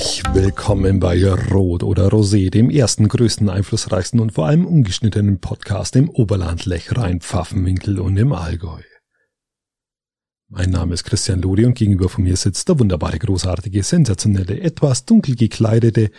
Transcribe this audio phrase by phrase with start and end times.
[0.00, 1.22] Herzlich willkommen bei
[1.52, 7.20] Rot oder Rosé, dem ersten, größten, einflussreichsten und vor allem ungeschnittenen Podcast im Oberland, Lechrein,
[7.20, 8.80] Pfaffenwinkel und im Allgäu.
[10.48, 15.04] Mein Name ist Christian Lodi und gegenüber von mir sitzt der wunderbare, großartige, sensationelle, etwas
[15.04, 16.10] dunkel gekleidete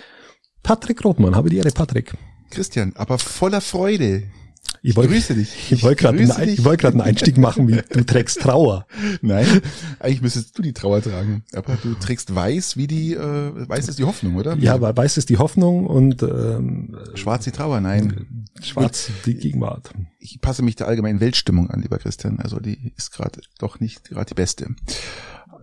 [0.62, 1.36] Patrick Rothmann.
[1.36, 2.14] Habe die Ehre, Patrick.
[2.52, 4.26] Christian, aber voller Freude.
[4.84, 5.72] Ich wollte, grüße dich.
[5.72, 8.88] Ich wollte gerade einen, ich gerade einen Einstieg machen, wie du trägst Trauer.
[9.22, 9.46] Nein,
[10.00, 11.44] eigentlich müsstest du die Trauer tragen.
[11.54, 14.58] Aber du trägst weiß wie die, äh, weiß ist die Hoffnung, oder?
[14.58, 18.48] Ja, aber weiß ist die Hoffnung und ähm, schwarz die Trauer, nein.
[18.62, 19.16] Schwarz Gut.
[19.28, 19.92] die Gegenwart.
[20.18, 22.40] Ich passe mich der allgemeinen Weltstimmung an, lieber Christian.
[22.40, 24.68] Also die ist gerade doch nicht gerade die beste.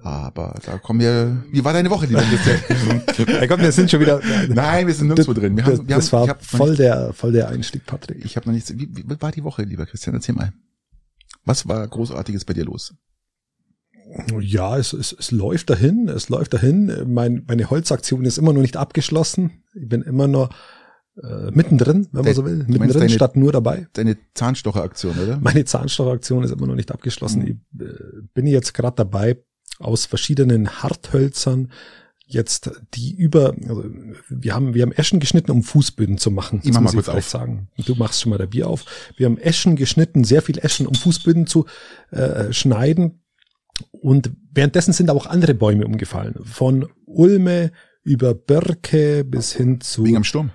[0.02, 1.44] Aber da kommen wir.
[1.50, 3.02] Wie war deine Woche, lieber Christian?
[3.48, 4.20] komm, wir sind schon wieder.
[4.48, 5.56] Nein, wir sind nirgendwo drin.
[5.56, 8.24] Wir haben, wir das haben, war voll nicht, der, voll der Einstieg, Patrick.
[8.24, 8.72] Ich habe noch nichts.
[8.76, 10.14] Wie, wie war die Woche, lieber Christian?
[10.14, 10.52] Erzähl mal.
[11.44, 12.94] Was war Großartiges bei dir los?
[14.40, 16.92] Ja, es, es, es läuft dahin, es läuft dahin.
[17.06, 19.62] Mein, meine Holzaktion ist immer noch nicht abgeschlossen.
[19.74, 20.50] Ich bin immer noch
[21.22, 22.64] äh, mittendrin, wenn man so will.
[22.68, 23.86] Mittendrin deine, statt nur dabei.
[23.92, 25.38] Deine Zahnstocheraktion, oder?
[25.40, 27.42] Meine Zahnstocheraktion ist immer noch nicht abgeschlossen.
[27.42, 27.46] Mhm.
[27.48, 27.94] Ich äh,
[28.34, 29.36] bin jetzt gerade dabei,
[29.78, 31.70] aus verschiedenen Harthölzern
[32.28, 33.84] jetzt die über, also
[34.28, 36.58] wir haben, wir haben Eschen geschnitten, um Fußböden zu machen.
[36.58, 37.28] Das ich mach mal kurz auf.
[37.28, 37.68] sagen.
[37.78, 38.84] Du machst schon mal der Bier auf.
[39.16, 41.64] Wir haben Eschen geschnitten, sehr viel Eschen, um Fußböden zu
[42.10, 43.22] äh, schneiden.
[43.90, 46.34] Und währenddessen sind auch andere Bäume umgefallen.
[46.44, 50.04] Von Ulme über Birke bis hin zu.
[50.04, 50.50] Wegen am Sturm?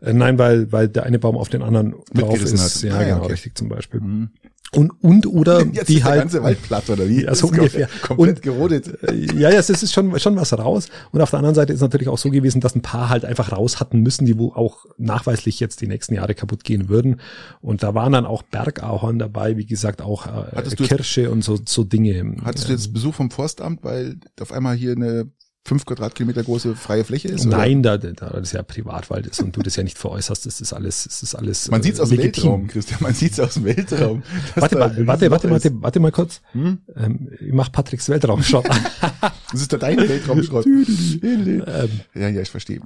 [0.00, 2.58] Äh, nein, weil, weil der eine Baum auf den anderen drauf ist.
[2.58, 2.82] Hat.
[2.82, 3.32] Ja, ah, genau, okay.
[3.32, 4.00] richtig zum Beispiel.
[4.00, 4.30] Mhm.
[4.76, 6.14] Und, und oder Jetzt die ist halt.
[6.14, 7.24] Der ganze Wald platt, oder wie?
[7.24, 7.88] Ja, so ungefähr.
[8.02, 9.02] Komplett und, gerodet.
[9.02, 10.88] Äh, ja, ja, es ist schon, schon was raus.
[11.12, 13.52] Und auf der anderen Seite ist natürlich auch so gewesen, dass ein paar halt einfach
[13.52, 17.20] raus hatten müssen, die wo auch nachweislich jetzt die nächsten Jahre kaputt gehen würden.
[17.60, 21.84] Und da waren dann auch Bergahorn dabei, wie gesagt, auch äh, Kirsche und so, so
[21.84, 22.36] Dinge.
[22.44, 25.30] Hattest du jetzt Besuch vom Forstamt, weil auf einmal hier eine
[25.66, 27.46] fünf Quadratkilometer große freie Fläche ist?
[27.46, 30.72] Nein, da, da das ja Privatwald ist und du das ja nicht veräußerst, das ist
[30.72, 31.70] alles, das ist alles.
[31.70, 34.22] Man sieht es aus dem Weltraum, Christian, man sieht es aus dem Weltraum.
[34.56, 36.42] Warte mal, warte, warte, warte, warte mal kurz.
[36.52, 36.78] Hm?
[36.96, 38.68] Ähm, ich mach Patricks Weltraumschrott
[39.52, 40.66] das ist da dein Weltraumschrott.
[40.66, 42.80] ähm, ja, ja, ich verstehe.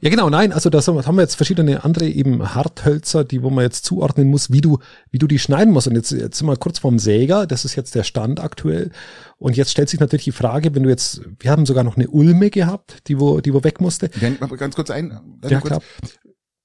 [0.00, 3.64] Ja, genau, nein, also da haben wir jetzt verschiedene andere eben Harthölzer, die wo man
[3.64, 4.78] jetzt zuordnen muss, wie du,
[5.10, 5.88] wie du die schneiden musst.
[5.88, 8.90] Und jetzt, jetzt sind wir kurz vorm Säger, das ist jetzt der Stand aktuell.
[9.38, 12.08] Und jetzt stellt sich natürlich die Frage, wenn du jetzt, wir haben sogar noch eine
[12.14, 14.10] Ulme gehabt, die wo, die wo weg musste.
[14.20, 15.82] Werden, ganz kurz ein, ja, kurz, klar.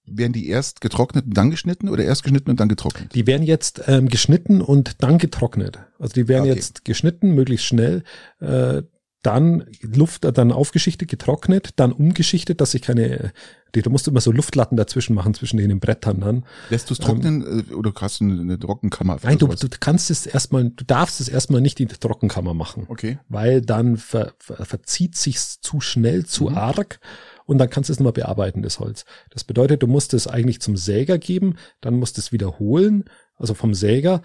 [0.05, 3.13] Werden die erst getrocknet und dann geschnitten oder erst geschnitten und dann getrocknet?
[3.13, 5.79] Die werden jetzt ähm, geschnitten und dann getrocknet.
[5.99, 6.53] Also die werden okay.
[6.53, 8.03] jetzt geschnitten, möglichst schnell.
[8.39, 8.83] Äh,
[9.21, 13.33] dann Luft, dann aufgeschichtet, getrocknet, dann umgeschichtet, dass sich keine,
[13.73, 16.45] da musst du immer so Luftlatten dazwischen machen, zwischen den Brettern dann.
[16.69, 19.17] Lässt du es trocknen ähm, oder hast du eine Trockenkammer?
[19.23, 22.85] Nein, du, du kannst es erstmal, du darfst es erstmal nicht in die Trockenkammer machen.
[22.87, 23.19] Okay.
[23.27, 26.57] Weil dann ver, ver, verzieht sich's zu schnell, zu mhm.
[26.57, 26.99] arg
[27.45, 29.03] und dann kannst du es nochmal bearbeiten, das Holz.
[29.31, 33.03] Das bedeutet, du musst es eigentlich zum Säger geben, dann musst du es wiederholen,
[33.35, 34.21] also vom Säger,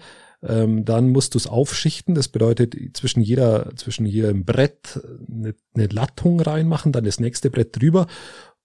[0.47, 2.15] ähm, dann musst du es aufschichten.
[2.15, 7.79] Das bedeutet, zwischen jeder, zwischen jedem Brett eine, eine Lattung reinmachen, dann das nächste Brett
[7.79, 8.07] drüber.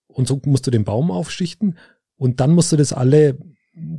[0.06, 1.78] Und so musst du den Baum aufschichten.
[2.16, 3.38] Und dann musst du das alle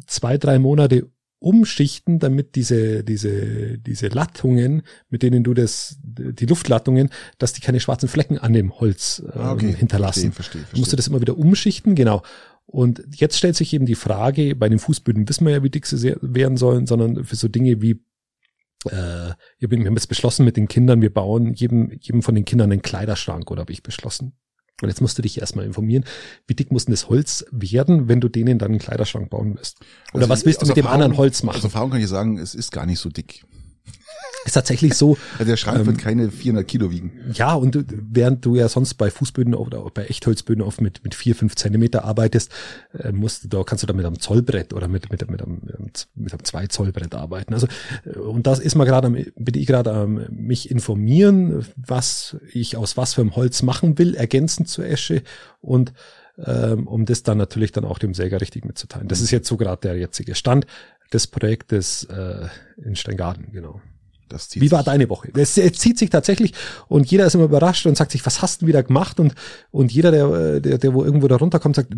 [0.05, 1.09] zwei, drei Monate
[1.39, 7.09] umschichten, damit diese, diese, diese Lattungen, mit denen du das, die Luftlattungen,
[7.39, 10.31] dass die keine schwarzen Flecken an dem Holz äh, okay, hinterlassen.
[10.31, 10.79] Verstehe, verstehe, verstehe.
[10.79, 12.21] Musst du das immer wieder umschichten, genau.
[12.71, 15.85] Und jetzt stellt sich eben die Frage, bei den Fußböden wissen wir ja, wie dick
[15.85, 18.01] sie werden sollen, sondern für so Dinge wie
[18.85, 22.71] äh, wir haben jetzt beschlossen mit den Kindern, wir bauen jedem, jedem von den Kindern
[22.71, 24.33] einen Kleiderschrank, oder habe ich beschlossen.
[24.81, 26.05] Und jetzt musst du dich erstmal informieren,
[26.47, 29.79] wie dick muss denn das Holz werden, wenn du denen dann einen Kleiderschrank bauen willst?
[30.13, 31.57] Oder also was willst du mit dem anderen Holz machen?
[31.57, 33.43] Aus Erfahrung kann ich sagen, es ist gar nicht so dick.
[34.43, 35.17] Ist tatsächlich so.
[35.33, 37.11] Also der Schrank ähm, wird keine 400 Kilo wiegen.
[37.33, 41.13] Ja, und du, während du ja sonst bei Fußböden oder bei Echtholzböden oft mit, mit
[41.13, 42.51] vier, fünf Zentimeter arbeitest,
[42.97, 45.61] äh, musst du, da kannst du da mit einem Zollbrett oder mit, mit, mit, einem,
[46.15, 47.53] mit einem zwei Zollbrett arbeiten.
[47.53, 47.67] Also,
[48.05, 52.77] äh, und das ist mal gerade am, bin ich gerade am mich informieren, was ich
[52.77, 55.21] aus was für einem Holz machen will, ergänzend zur Esche
[55.61, 55.93] und
[56.43, 59.07] ähm, um das dann natürlich dann auch dem Säger richtig mitzuteilen.
[59.07, 60.65] Das ist jetzt so gerade der jetzige Stand
[61.13, 62.47] des Projektes äh,
[62.83, 63.81] in Steingarten, genau.
[64.31, 65.29] Das zieht Wie war deine Woche?
[65.35, 66.53] Es, es, zieht sich tatsächlich
[66.87, 69.19] und jeder ist immer überrascht und sagt sich, was hast du wieder gemacht?
[69.19, 69.35] Und,
[69.71, 71.93] und jeder, der, der, der wo irgendwo da runterkommt, sagt,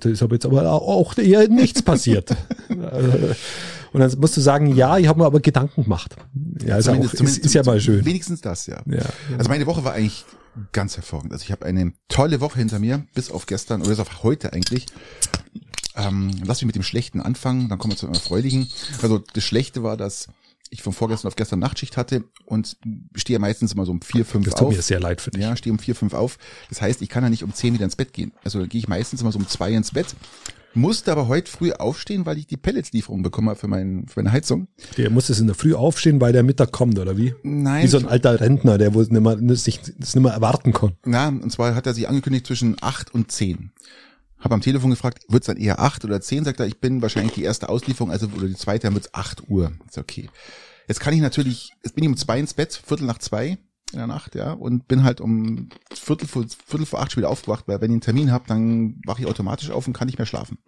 [0.00, 2.30] da ist aber jetzt aber auch eher nichts passiert.
[2.68, 6.14] und dann musst du sagen, ja, ich habe mir aber Gedanken gemacht.
[6.64, 8.04] Ja, ist, auch, ist, ist ja mal schön.
[8.04, 8.80] Wenigstens das, ja.
[8.86, 9.02] ja.
[9.38, 10.24] Also meine Woche war eigentlich
[10.72, 11.32] ganz hervorragend.
[11.32, 14.52] Also ich habe eine tolle Woche hinter mir, bis auf gestern oder bis auf heute
[14.52, 14.86] eigentlich.
[15.94, 18.70] Ähm, lass mich mit dem Schlechten anfangen, dann kommen wir zu einem Erfreulichen.
[19.02, 20.28] Also das Schlechte war, dass
[20.72, 22.78] ich von vorgestern auf gestern Nachtschicht hatte und
[23.14, 24.74] stehe meistens immer so um vier, fünf Das tut auf.
[24.74, 25.42] mir sehr leid für dich.
[25.42, 26.38] Ja, stehe um vier, fünf auf.
[26.70, 28.32] Das heißt, ich kann ja nicht um zehn wieder ins Bett gehen.
[28.42, 30.16] Also gehe ich meistens immer so um zwei ins Bett.
[30.74, 34.32] Musste aber heute früh aufstehen, weil ich die Pelletslieferung bekommen habe für, mein, für meine
[34.32, 34.68] Heizung.
[34.96, 37.34] Der muss es in der Früh aufstehen, weil der Mittag kommt, oder wie?
[37.42, 37.82] Nein.
[37.84, 40.92] Wie so ein alter Rentner, der wohl nicht mehr, sich das nicht mehr erwarten kann.
[41.04, 43.72] Na, und zwar hat er sich angekündigt zwischen acht und zehn.
[44.42, 46.44] Hab am Telefon gefragt, wird's dann eher acht oder zehn?
[46.44, 49.48] Sagt er, ich bin wahrscheinlich die erste Auslieferung, also oder die zweite, dann wird's acht
[49.48, 49.72] Uhr.
[49.86, 50.28] Ist okay.
[50.88, 53.58] Jetzt kann ich natürlich, jetzt bin ich um zwei ins Bett, Viertel nach zwei
[53.92, 57.30] in der Nacht, ja, und bin halt um Viertel vor, Viertel vor acht schon wieder
[57.30, 60.18] aufgewacht, weil wenn ich einen Termin habe, dann wache ich automatisch auf und kann nicht
[60.18, 60.58] mehr schlafen.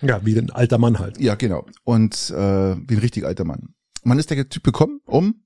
[0.00, 1.18] Ja, wie ein alter Mann halt.
[1.18, 1.66] Ja, genau.
[1.84, 3.74] Und äh, wie ein richtig alter Mann.
[4.04, 5.00] Wann ist der Typ gekommen?
[5.06, 5.42] Um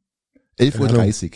[0.59, 1.31] 11.30 Uhr.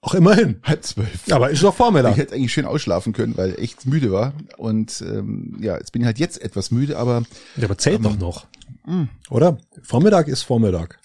[0.00, 0.60] Auch immerhin.
[0.62, 1.30] Halb zwölf.
[1.32, 2.16] Aber ist doch Ich Vormittag.
[2.16, 4.32] hätte eigentlich schön ausschlafen können, weil ich echt müde war.
[4.56, 7.24] Und ähm, ja, jetzt bin ich halt jetzt etwas müde, aber
[7.56, 8.46] Ja, aber zählt Ähm, doch noch.
[8.86, 9.58] mh, Oder?
[9.82, 11.00] Vormittag ist Vormittag.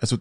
[0.00, 0.18] also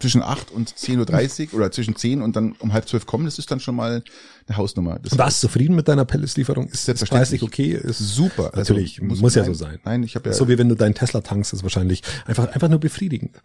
[0.00, 3.38] zwischen 8 und 10.30 Uhr oder zwischen 10 und dann um halb zwölf kommen, das
[3.38, 4.02] ist dann schon mal
[4.46, 4.98] eine Hausnummer.
[4.98, 6.68] Das Warst du zufrieden mit deiner Pelleslieferung?
[6.68, 7.40] Ist Selbstverständlich.
[7.40, 7.88] preislich okay?
[7.90, 8.50] Ist super.
[8.54, 9.78] Natürlich, muss ja nein, so sein.
[9.84, 12.68] Nein, ich habe ja, so wie wenn du deinen Tesla tankst, ist wahrscheinlich einfach, einfach
[12.70, 13.42] nur befriedigend.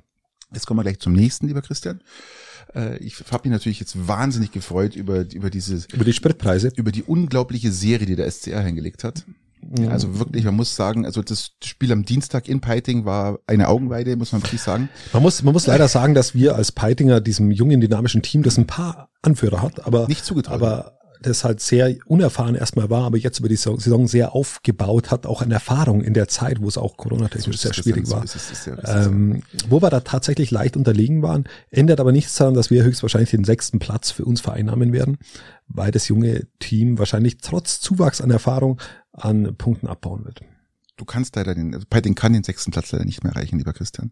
[0.53, 1.99] jetzt kommen wir gleich zum nächsten, lieber Christian.
[2.75, 6.71] Äh, ich habe mich natürlich jetzt wahnsinnig gefreut über, über diese, Über die Spritpreise.
[6.75, 9.23] über die unglaubliche Serie, die der SCR hingelegt hat.
[9.61, 9.87] Mhm.
[9.89, 14.15] Also wirklich, man muss sagen, also das Spiel am Dienstag in Peiting war eine Augenweide,
[14.15, 14.89] muss man wirklich sagen.
[15.13, 18.57] Man muss, man muss leider sagen, dass wir als Peitinger diesem jungen, dynamischen Team, das
[18.57, 20.53] ein paar Anführer hat, aber, Nicht zugetraut.
[20.61, 25.25] aber das halt sehr unerfahren erstmal war, aber jetzt über die Saison sehr aufgebaut hat,
[25.25, 28.23] auch an Erfahrung in der Zeit, wo es auch coronatechnisch sehr schwierig so war.
[28.23, 28.69] ist es.
[28.83, 33.31] Ähm, wo wir da tatsächlich leicht unterlegen waren, ändert aber nichts daran, dass wir höchstwahrscheinlich
[33.31, 35.17] den sechsten Platz für uns vereinnahmen werden,
[35.67, 38.79] weil das junge Team wahrscheinlich trotz Zuwachs an Erfahrung
[39.11, 40.41] an Punkten abbauen wird.
[40.97, 43.73] Du kannst leider den, also Peiting kann den sechsten Platz leider nicht mehr erreichen, lieber
[43.73, 44.11] Christian.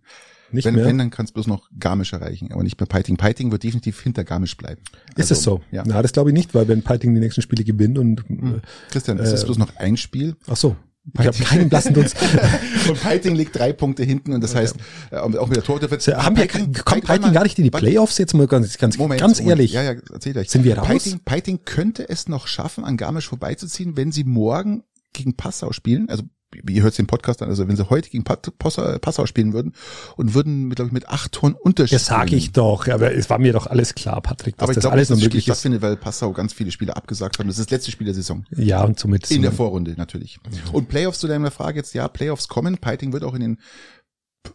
[0.53, 0.85] Nicht wenn, mehr?
[0.85, 3.17] wenn, dann kannst du bloß noch Garmisch erreichen, aber nicht mehr Peiting.
[3.17, 4.81] Peiting wird definitiv hinter Garmisch bleiben.
[5.15, 5.61] ist Also, es so?
[5.71, 5.83] Ja.
[5.85, 8.61] Na, das glaube ich nicht, weil wenn Peiting die nächsten Spiele gewinnt und Hm.
[8.91, 10.35] Christian, es Äh, ist bloß noch ein Spiel.
[10.47, 10.75] ach so,
[11.13, 12.15] ich habe Peiting- keinen blassen Dunst.
[12.89, 14.75] und Peiting liegt drei Punkte hinten und das heißt,
[15.11, 18.33] äh, auch mit der Torte Haben wir, kommt Peiting gar nicht in die Playoffs jetzt
[18.33, 19.49] mal ganz, ganz, Moment, ganz Moment.
[19.59, 19.73] ehrlich?
[19.73, 20.49] Ja, ja, erzähl euch.
[20.49, 20.87] Sind wir raus?
[20.87, 26.07] Peiting, Peiting könnte es noch schaffen, an Garmisch vorbeizuziehen, wenn sie morgen gegen Passau spielen.
[26.09, 26.23] Also
[26.69, 29.73] ihr hört den Podcast an, also wenn sie heute gegen Passau, spielen würden
[30.15, 31.95] und würden, glaube ich, mit acht Toren Unterschied.
[31.95, 34.75] Das sage ich doch, aber es war mir doch alles klar, Patrick, dass Aber ich
[34.75, 35.53] das glaube, alles noch das Spiel möglich ist.
[35.55, 37.47] stattfindet, weil Passau ganz viele Spiele abgesagt haben.
[37.47, 38.45] Das ist das letzte Spiel der Saison.
[38.51, 40.39] Ja, und somit In der Vorrunde natürlich.
[40.71, 42.77] Und Playoffs zu deiner Frage jetzt, ja, Playoffs kommen.
[42.77, 43.59] Peiting wird auch in den,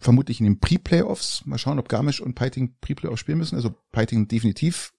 [0.00, 1.42] vermutlich in den Pre-Playoffs.
[1.46, 3.56] Mal schauen, ob Garmisch und Peiting Pre-Playoffs spielen müssen.
[3.56, 4.92] Also Peiting definitiv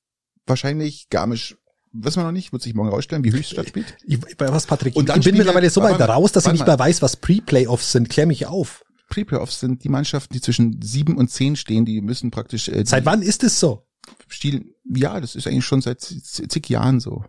[0.45, 1.09] wahrscheinlich.
[1.09, 1.57] Garmisch
[1.91, 3.97] wissen wir noch nicht, wird sich morgen rausstellen, wie Höchststadt spielt.
[4.05, 4.95] Ich, was, Patrick?
[4.95, 7.15] Und ich dann bin spielen mittlerweile so weit raus, dass ich nicht mehr weiß, was
[7.17, 8.09] Pre-Playoffs sind.
[8.09, 8.83] Klär mich auf.
[9.09, 13.05] Pre-Playoffs sind die Mannschaften, die zwischen sieben und zehn stehen, die müssen praktisch äh, Seit
[13.05, 13.87] wann ist es so?
[14.27, 17.23] Stil, ja, das ist eigentlich schon seit zig Jahren so.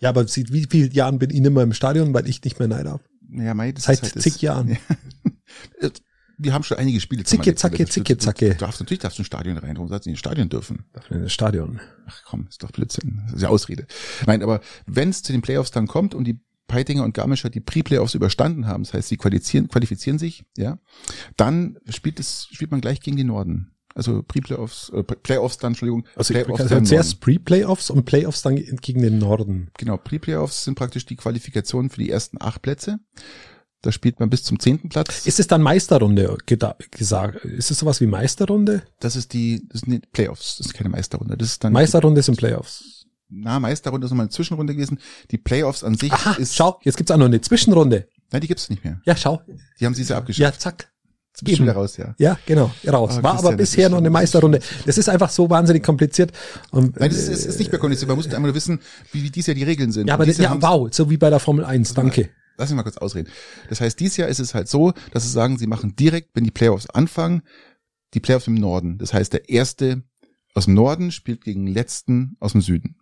[0.00, 2.58] Ja, aber seit wie vielen Jahren bin ich nicht mehr im Stadion, weil ich nicht
[2.58, 3.00] mehr nein darf?
[3.30, 4.76] Ja, mei, das Seit ist halt das- zig Jahren.
[5.80, 5.90] Ja.
[6.38, 7.24] Wir haben schon einige Spiele.
[7.24, 8.50] Zicke, zacke, zicke, zacke.
[8.50, 9.76] Du darfst natürlich darfst du ein Stadion rein.
[9.76, 10.84] Warum sollst du in ein Stadion dürfen?
[10.92, 11.80] Darf in das Stadion.
[12.06, 13.22] Ach komm, ist doch Blödsinn.
[13.26, 13.86] Das ist ja Ausrede.
[14.26, 17.60] Nein, aber wenn es zu den Playoffs dann kommt und die Peitinger und Garmischer die
[17.60, 20.78] Pre-Playoffs überstanden haben, das heißt, sie qualifizieren, qualifizieren sich, ja,
[21.36, 23.70] dann spielt es, spielt man gleich gegen den Norden.
[23.94, 27.20] Also Pre-Playoffs, äh, Playoffs dann, Entschuldigung, Also Playoffs also zuerst.
[27.20, 29.70] Pre-Playoffs und Playoffs dann gegen den Norden.
[29.78, 32.98] Genau, Pre-Playoffs sind praktisch die Qualifikationen für die ersten acht Plätze.
[33.84, 35.26] Da spielt man bis zum zehnten Platz.
[35.26, 37.44] Ist es dann Meisterrunde gesagt?
[37.44, 38.82] Ist es sowas wie Meisterrunde?
[38.98, 41.36] Das ist die, das sind die Playoffs, das ist keine Meisterrunde.
[41.36, 43.04] Das ist dann Meisterrunde sind Playoffs.
[43.28, 44.98] na, Meisterrunde ist nochmal eine Zwischenrunde gewesen.
[45.30, 46.56] Die Playoffs an sich Aha, ist.
[46.56, 48.08] schau, jetzt gibt's auch noch eine Zwischenrunde.
[48.32, 49.02] Nein, die gibt's nicht mehr.
[49.04, 49.42] Ja, schau.
[49.78, 50.54] Die haben sie ja abgeschafft.
[50.54, 50.90] Ja, zack.
[51.42, 52.14] Bist wieder raus, ja.
[52.16, 53.16] Ja, genau, raus.
[53.18, 54.60] Ah, War aber das bisher noch eine das ist Meisterrunde.
[54.86, 56.32] Das ist einfach so wahnsinnig kompliziert.
[56.70, 58.08] Und, Nein, das ist, ist, ist nicht mehr kompliziert.
[58.08, 58.80] Man muss einfach nur wissen,
[59.12, 60.06] wie, wie dies Jahr die Regeln sind.
[60.06, 62.30] ja, aber das, ja, wow, so wie bei der Formel 1, danke.
[62.56, 63.28] Lass mich mal kurz ausreden.
[63.68, 66.44] Das heißt, dieses Jahr ist es halt so, dass sie sagen, sie machen direkt, wenn
[66.44, 67.42] die Playoffs anfangen,
[68.14, 68.98] die Playoffs im Norden.
[68.98, 70.02] Das heißt, der erste
[70.54, 72.96] aus dem Norden spielt gegen den letzten aus dem Süden.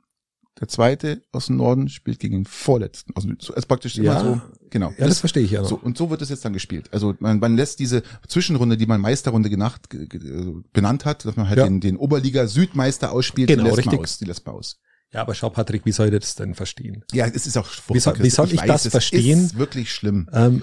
[0.60, 3.40] Der zweite aus dem Norden spielt gegen den vorletzten aus dem Süden.
[3.42, 4.20] So, also praktisch immer Ja.
[4.20, 4.40] so.
[4.70, 4.92] Genau.
[4.98, 5.68] Ja, das verstehe ich ja noch.
[5.68, 6.88] So, und so wird es jetzt dann gespielt.
[6.92, 11.24] Also man, man lässt diese Zwischenrunde, die man Meisterrunde genacht, ge, ge, also benannt hat,
[11.24, 11.64] dass man halt Ja.
[11.64, 13.92] den, den Oberliga Südmeister ausspielt, Genau, die lässt richtig.
[13.94, 14.18] man aus.
[14.18, 14.80] Die lässt man aus.
[15.12, 17.04] Ja, aber schau, Patrick, wie soll ich das denn verstehen?
[17.12, 19.44] Ja, es ist auch Wie soll- wie soll ich das es verstehen?
[19.46, 20.28] ist wirklich schlimm.
[20.32, 20.62] Ähm,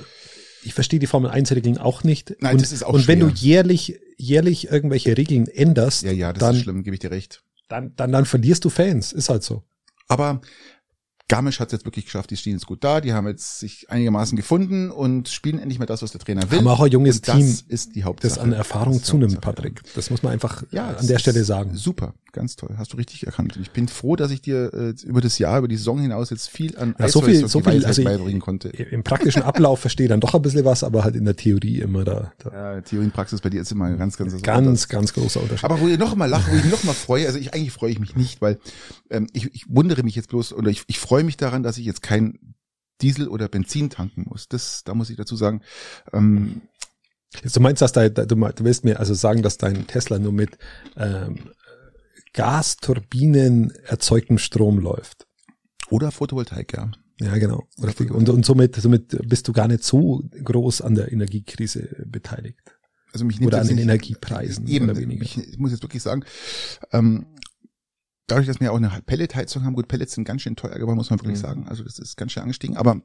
[0.63, 2.35] ich verstehe die Formel 1 Regeln auch nicht.
[2.41, 3.29] Nein, und, das ist auch und wenn schwer.
[3.29, 7.11] du jährlich, jährlich irgendwelche Regeln änderst, Ja, ja, das dann, ist schlimm, gebe ich dir
[7.11, 7.43] recht.
[7.69, 9.11] dann, dann, dann verlierst du Fans.
[9.13, 9.63] Ist halt so.
[10.07, 10.41] Aber
[11.27, 13.87] Garmisch hat es jetzt wirklich geschafft, die stehen jetzt gut da, die haben jetzt sich
[13.91, 16.57] einigermaßen gefunden und spielen endlich mal das, was der Trainer will.
[16.57, 18.29] Haben auch ein junges und das Team, ist die Hauptsache.
[18.33, 19.39] das an Erfahrung Das zunimmt.
[19.39, 19.83] Patrick.
[19.93, 21.75] Das muss man einfach Ja, an der Stelle sagen.
[21.75, 22.75] Super, ganz toll.
[22.77, 23.57] Hast du richtig erkannt.
[23.61, 26.49] Ich bin froh, dass ich dir äh, über das Jahr, über die Saison hinaus jetzt
[26.49, 28.69] viel an Ja, so viel, so viel, also beibringen konnte.
[28.69, 31.79] im praktischen Ablauf verstehe ich dann doch ein bisschen was, aber halt in der Theorie
[31.79, 35.13] immer da, da Ja, Theorie und Praxis bei dir ist immer ganz, ganz, ganz, ganz
[35.13, 35.65] großer Unterschied.
[35.65, 37.91] Aber wo ich noch mal lache, wo ich noch mal freue, also ich eigentlich freue
[37.91, 38.59] ich mich nicht, weil
[39.09, 41.85] ähm, ich, ich wundere mich jetzt bloß oder ich, ich freue mich daran, dass ich
[41.85, 42.39] jetzt kein
[43.01, 44.47] Diesel oder Benzin tanken muss.
[44.49, 45.61] Das, da muss ich dazu sagen,
[46.13, 46.61] ähm,
[47.43, 50.31] Jetzt, du meinst, dass dein, du, du willst mir also sagen, dass dein Tesla nur
[50.31, 50.57] mit
[50.97, 51.51] ähm,
[52.33, 55.25] Gasturbinen erzeugtem Strom läuft.
[55.89, 56.91] oder Photovoltaik, ja.
[57.21, 57.67] Ja, genau.
[57.83, 58.11] Richtig.
[58.11, 62.61] Und, und somit, somit bist du gar nicht so groß an der Energiekrise beteiligt.
[63.11, 65.23] Also mich Oder an den nicht- Energiepreisen Eben, oder weniger.
[65.23, 66.23] Ich, ich muss jetzt wirklich sagen,
[66.91, 67.25] ähm,
[68.27, 71.09] dadurch, dass wir auch eine Pelletheizung haben, gut, Pellets sind ganz schön teuer geworden, muss
[71.09, 71.41] man wirklich Mhm.
[71.41, 71.67] sagen.
[71.67, 73.01] Also das ist ganz schön angestiegen, aber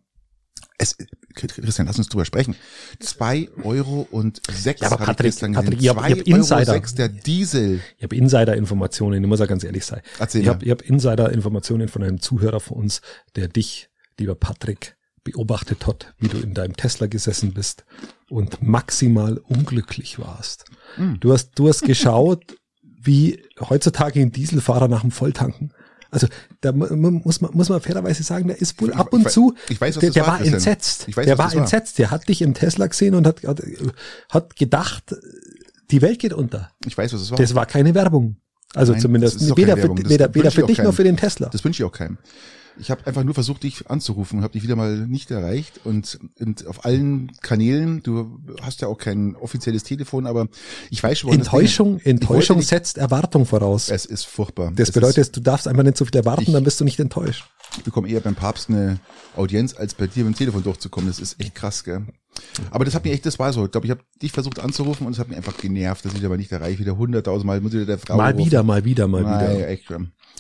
[0.79, 0.97] es,
[1.35, 2.57] Christian, lass uns drüber sprechen.
[3.01, 4.81] Zwei Euro und sechs.
[4.81, 5.81] Ja, aber Patrick, Patrick, gesehen.
[5.81, 6.65] ich hab- Euro Insider.
[6.65, 7.81] sechs der Diesel.
[7.97, 10.01] Ich habe Insider-Informationen, ich muss ja ganz ehrlich sein.
[10.19, 13.01] Erzähl Ich habe hab Insider-Informationen von einem Zuhörer von uns,
[13.37, 17.85] der dich, lieber Patrick, beobachtet hat, wie du in deinem Tesla gesessen bist
[18.29, 20.67] und maximal unglücklich warst.
[20.97, 21.19] Hm.
[21.21, 25.73] Du hast, du hast geschaut, wie heutzutage ein Dieselfahrer nach dem Volltanken.
[26.15, 26.29] Also
[26.61, 29.31] da mu- mu- muss man, muss man fairerweise sagen, der ist wohl ab ich und
[29.31, 31.17] zu, ich weiß, was der, das der war, war entsetzt.
[31.17, 31.99] Weiß, der war entsetzt.
[31.99, 33.61] Der hat dich im Tesla gesehen und hat, hat,
[34.31, 35.15] hat gedacht,
[35.91, 36.71] die Welt geht unter.
[36.87, 37.39] Ich weiß, was es war.
[37.39, 38.37] Das war keine Werbung.
[38.75, 40.93] Also Nein, zumindest weder, für, weder, weder für dich noch keinem.
[40.95, 41.49] für den Tesla.
[41.49, 42.19] Das wünsche ich auch keinem.
[42.77, 46.19] Ich habe einfach nur versucht, dich anzurufen und habe dich wieder mal nicht erreicht und,
[46.41, 50.49] und auf allen Kanälen, du hast ja auch kein offizielles Telefon, aber
[50.91, 53.89] ich weiß schon, Enttäuschung, Enttäuschung Ich wollte setzt Erwartung voraus.
[53.89, 54.73] nicht- Es ist furchtbar.
[54.75, 56.99] Das Es bedeutet, du darfst einfach nicht so viel erwarten, Ich- dann bist du nicht
[56.99, 57.45] enttäuscht.
[57.71, 58.99] Ist, ich bekomme eher beim Papst eine
[59.37, 61.09] Audienz, als bei dir mit dem Telefon durchzukommen.
[61.09, 62.05] Das ist echt krass, gell?
[62.73, 63.65] Aber das hat mir echt, das war so.
[63.67, 66.25] Ich glaube, ich habe dich versucht anzurufen und es hat mich einfach genervt, dass ich
[66.25, 66.81] aber nicht erreiche.
[66.81, 68.47] Wieder hunderttausend Mal muss ich wieder der Frau Mal rufen.
[68.47, 69.69] wieder, mal wieder, mal Nein, wieder.
[69.69, 69.85] echt.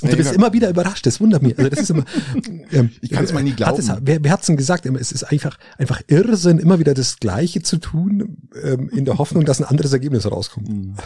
[0.03, 1.57] Und du bist immer wieder überrascht, das wundert mich.
[1.57, 2.05] Also das ist immer,
[2.73, 4.03] ähm, Ich kann's mal nie hat es- glauben.
[4.07, 4.87] wer, wer hat's denn gesagt?
[4.87, 9.45] Es ist einfach, einfach Irrsinn, immer wieder das Gleiche zu tun, ähm, in der Hoffnung,
[9.45, 10.69] dass ein anderes Ergebnis rauskommt.
[10.69, 10.95] Mhm.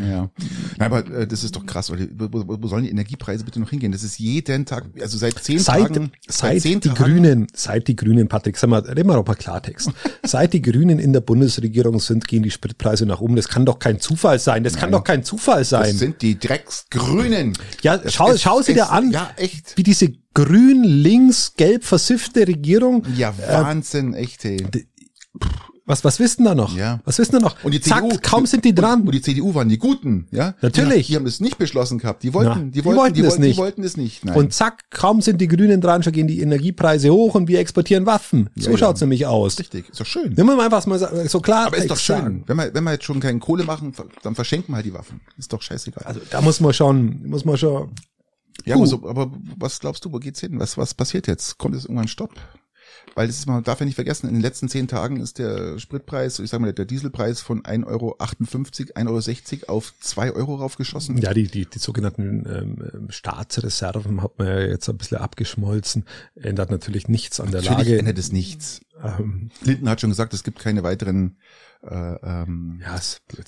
[0.00, 0.30] Ja.
[0.76, 1.90] Nein, aber äh, das ist doch krass.
[1.90, 2.06] Oder?
[2.16, 3.90] Wo, wo, wo sollen die Energiepreise bitte noch hingehen?
[3.92, 7.88] Das ist jeden Tag, also seit zehn Seit, Tagen, seit zehn die Tagen, Grünen, seit
[7.88, 9.90] die Grünen, Patrick, sag mal, reden wir doch mal Klartext.
[10.24, 13.36] seit die Grünen in der Bundesregierung sind, gehen die Spritpreise nach oben.
[13.36, 14.62] Das kann doch kein Zufall sein.
[14.64, 14.98] Das kann Nein.
[15.00, 15.96] doch kein Zufall Das sein.
[15.96, 17.54] sind die Drecksgrünen.
[17.82, 19.76] Ja, Das schau, ist- schau sie es- dir an, Ja, echt.
[19.76, 23.04] wie diese grün, links, gelb versiffte Regierung.
[23.16, 24.64] Ja, Wahnsinn, echt, hey.
[25.88, 26.76] Was, was wissen da noch?
[26.76, 27.00] Ja.
[27.06, 27.56] Was wissen da noch?
[27.64, 29.00] Und die Zack, CDU, kaum sind die dran.
[29.06, 30.54] Und die CDU waren die Guten, ja?
[30.60, 31.06] Natürlich.
[31.06, 32.22] Die, die haben das nicht beschlossen gehabt.
[32.22, 33.56] Die wollten, Ja, die die wollten, wollten die es wollten, nicht.
[33.56, 34.24] Die wollten es nicht.
[34.24, 34.36] Nein.
[34.36, 38.04] Und zack, kaum sind die Grünen dran, schon gehen die Energiepreise hoch und wir exportieren
[38.06, 38.50] Waffen.
[38.54, 39.06] So Ja, schaut's ja.
[39.06, 39.58] nämlich aus.
[39.58, 40.34] richtig, ist doch schön.
[40.36, 41.66] Nimm mal einfach mal so klar.
[41.68, 42.16] Aber ist doch schön.
[42.16, 42.44] sagen.
[42.46, 45.22] Wenn wir, wenn wir jetzt schon keine Kohle machen, dann verschenken wir halt die Waffen.
[45.38, 46.04] Ist doch scheißegal.
[46.04, 47.88] Also da muss man schon, muss man schon.
[48.66, 48.78] Ja, Uh.
[48.80, 50.58] aber, so, aber was glaubst du, wo geht's hin?
[50.60, 51.56] Was, was passiert jetzt?
[51.58, 52.34] Kommt jetzt irgendwann ein Stopp?
[53.14, 55.78] Weil das ist, man darf ja nicht vergessen, in den letzten zehn Tagen ist der
[55.78, 61.18] Spritpreis, ich sag mal, der Dieselpreis von 1,58 Euro, 1,60 Euro auf 2 Euro raufgeschossen.
[61.18, 66.04] Ja, die, die, die sogenannten ähm, Staatsreserven hat man ja jetzt ein bisschen abgeschmolzen.
[66.34, 67.98] Ändert natürlich nichts an der Natürlich Lage.
[67.98, 68.80] ändert es nichts.
[69.02, 71.36] Ähm, Linden hat schon gesagt, es gibt keine weiteren
[71.82, 72.98] äh, ähm, ja,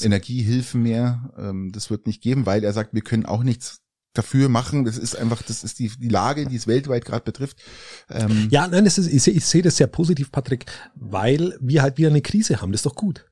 [0.00, 1.32] Energiehilfen mehr.
[1.36, 4.84] Ähm, das wird nicht geben, weil er sagt, wir können auch nichts dafür machen.
[4.84, 7.58] Das ist einfach, das ist die, die Lage, die es weltweit gerade betrifft.
[8.10, 11.82] Ähm, ja, nein, das ist, ich sehe ich sehe das sehr positiv, Patrick, weil wir
[11.82, 12.72] halt wieder eine Krise haben.
[12.72, 13.26] Das ist doch gut.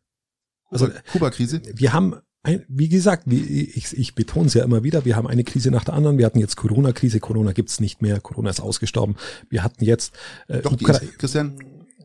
[0.70, 1.62] Also Kuba- Kuba-Krise.
[1.74, 5.26] wir haben, ein, wie gesagt, wie, ich, ich betone es ja immer wieder, wir haben
[5.26, 6.18] eine Krise nach der anderen.
[6.18, 9.16] Wir hatten jetzt Corona-Krise, Corona gibt's nicht mehr, Corona ist ausgestorben.
[9.50, 10.14] Wir hatten jetzt
[10.46, 11.58] äh, Doch, Ukra- Inz- Christian,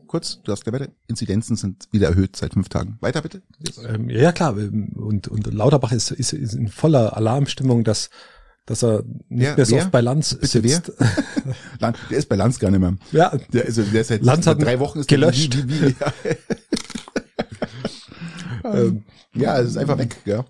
[0.08, 0.92] kurz, du hast gleich weiter.
[1.06, 2.96] Inzidenzen sind wieder erhöht seit fünf Tagen.
[3.00, 3.42] Weiter bitte.
[3.86, 4.54] Ähm, ja, klar.
[4.56, 8.10] Und, und Lauterbach ist, ist, ist in voller Alarmstimmung, dass,
[8.66, 9.82] dass er nicht Wer- mehr so wer?
[9.82, 10.92] oft bei Lanz Bitte sitzt.
[11.80, 12.96] Land, der ist bei Lanz gar nicht mehr.
[13.12, 15.56] Ja, Der, also, der ist seit Lanz hat drei Wochen ist gelöscht.
[15.56, 15.94] Wie, wie, wie,
[18.64, 18.74] ja.
[18.74, 19.04] ähm,
[19.34, 20.16] ja, es ist einfach weg.
[20.24, 20.44] Ja.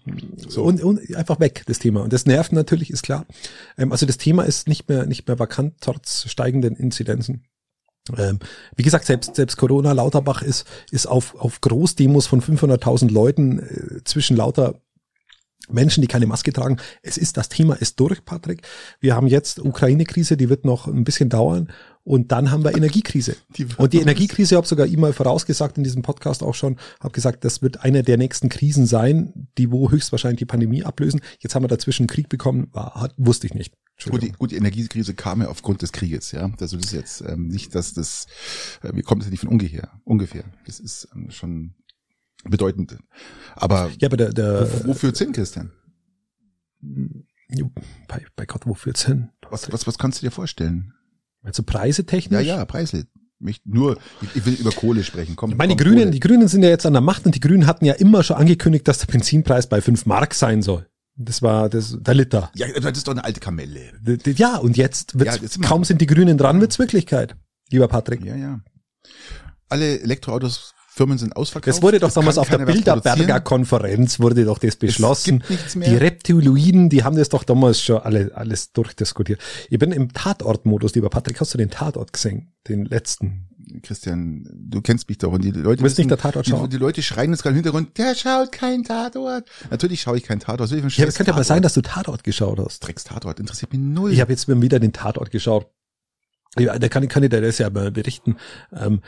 [0.46, 0.62] so.
[0.62, 2.02] und, und einfach weg, das Thema.
[2.02, 3.26] Und das nervt natürlich, ist klar.
[3.78, 7.44] Ähm, also das Thema ist nicht mehr, nicht mehr vakant, trotz steigenden Inzidenzen.
[8.18, 8.38] Ähm,
[8.76, 14.04] wie gesagt, selbst, selbst Corona Lauterbach ist, ist auf, auf Großdemos von 500.000 Leuten äh,
[14.04, 14.80] zwischen lauter
[15.70, 16.78] Menschen, die keine Maske tragen.
[17.02, 18.62] Es ist, das Thema ist durch, Patrick.
[19.00, 21.68] Wir haben jetzt Ukraine-Krise, die wird noch ein bisschen dauern.
[22.04, 23.34] Und dann haben wir Energiekrise.
[23.56, 27.44] Die- und die Energiekrise, habe sogar immer vorausgesagt in diesem Podcast auch schon, habe gesagt,
[27.44, 31.22] das wird eine der nächsten Krisen sein, die wo höchstwahrscheinlich die Pandemie ablösen.
[31.40, 33.72] Jetzt haben wir dazwischen Krieg bekommen, war, hat, wusste ich nicht.
[34.10, 36.50] Gut, die, gut, die Energiekrise kam ja aufgrund des Krieges, ja.
[36.60, 38.26] Also das ist jetzt ähm, nicht, dass das,
[38.82, 40.44] äh, wir kommen das nicht von ungefähr, ungefähr.
[40.66, 41.74] Das ist ähm, schon
[42.48, 42.96] bedeutend.
[43.54, 45.70] Aber Ja, aber der, der wo, wofür Zinn, Christian?
[47.48, 47.70] Jo,
[48.08, 49.30] bei, bei Gott, wo führt's hin?
[49.50, 50.92] Was, was, was kannst du dir vorstellen?
[51.42, 52.46] Also Preise technisch?
[52.46, 53.06] Ja, ja, preislich.
[53.38, 53.98] Mich nur,
[54.34, 55.36] ich, will über Kohle sprechen.
[55.36, 56.10] Komm, Ich meine, die komm, Grünen, Kohle.
[56.12, 58.36] die Grünen sind ja jetzt an der Macht und die Grünen hatten ja immer schon
[58.36, 60.88] angekündigt, dass der Benzinpreis bei 5 Mark sein soll.
[61.16, 62.50] Das war das, der Liter.
[62.54, 63.92] Ja, das ist doch eine alte Kamelle.
[64.36, 67.36] Ja, und jetzt wird's, Ja, kaum sind die Grünen dran, wird's Wirklichkeit,
[67.70, 68.24] lieber Patrick.
[68.24, 68.60] Ja, ja.
[69.68, 71.76] Alle Elektroautos, Firmen sind ausverkauft.
[71.76, 73.40] Das wurde doch Es damals auf der Bilderberger.
[73.40, 75.42] Konferenz wurde doch das beschlossen.
[75.74, 79.40] Die Reptiloiden, die haben das doch damals schon alle, alles durchdiskutiert.
[79.70, 81.40] Ich bin im Tatortmodus, lieber Patrick.
[81.40, 82.52] Hast du den Tatort gesehen?
[82.68, 83.48] Den letzten?
[83.82, 86.70] Christian, du kennst mich doch und die Leute Du willst nicht der Tatort die, schauen?
[86.70, 89.48] die Leute schreien jetzt gerade im Hintergrund, der schaut keinen Tatort.
[89.70, 90.70] Natürlich schaue ich keinen Tatort.
[90.70, 91.46] Ein Ja, das könnte Tatort?
[91.46, 92.86] sein, dass du Tatort geschaut hast.
[92.86, 94.12] Drecks-Tatort interessiert mich null.
[94.12, 95.66] Ich habe jetzt wieder den Tatort geschaut.
[96.56, 98.36] Ja, da kann, kann ich dir das ja mal berichten.
[98.72, 99.00] Ähm,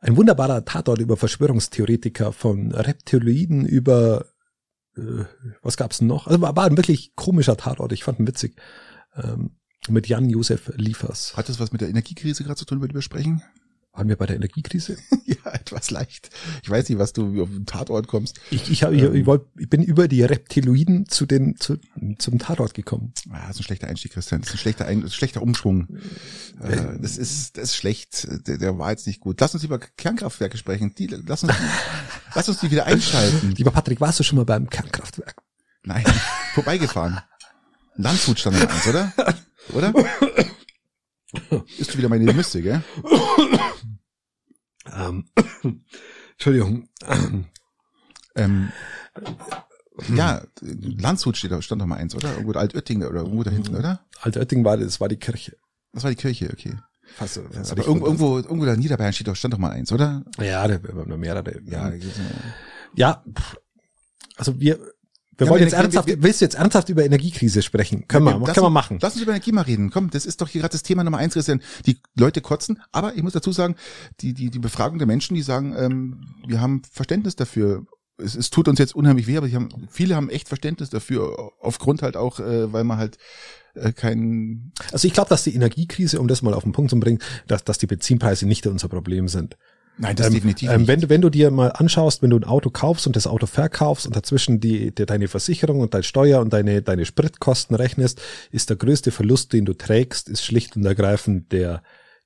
[0.00, 4.26] ein wunderbarer Tatort über Verschwörungstheoretiker von Reptiloiden über
[4.96, 5.24] äh,
[5.62, 6.26] was gab's noch?
[6.26, 7.92] Also war, war ein wirklich komischer Tatort.
[7.92, 8.56] Ich fand ihn witzig.
[9.14, 9.56] Ähm,
[9.88, 11.36] mit Jan-Josef Liefers.
[11.36, 13.42] Hat das was mit der Energiekrise gerade zu tun, über die wir sprechen?
[13.92, 14.96] Waren wir bei der Energiekrise?
[15.24, 16.30] ja, etwas leicht.
[16.62, 18.40] Ich weiß nicht, was du auf den Tatort kommst.
[18.50, 21.76] Ich, ich, hab, ich, ich, wollt, ich bin über die Reptiloiden zu den, zu,
[22.18, 23.12] zum Tatort gekommen.
[23.30, 24.42] Ah, das ist ein schlechter Einstieg, Christian.
[24.42, 25.88] Das ist ein schlechter, ein, ein schlechter Umschwung.
[26.62, 28.28] Äh, das ist, das ist schlecht.
[28.46, 29.40] Der, der war jetzt nicht gut.
[29.40, 30.94] Lass uns über Kernkraftwerke sprechen.
[30.96, 31.64] Die, lass uns, die,
[32.36, 33.54] lass uns die wieder einschalten.
[33.56, 35.34] Lieber Patrick, warst du schon mal beim Kernkraftwerk?
[35.82, 36.04] Nein,
[36.54, 37.20] vorbeigefahren.
[37.96, 39.12] Landshut stand eins, oder?
[39.72, 39.92] Oder?
[41.78, 42.82] Ist du wieder meine Müsste, gell?
[44.92, 45.24] Ähm,
[46.32, 46.88] Entschuldigung.
[48.34, 48.72] Ähm,
[50.14, 52.32] ja, Landshut steht da, stand doch mal eins, oder?
[52.32, 54.06] Irgendwo Altötting oder irgendwo da hinten, oder?
[54.20, 55.56] Altötting war, das war die Kirche.
[55.92, 56.76] Das war die Kirche, okay.
[57.16, 59.92] Fast, fast Aber irgendwo, irgendwo, irgendwo da in Niederbayern steht doch, stand doch mal eins,
[59.92, 60.24] oder?
[60.38, 61.60] Ja, da haben noch mehrere.
[61.64, 61.92] Ja,
[62.94, 63.24] Ja,
[64.36, 64.78] also wir,
[65.40, 68.06] wir Ja, wollen wir- jetzt wir- ernsthaft, wir- willst du jetzt ernsthaft über Energiekrise sprechen?
[68.08, 68.98] Können wir, Lass können wir machen.
[69.00, 69.90] Lass uns über Energie mal reden.
[69.90, 71.60] Komm, das ist doch hier gerade das Thema Nummer eins, Christian.
[71.86, 73.74] Die Leute kotzen, aber ich muss dazu sagen,
[74.20, 77.84] die, die, die Befragung der Menschen, die sagen, ähm, wir haben Verständnis dafür.
[78.22, 81.52] Es, es tut uns jetzt unheimlich weh, aber die haben, viele haben echt Verständnis dafür,
[81.60, 83.16] aufgrund halt auch, äh, weil man halt
[83.74, 86.98] äh, kein Also ich glaube, dass die Energiekrise, um das mal auf den Punkt zu
[86.98, 89.56] bringen, dass, dass die Benzinpreise nicht unser Problem sind.
[90.00, 90.88] Nein, das Ähm, definitiv ähm, nicht.
[90.88, 93.46] wenn, du, wenn du dir mal anschaust, wenn du ein Auto kaufst und das Auto
[93.46, 98.20] verkaufst und dazwischen die, die, deine Versicherung und deine Steuer und deine, deine Spritkosten rechnest,
[98.50, 101.82] ist der größte Verlust, den du trägst, ist schlicht und ergreifend der,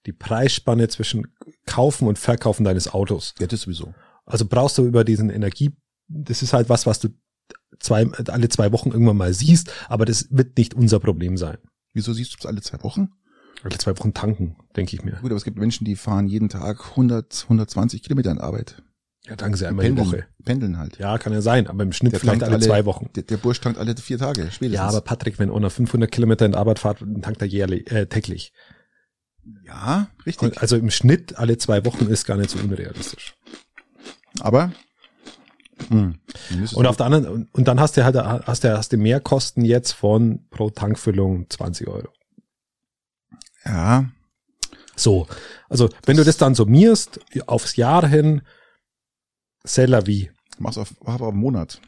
[0.07, 1.27] die Preisspanne zwischen
[1.67, 3.35] Kaufen und Verkaufen deines Autos.
[3.41, 3.93] ja, das sowieso.
[4.25, 5.73] Also brauchst du über diesen Energie,
[6.09, 7.09] das ist halt was, was du
[7.81, 11.59] zwei, alle zwei Wochen irgendwann mal siehst, aber das wird nicht unser Problem sein.
[11.93, 13.09] Wieso siehst du es alle zwei Wochen?
[13.65, 15.13] Alle zwei Wochen tanken, denke ich mir.
[15.13, 18.83] Gut, aber es gibt Menschen, die fahren jeden Tag 100, 120 Kilometer in Arbeit.
[19.27, 20.27] Ja, tanken sie einmal die Pendeln, Woche.
[20.45, 20.99] pendeln halt.
[20.99, 23.09] Ja, kann ja sein, aber im Schnitt Der vielleicht tankt alle, zwei Wochen.
[23.17, 24.75] Der, der Bursch tankt alle vier Tage, spätestens.
[24.75, 28.53] Ja, aber Patrick, wenn einer 500 Kilometer in Arbeit fährt, tankt er jährlich, äh, täglich.
[29.65, 30.43] ja, richtig.
[30.51, 33.35] Und also im Schnitt alle zwei Wochen ist gar nicht so unrealistisch.
[34.41, 34.73] Aber
[35.89, 36.15] mh, dann
[36.51, 38.99] müsstest Und auf der anderen, und, und dann hast du halt, hast du, hast du
[38.99, 42.09] mehr Kosten jetzt von pro Tankfüllung 20 Euro.
[43.65, 44.11] Ja,
[44.97, 45.27] So.
[45.69, 48.43] Also, wenn du das dann summierst, aufs Jahr hin,
[49.77, 50.31] la vie.
[50.59, 51.81] mach's auf, mach auf einen Monat.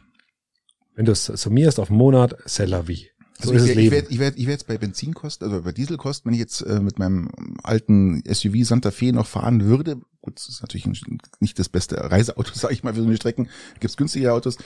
[0.95, 3.11] Wenn du es summierst auf einen Monat, la vie.
[3.39, 5.63] So Also ist ich, das ich werde ich werd, ich werd jetzt bei Benzinkosten, also
[5.63, 7.31] bei Dieselkosten, wenn ich jetzt äh, mit meinem
[7.63, 10.87] alten SUV Santa Fe noch fahren würde, gut, das ist natürlich
[11.41, 14.57] nicht das beste Reiseauto, sage ich mal, für so eine Strecken, gibt's günstige Autos,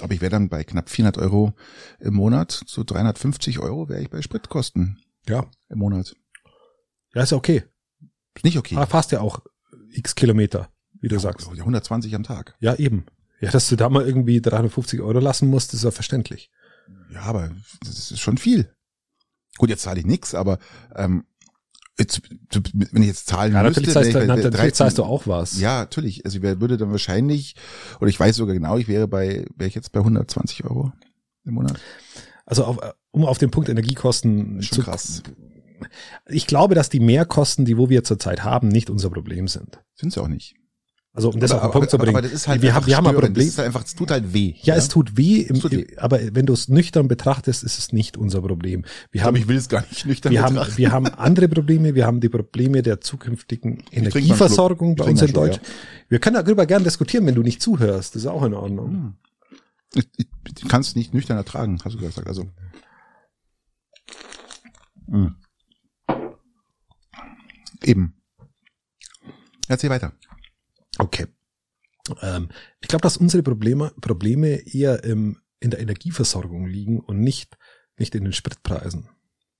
[0.00, 1.54] aber ich wäre dann bei knapp 400 Euro
[1.98, 5.46] im Monat, so 350 Euro wäre ich bei Spritkosten ja.
[5.70, 6.14] im Monat.
[7.14, 7.64] Ja, ist ja okay.
[8.34, 8.76] Ist nicht okay.
[8.76, 9.40] Ah, fast ja auch
[9.92, 10.68] x Kilometer,
[11.00, 11.48] wie du sagst.
[11.48, 12.54] Ja, 120 am Tag.
[12.60, 13.06] Ja, eben.
[13.40, 16.50] Ja, dass du da mal irgendwie 350 Euro lassen musst, ist ja verständlich.
[17.12, 17.50] Ja, aber
[17.84, 18.72] das ist schon viel.
[19.56, 20.58] Gut, jetzt zahle ich nix, aber
[20.94, 21.24] ähm,
[21.98, 22.22] jetzt,
[22.72, 25.58] wenn ich jetzt zahlen Ja, müsste, natürlich, zahlst, du, natürlich 13 zahlst du auch was.
[25.58, 26.24] Ja, natürlich.
[26.24, 27.56] Also ich würde dann wahrscheinlich,
[28.00, 30.92] oder ich weiß sogar genau, ich wäre bei, wäre ich jetzt bei 120 Euro
[31.44, 31.80] im Monat.
[32.46, 32.78] Also auf,
[33.10, 35.22] um auf den Punkt Energiekosten Schon zu krass.
[36.28, 39.80] Ich glaube, dass die Mehrkosten, die wo wir zurzeit haben, nicht unser Problem sind.
[39.94, 40.54] Sind sie auch nicht.
[41.12, 42.16] Also um das aber, auf den Punkt zu bringen.
[42.16, 43.14] Aber das ist halt wir haben, wir haben ein.
[43.14, 43.34] Problem.
[43.34, 44.54] Das ist halt einfach, es tut halt weh.
[44.62, 45.96] Ja, es tut weh, im, tut weh.
[45.96, 48.84] aber wenn du es nüchtern betrachtest, ist es nicht unser Problem.
[49.10, 50.78] Wir haben, ich will es gar nicht nüchtern wir haben, betrachten.
[50.78, 51.96] wir haben andere Probleme.
[51.96, 55.66] Wir haben die Probleme der zukünftigen Energieversorgung bei uns in Deutschland.
[56.08, 58.14] Wir können darüber gern diskutieren, wenn du nicht zuhörst.
[58.14, 59.16] Das ist auch in Ordnung.
[59.94, 62.28] Ich, ich, ich kann es nicht nüchtern ertragen, hast du gesagt.
[62.28, 62.46] Also.
[65.08, 65.34] Mm.
[67.84, 68.14] Eben.
[69.68, 70.12] Erzähl weiter.
[70.98, 71.26] Okay.
[72.22, 72.48] Ähm,
[72.80, 77.56] ich glaube, dass unsere Probleme, Probleme eher im, in der Energieversorgung liegen und nicht,
[77.98, 79.08] nicht in den Spritpreisen.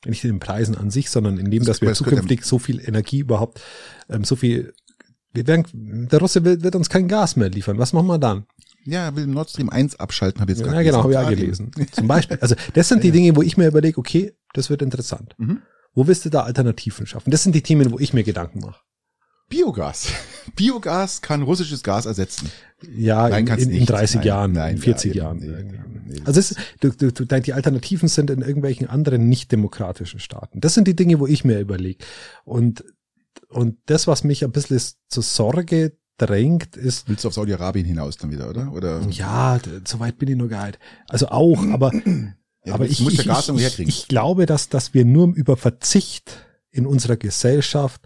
[0.06, 2.80] Nicht in den Preisen an sich, sondern in dem, Das- dass wir zukünftig so viel
[2.80, 3.60] Energie überhaupt,
[4.08, 4.72] ähm, so viel,
[5.32, 7.78] wir werden, der Russe will, wird uns kein Gas mehr liefern.
[7.78, 8.46] Was machen wir dann?
[8.84, 11.18] Ja, er will Nord Stream 1 abschalten, habe ich jetzt Ja, gerade genau, habe ich
[11.18, 11.70] auch Ah, gelesen.
[11.92, 12.38] Zum Beispiel.
[12.40, 15.34] Also, das sind die Dinge, wo ich mir überlege, okay, das wird interessant.
[15.38, 15.60] Mhm.
[15.94, 17.30] Wo willst du da Alternativen schaffen?
[17.30, 18.80] Das sind die Themen, wo ich mir Gedanken mache.
[19.48, 20.08] Biogas.
[20.56, 22.50] Biogas kann russisches Gas ersetzen.
[22.88, 23.90] Ja, Nein, in, in, in nicht.
[23.90, 25.38] 30 Nein, Jahren, nein, in 40 ja, Jahren.
[25.38, 30.20] nee, nee, also es, du, du, du, die Alternativen sind in irgendwelchen anderen nicht demokratischen
[30.20, 30.60] Staaten.
[30.60, 32.02] Das sind die Dinge, wo ich mir überlege.
[32.44, 32.84] Und,
[33.48, 38.16] und das, was mich ein bisschen zur Sorge drängt, ist, Willst du auf Saudi-Arabien hinaus
[38.16, 38.72] dann wieder, oder?
[38.72, 39.02] Oder?
[39.10, 40.78] ja, so weit bin ich noch gar nicht.
[41.08, 41.92] Also auch, aber,
[42.64, 46.86] Ja, aber ich, ich, ja ich, ich, glaube, dass, dass wir nur über Verzicht in
[46.86, 48.02] unserer Gesellschaft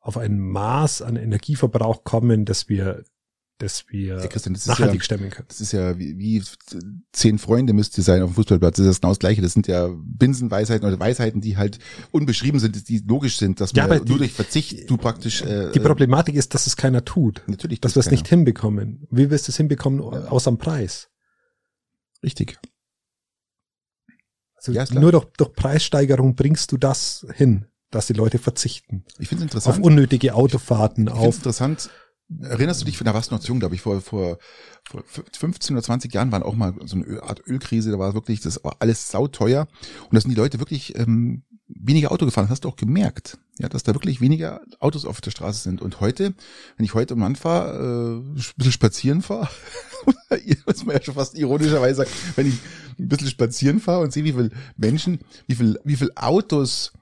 [0.00, 3.04] auf ein Maß an Energieverbrauch kommen, dass wir,
[3.58, 5.44] dass wir Ja, Christian, das nachhaltig ja- stemmen können.
[5.46, 6.42] Das ist ja wie, wie
[7.12, 8.78] zehn Freunde müsst ihr sein auf dem Fußballplatz.
[8.78, 9.42] Das ist genau das Gleiche.
[9.42, 11.78] Das sind ja Binsenweisheiten oder Weisheiten, die halt
[12.10, 15.70] unbeschrieben sind, die logisch sind, dass Ja, man nur die- durch Verzicht du praktisch äh,
[15.72, 17.42] Die Problematik ist, dass es keiner tut.
[17.46, 19.06] natürlich Dass wir es nicht hinbekommen.
[19.10, 21.08] Wie wirst du es hinbekommen, außer am Preis?
[22.24, 22.58] richtig.
[24.68, 29.04] Also Ja, nur durch, durch Preissteigerung bringst du das hin, dass die Leute verzichten.
[29.18, 29.84] Ich finde es Auf interessant.
[29.84, 31.90] unnötige Autofahrten, Ich finde es auf interessant.
[32.40, 34.38] Erinnerst du dich, da warst du noch jung, glaube ich, vor, vor,
[34.84, 38.40] vor 15 oder 20 Jahren waren auch mal so eine Art Ölkrise, da war wirklich,
[38.40, 39.66] das war alles sauteuer.
[40.04, 41.42] Und da sind die Leute wirklich ähm,
[41.74, 42.44] weniger Auto gefahren.
[42.44, 45.80] Das hast du auch gemerkt, ja, dass da wirklich weniger Autos auf der Straße sind.
[45.82, 46.34] Und heute,
[46.76, 49.48] wenn ich heute um Land fahre, äh, ein bisschen spazieren fahre,
[50.64, 52.58] was man ja schon fast ironischerweise sagt, wenn ich
[52.98, 56.92] ein bisschen spazieren fahre und sehe, wie viele Menschen, wie viel, wie viel Autos,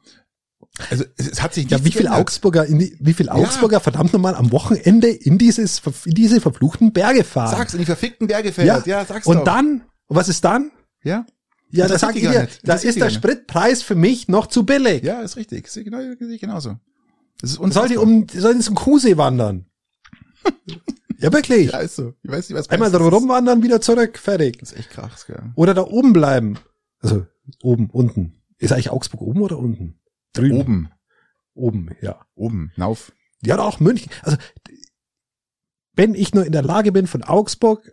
[0.91, 2.21] also es, es hat sich ja, nichts wie viel geändert.
[2.21, 6.93] Augsburger, in die, wie viel Augsburger verdammt nochmal am Wochenende in dieses, in diese verfluchten
[6.93, 7.57] Berge fahren.
[7.57, 8.87] Sag's in die verfickten Berge fährt.
[8.87, 9.45] Ja, sag's Und doch.
[9.45, 10.71] dann, was ist dann?
[11.03, 11.27] Ja?
[11.71, 14.47] Ja, Das da sag interessiert ich dir, da Das ist der Spritpreis für mich noch
[14.49, 15.03] zu billig.
[15.05, 15.69] Ja, ist richtig.
[15.69, 16.79] Sehe genau, ich genauso.
[17.41, 18.03] Das ist Soll die unfassbar.
[18.03, 19.67] um, sollen die zum Kuhsee wandern?
[21.19, 21.71] ja, wirklich.
[21.71, 22.15] Ja, ist so.
[22.23, 24.59] Ich weiß nicht, was Einmal da rumwandern, wieder zurück, fertig.
[24.59, 25.53] Das ist echt krass, gell.
[25.55, 26.59] Oder da oben bleiben.
[27.01, 27.27] Also,
[27.63, 28.43] oben, unten.
[28.59, 30.01] Ist eigentlich Augsburg oben oder unten?
[30.33, 30.61] Drüben.
[30.61, 30.91] Oben,
[31.55, 32.25] Oben, ja.
[32.35, 33.13] oben, nauf.
[33.43, 34.11] Ja, auch München.
[34.23, 34.37] Also,
[35.95, 37.93] wenn ich nur in der Lage bin, von Augsburg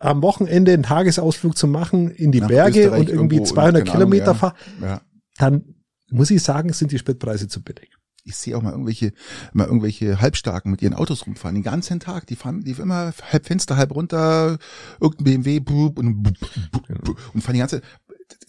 [0.00, 3.46] am Wochenende einen Tagesausflug zu machen in die Nach Berge Österreich und irgendwie irgendwo und
[3.48, 4.34] 200 keine Ahnung, Kilometer ja.
[4.34, 5.00] fahre, Ja.
[5.38, 5.74] dann
[6.10, 7.90] muss ich sagen, sind die Spritpreise zu billig.
[8.24, 9.12] Ich sehe auch mal irgendwelche,
[9.52, 12.26] mal irgendwelche Halbstarken mit ihren Autos rumfahren, den ganzen Tag.
[12.26, 14.58] Die fahren, die immer halb Fenster, halb runter,
[15.00, 16.34] irgendein BMW, bup, und, bup,
[16.72, 17.80] bup, bup, und fahren die ganze,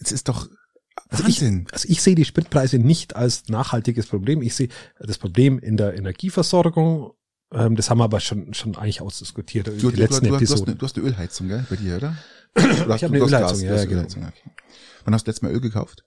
[0.00, 0.48] das ist doch
[1.08, 1.66] Also ich, Wahnsinn.
[1.72, 4.42] also ich sehe die Spritpreise nicht als nachhaltiges Problem.
[4.42, 7.12] Ich sehe das Problem in der Energieversorgung.
[7.52, 10.40] Ähm, das haben wir aber schon, schon eigentlich ausdiskutiert Du, den du, letzten du, du,
[10.40, 12.16] hast eine, du hast eine Ölheizung, gell, bei dir, oder?
[12.56, 14.00] Hast, Ich hab du eine Ölheizung, Gas, ja, ja, genau.
[14.00, 14.50] Ölheizung, okay.
[15.04, 16.04] Wann hast du letztes Mal Öl gekauft?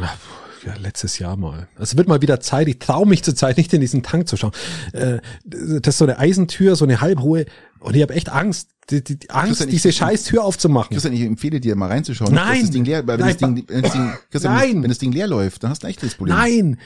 [0.00, 0.16] Ach,
[0.64, 1.68] Ja, letztes Jahr mal.
[1.78, 2.68] Es wird mal wieder Zeit.
[2.68, 4.52] Ich traue mich zur Zeit nicht in diesen Tank zu schauen.
[4.92, 7.46] Äh, Das ist so eine Eisentür, so eine halbhohe.
[7.80, 10.90] Und ich habe echt Angst, die, die, die Angst, Christian, ich- diese scheiß Tür aufzumachen.
[10.94, 12.32] Christian, ich empfehle dir mal reinzuschauen.
[12.34, 12.52] Nein!
[12.52, 14.82] Dass das Ding leer, weil wenn, Nein, das Ding, wenn, das Ding, Christian, Nein!
[14.82, 16.36] wenn das Ding leer läuft, dann hast du ein echtes Problem.
[16.36, 16.80] Nein!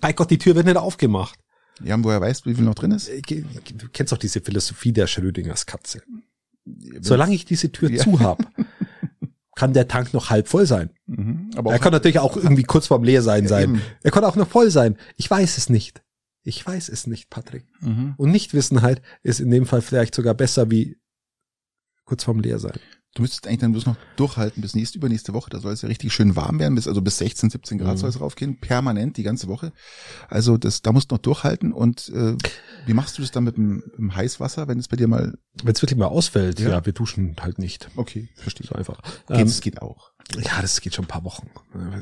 [0.00, 1.38] Bei Gott, die Tür wird nicht aufgemacht.
[1.84, 3.08] Ja, und woher weißt du, wie viel noch drin ist?
[3.08, 6.02] Äh, Du kennst doch diese Philosophie der Schrödingers Katze.
[7.00, 8.02] Solange ich diese Tür Ja.
[8.02, 8.38] zu hab,
[9.54, 10.90] kann der Tank noch halb voll sein.
[11.06, 13.62] Mhm, aber Er kann natürlich auch irgendwie kurz vorm Leer sein Ja, sein.
[13.74, 13.82] eben.
[14.02, 14.96] Er kann auch noch voll sein.
[15.16, 16.02] Ich weiß es nicht.
[16.42, 17.66] Ich weiß es nicht, Patrick.
[17.80, 18.14] mhm.
[18.16, 20.96] Und Nichtwissenheit ist in dem Fall vielleicht sogar besser wie
[22.04, 22.78] kurz vorm Leer sein.
[23.14, 25.50] Du müsstest eigentlich dann bloß noch durchhalten bis nächste, übernächste Woche.
[25.50, 27.98] Da soll es ja richtig schön warm werden, bis, also bis 16, 17 Grad Mhm.
[27.98, 29.72] soll es raufgehen, permanent die ganze Woche.
[30.28, 32.36] Also das, da musst du noch durchhalten und äh,
[32.86, 35.36] wie machst du das dann mit dem, mit dem Heißwasser, wenn es bei dir mal,
[35.62, 36.68] Wenn es wirklich mal ausfällt, Ja.
[36.70, 36.86] ja.
[36.86, 37.88] wir duschen halt nicht.
[37.96, 38.66] okay, verstehe.
[38.66, 39.00] So einfach.
[39.28, 40.12] Geht, Ähm, es geht auch.
[40.36, 41.48] ja, das geht schon ein paar Wochen.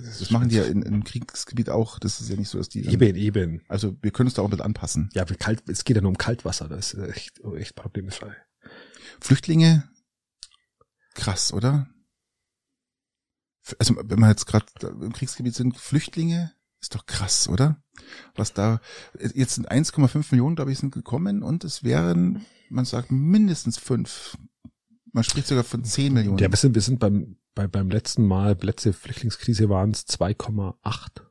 [0.04, 1.98] Das machen die ja in, im Kriegsgebiet auch.
[2.00, 2.82] Das ist ja nicht so, dass die.
[2.82, 3.62] Dann, Eben, eben.
[3.68, 5.08] also wir können uns da auch mit anpassen.
[5.14, 8.34] Ja, wie kalt, es geht ja nur um Kaltwasser, das ist echt, echt problemfrei.
[9.20, 9.88] Flüchtlinge,
[11.16, 11.88] krass, oder?
[13.78, 17.82] Also wenn wir jetzt gerade im Kriegsgebiet sind, Flüchtlinge, Ist doch krass, oder?
[18.34, 18.80] Was da,
[19.34, 24.36] jetzt sind 1,5 Millionen, glaube ich, sind gekommen und es wären, man sagt, mindestens fünf.
[25.12, 26.38] Man spricht sogar von 10 Millionen.
[26.38, 31.22] Ja, wir sind, wir sind beim, bei, beim letzten Mal, letzte Flüchtlingskrise waren es 2,8.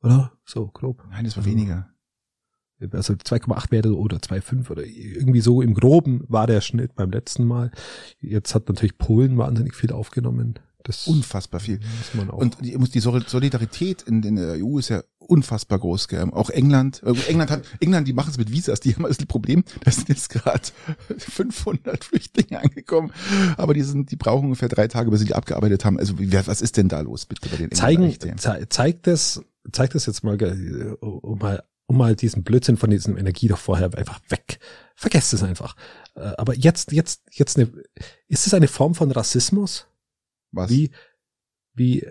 [0.00, 0.32] Oder?
[0.44, 1.04] So, grob.
[1.10, 1.93] Nein, das war weniger.
[2.92, 7.44] Also 2,8 wäre oder 2,5 oder irgendwie so im Groben war der Schnitt beim letzten
[7.44, 7.70] Mal.
[8.20, 10.58] Jetzt hat natürlich Polen wahnsinnig viel aufgenommen.
[10.84, 11.80] Das Unfassbar viel.
[11.98, 12.36] muss man auch.
[12.36, 16.08] Und die, die Solidarität in, in der EU ist ja unfassbar groß.
[16.08, 16.28] Gell?
[16.30, 17.02] Auch England.
[17.02, 18.80] äh, England hat, England, die machen es mit Visas.
[18.80, 19.64] Die haben das Problem.
[19.82, 20.60] Da sind jetzt gerade
[21.18, 23.12] 500 Flüchtlinge angekommen,
[23.56, 25.98] aber die sind, die brauchen ungefähr drei Tage, bis sie die abgearbeitet haben.
[25.98, 28.36] Also was ist denn da los bitte bei den zeigen, Engländern?
[28.36, 29.42] ze zeigt das,
[29.72, 30.36] zeigt das jetzt mal,
[31.00, 31.62] um mal,
[31.94, 34.58] um mal diesen Blödsinn von diesem Energie doch vorher einfach weg.
[34.96, 35.76] Vergesst es einfach.
[36.16, 37.70] Äh, Aber jetzt, jetzt, jetzt eine,
[38.26, 39.86] ist es eine Form von Rassismus?
[40.50, 40.70] Was?
[40.70, 40.90] Wie,
[41.72, 42.06] wie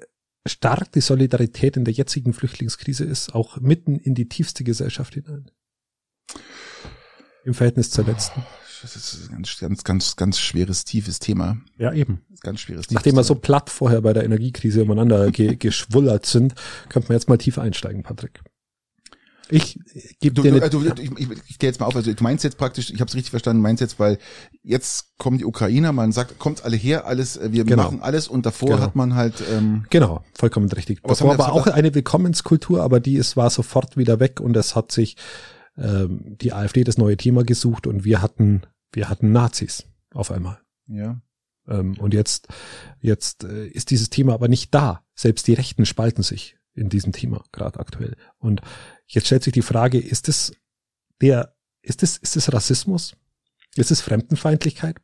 [0.48, 5.52] stark die Solidarität in der jetzigen Flüchtlingskrise ist, auch mitten in die tiefste Gesellschaft hinein?
[7.44, 8.42] Im Verhältnis zur letzten.
[8.82, 11.58] Das ist ein ganz, ganz, ganz, ganz schweres, tiefes Thema.
[11.78, 12.22] Ja, eben.
[12.42, 16.56] Ganz schweres, tiefes Nachdem wir so platt vorher bei der Energiekrise umeinander ge geschwullert sind,
[16.88, 18.42] könnte man jetzt mal tief einsteigen, Patrick.
[19.50, 19.78] Ich
[20.20, 22.24] gebe Du, dir du, eine, du, ich, ich, ich gehe jetzt mal auf, also du
[22.24, 24.18] meinst jetzt praktisch, ich habe es richtig verstanden, meinst jetzt, weil
[24.64, 27.84] jetzt kommen die Ukrainer, man sagt, kommt alle her, alles, äh, wir Genau.
[27.84, 28.82] machen alles und davor Genau.
[28.82, 31.04] hat man halt, ähm, Genau, vollkommen richtig.
[31.04, 34.92] Wir- war auch eine Willkommenskultur, aber die ist, war sofort wieder weg und es hat
[34.92, 35.18] sich
[35.78, 40.60] ähm, die AfD das neue Thema gesucht und wir hatten, wir hatten Nazis auf einmal.
[40.88, 41.20] ja,
[41.68, 42.48] Ähm, und jetzt,
[43.02, 45.04] jetzt äh, ist dieses Thema aber nicht da.
[45.16, 48.16] Selbst die Rechten spalten sich in diesem Thema gerade aktuell.
[48.38, 48.62] Und
[49.08, 50.54] jetzt stellt sich die Frage: Ist es
[51.22, 53.16] der, ist es, ist es Rassismus?
[53.76, 54.98] Ist es Fremdenfeindlichkeit?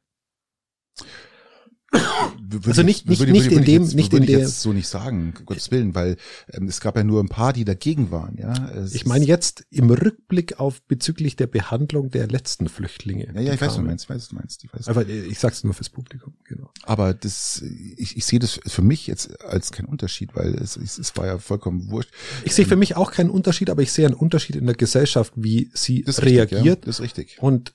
[2.65, 4.39] Also ich- nicht- nicht- würde- nicht würde in dem- jetzt, nicht würde in ich der-
[4.39, 6.17] jetzt so nicht sagen, Gottes Willen, weil
[6.51, 8.69] ähm, es gab ja nur ein paar, die dagegen waren, ja.
[8.71, 13.31] Es Ich meine jetzt im Rückblick auf bezüglich der Behandlung der letzten Flüchtlinge.
[13.35, 14.87] ja, ja, ich weiß, was du meinst, ich weiß, was du meinst, ich weiß.
[14.87, 16.71] Aber äh, ich sag's nur fürs Publikum, genau.
[16.83, 17.61] Aber das,
[17.97, 21.25] ich, ich sehe das für mich jetzt als keinen Unterschied, weil es, es, es war
[21.27, 22.11] ja vollkommen wurscht.
[22.43, 25.33] Ich sehe für mich auch keinen Unterschied, aber ich sehe einen Unterschied in der Gesellschaft,
[25.35, 26.79] wie sie Das ist richtig, reagiert.
[26.79, 27.37] ja, das ist richtig.
[27.41, 27.73] Und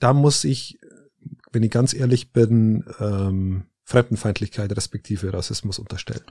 [0.00, 0.78] da muss ich,
[1.52, 6.24] wenn ich ganz ehrlich bin, ähm, Fremdenfeindlichkeit respektive Rassismus unterstellen.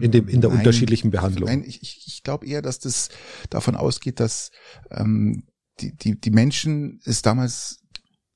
[0.00, 1.48] In dem, in der Nein, unterschiedlichen Behandlung.
[1.48, 3.08] Nein, ich, ich, ich glaube eher, dass das
[3.50, 4.52] davon ausgeht, dass
[4.92, 5.48] ähm,
[5.80, 7.82] die, die, die Menschen es damals,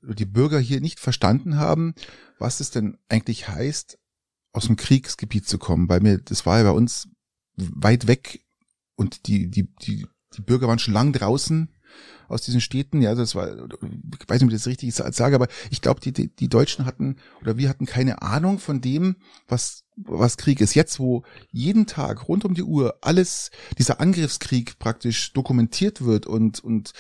[0.03, 1.95] die Bürger hier nicht verstanden haben,
[2.41, 3.97] was es denn eigentlich heißt,
[4.53, 5.89] aus dem Kriegsgebiet zu kommen.
[5.89, 7.09] Weil mir, das war ja bei uns
[7.55, 8.45] weit weg
[8.97, 10.05] und die, die, die,
[10.37, 11.73] die Bürger waren schon lang draußen
[12.29, 13.03] aus diesen Städten.
[13.03, 16.13] Ja, das war, ich weiß nicht, ob ich das richtig sage, aber ich glaube, die,
[16.13, 20.75] die, die Deutschen hatten oder wir hatten keine Ahnung von dem, was, was Krieg ist.
[20.75, 26.61] Jetzt, wo jeden Tag rund um die Uhr alles, dieser Angriffskrieg praktisch dokumentiert wird und,
[26.63, 26.93] und,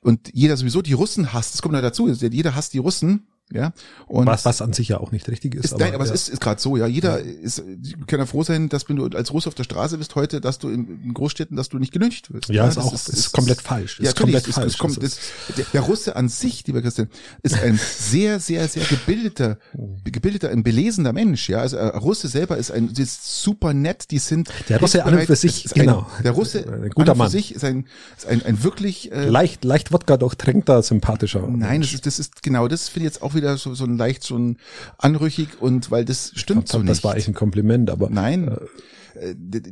[0.00, 3.72] und jeder sowieso die Russen hasst, das kommt ja dazu, jeder hasst die Russen, ja.
[4.06, 5.66] Und was, was an sich ja auch nicht richtig ist.
[5.66, 6.12] ist, nein, aber ja.
[6.12, 6.86] es ist, ist gerade so, ja.
[6.86, 9.98] Jeder ist, wir können ja froh sein, dass wenn du als Russe auf der Straße
[9.98, 12.48] bist heute, dass du in, in Großstädten, dass du nicht gelyncht wirst.
[12.48, 14.00] Ja, ist das auch- ist komplett falsch.
[14.00, 14.66] Ja, Ist komplett falsch.
[14.66, 17.08] Ist, ist, kommt, der, der Russe an sich, lieber Christian,
[17.42, 19.58] ist ein sehr, sehr, sehr gebildeter,
[20.04, 21.48] gebildeter, ein belesener Mensch.
[21.48, 24.10] Ja, also ein Russe selber ist ein ist super nett.
[24.10, 26.06] Die sind Der Russe an und für sich, ist ein, genau.
[26.24, 27.28] Der Russe Ein guter Mann.
[27.28, 31.46] für sich ist ein, ist ein, ein wirklich äh, leicht, leicht Wodka durchtränkter, sympathischer.
[31.46, 33.96] Nein, das ist, das ist genau, das finde ich jetzt auch wieder so, so ein
[33.96, 34.56] leicht so ein
[34.98, 37.04] anrüchig und weil das stimmt glaub, so das nicht.
[37.04, 38.48] war eigentlich ein Kompliment, aber Nein.
[38.48, 38.56] Äh,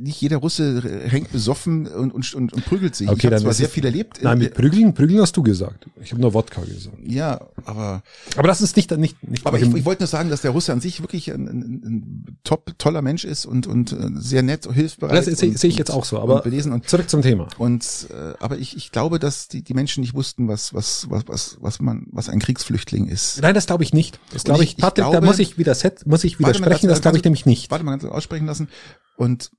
[0.00, 3.08] nicht jeder Russe hängt besoffen und, und, und, prügelt sich.
[3.08, 4.20] Okay, ich habe zwar sehr viel erlebt.
[4.22, 5.86] nein, äh, mit Prügeln, Prügeln hast du gesagt.
[6.02, 6.96] Ich habe nur Wodka gesagt.
[7.04, 8.02] ja, aber
[8.36, 10.72] Aber das ist nicht, nicht, nicht aber ich, ich wollte nur sagen, dass der Russe
[10.72, 14.68] an sich wirklich ein, ein, ein top toller Mensch ist und und äh, sehr nett,
[14.72, 15.26] hilfsbereit.
[15.26, 17.48] das sehe ich jetzt auch so, aber belesen und zurück zum Thema.
[17.58, 21.24] und äh, aber ich, ich glaube, dass die, die Menschen nicht wussten, was was was
[21.28, 23.40] was was man was ein Kriegsflüchtling ist.
[23.42, 24.18] Nein, das glaube ich nicht.
[24.32, 26.86] Das glaube ich- ich, Patrick, da glaube- muss ich widerset, muss ich Warte mal, widersprechen,
[26.88, 27.70] ganz- das glaube ich nämlich nicht.
[27.70, 28.68] Warte mal ganz aussprechen lassen.
[29.16, 29.50] Und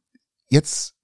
[0.49, 0.95] jetzt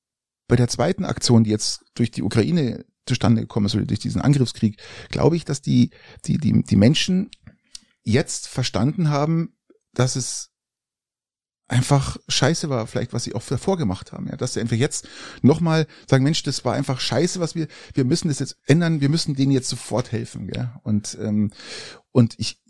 [0.47, 4.21] bei der zweiten Aktion, die jetzt durch die Ukraine zustande gekommen ist, oder durch diesen
[4.21, 5.91] Angriffskrieg, glaube ich, dass die,
[6.25, 7.31] die, die, die Menschen
[8.03, 9.55] jetzt verstanden haben,
[9.93, 10.49] dass es
[11.67, 15.07] einfach scheiße war, vielleicht, was sie auch davor gemacht haben, ja, dass sie einfach jetzt
[15.41, 19.07] nochmal sagen, Mensch, das war einfach scheiße, was wir, wir müssen das jetzt ändern, wir
[19.07, 20.69] müssen denen jetzt sofort helfen, gell?
[20.83, 21.51] Und, ähm,
[22.11, 22.61] und ich,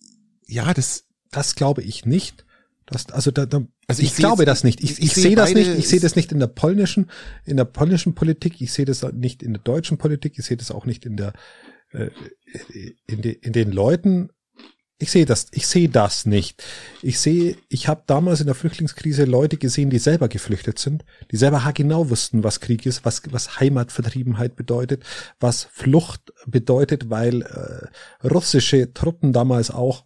[0.46, 2.46] ja, das, Das glaube ich nicht.
[2.92, 4.84] Das, also da, da, Also ich, ich glaube jetzt- das nicht.
[4.84, 5.68] Ich, ich ich, sehe sehe das nicht.
[5.78, 7.10] Ich sehe das nicht in der polnischen,
[7.46, 8.62] in der polnischen Politik.
[8.62, 10.38] Ich sehe das nicht in der deutschen Politik.
[10.38, 11.34] Ich sehe das auch nicht in der,
[11.92, 12.10] äh,
[13.08, 14.30] in, de, in den Leuten,
[15.02, 16.64] ich sehe das, ich sehe das nicht.
[17.02, 21.38] Ich sehe, ich habe damals in der Flüchtlingskrise Leute gesehen, die selber geflüchtet sind, die
[21.38, 25.04] selber genau wussten, was Krieg ist, was, was Heimatvertriebenheit bedeutet,
[25.40, 30.06] was Flucht bedeutet, weil äh, russische Truppen damals auch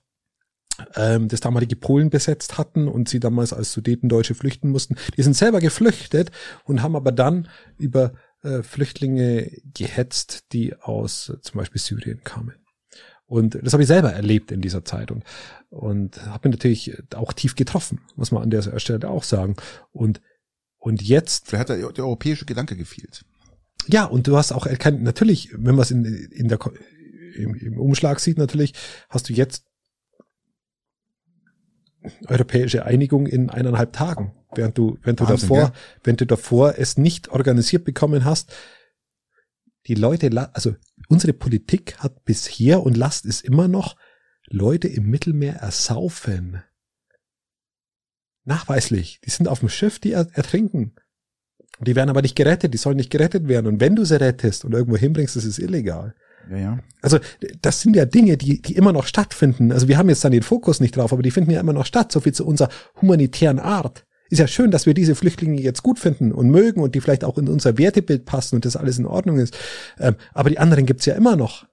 [0.96, 4.96] ähm, das damalige Polen besetzt hatten und sie damals als Sudetendeutsche flüchten mussten.
[5.18, 6.32] Die sind selber geflüchtet
[6.66, 12.56] und haben aber dann über äh, Flüchtlinge gehetzt, die aus äh, zum Beispiel Syrien kamen.
[13.28, 15.24] Und das habe ich selber erlebt in dieser Zeit und,
[15.70, 19.56] und habe mich natürlich auch tief getroffen, muss man an der Stelle auch sagen.
[19.92, 20.22] Und,
[20.78, 21.48] und jetzt.
[21.48, 23.26] Vielleicht hat der, der europäische Gedanke gefehlt.
[23.88, 26.60] Ja, und du hast auch erkannt, natürlich, wenn man es in, in der,
[27.36, 28.74] im, im Umschlag sieht, natürlich,
[29.10, 29.66] hast du jetzt
[32.28, 35.74] europäische Einigung in eineinhalb Tagen, während du, wenn du Wahnsinn, davor, ja?
[36.04, 38.54] wenn du davor es nicht organisiert bekommen hast,
[39.88, 40.76] die Leute, also
[41.10, 43.96] unsere Politik hat bisher und lasst es immer noch
[44.48, 46.64] Leute im Mittelmeer ersaufen.
[48.44, 49.20] Nachweislich.
[49.26, 50.96] Die sind auf dem Schiff, die ertrinken.
[51.80, 53.68] Die werden aber nicht gerettet, die sollen nicht gerettet werden.
[53.68, 56.16] Und wenn du sie rettest und irgendwo hinbringst, das ist illegal.
[56.50, 56.80] Ja, ja.
[57.02, 57.20] Also
[57.62, 59.72] das sind ja Dinge, die, die immer noch stattfinden.
[59.72, 61.86] Also wir haben jetzt dann den Fokus nicht drauf, aber die finden ja immer noch
[61.86, 62.12] statt.
[62.12, 62.70] So viel zu unserer
[63.02, 64.06] humanitären Art.
[64.30, 67.24] Ist ja schön, dass wir diese Flüchtlinge jetzt gut finden und mögen und die vielleicht
[67.24, 69.56] auch in unser Wertebild passen und das alles in Ordnung ist.
[70.00, 71.68] Ähm, aber die anderen gibt's ja immer noch.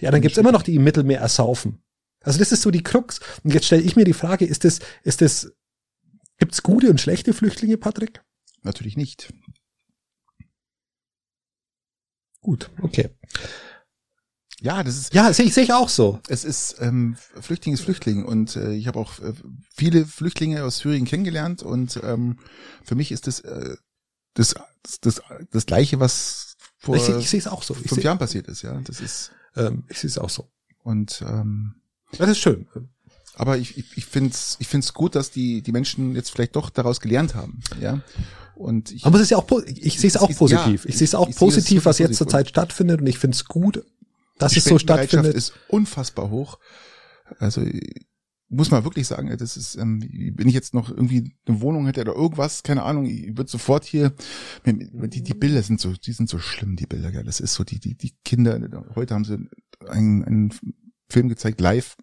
[0.00, 1.82] Die anderen gibt's immer noch, die im Mittelmeer ersaufen.
[2.22, 3.20] Also das ist so die Krux.
[3.44, 5.52] Und jetzt stelle ich mir die Frage, ist das, ist das,
[6.38, 8.22] gibt's gute und schlechte Flüchtlinge, Patrick?
[8.62, 9.32] Natürlich nicht.
[12.42, 13.08] Gut, okay.
[14.60, 15.14] Ja, das ist.
[15.14, 16.20] Ja, sehe ich, seh ich auch so.
[16.28, 19.32] Es ist ähm, Flüchtling ist Flüchtling und äh, ich habe auch äh,
[19.74, 22.38] viele Flüchtlinge aus Syrien kennengelernt und ähm,
[22.84, 23.76] für mich ist das äh,
[24.34, 27.74] das, das das das gleiche, was vor ich, ich sehe es auch so.
[27.74, 28.62] Fünf Jahren passiert ist.
[28.62, 29.32] Ja, das ist.
[29.56, 30.48] Ähm, ich sehe es auch so.
[30.84, 31.74] Und ähm,
[32.16, 32.68] das ist schön.
[33.34, 36.56] Aber ich ich, ich finde es ich find's gut, dass die die Menschen jetzt vielleicht
[36.56, 37.60] doch daraus gelernt haben.
[37.80, 38.02] Ja.
[38.54, 40.84] Und ich, Aber es ist ja auch, ich sehe es auch positiv.
[40.84, 43.34] Ja, ich sehe es auch ich, positiv, ich was jetzt zurzeit stattfindet und ich finde
[43.34, 43.84] es gut,
[44.38, 45.34] dass es so stattfindet.
[45.34, 46.58] ist unfassbar hoch.
[47.38, 47.64] Also
[48.52, 50.02] muss man wirklich sagen, das ist, ähm,
[50.36, 53.84] wenn ich jetzt noch irgendwie eine Wohnung hätte oder irgendwas, keine Ahnung, ich würde sofort
[53.84, 54.12] hier,
[54.66, 57.22] die, die Bilder sind so, die sind so schlimm, die Bilder, ja.
[57.22, 58.60] Das ist so, die, die, die Kinder,
[58.94, 59.38] heute haben sie
[59.88, 60.54] einen, einen
[61.08, 61.96] Film gezeigt, live,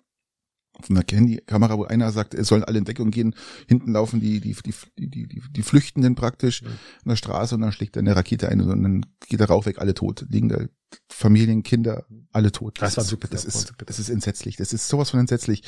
[0.82, 3.36] von der Handykamera, wo einer sagt, es sollen alle in Deckung gehen,
[3.68, 6.70] hinten laufen die, die, die, die, die, die Flüchtenden praktisch an
[7.06, 9.80] der Straße und dann schlägt er eine Rakete ein und dann geht der Rauch weg,
[9.80, 10.26] alle tot.
[10.30, 10.66] Liegen da
[11.08, 12.82] Familien, Kinder, alle tot.
[12.82, 13.28] Das, das war super.
[13.28, 14.56] Das ist, das ist entsetzlich.
[14.58, 15.64] Das ist sowas von entsetzlich.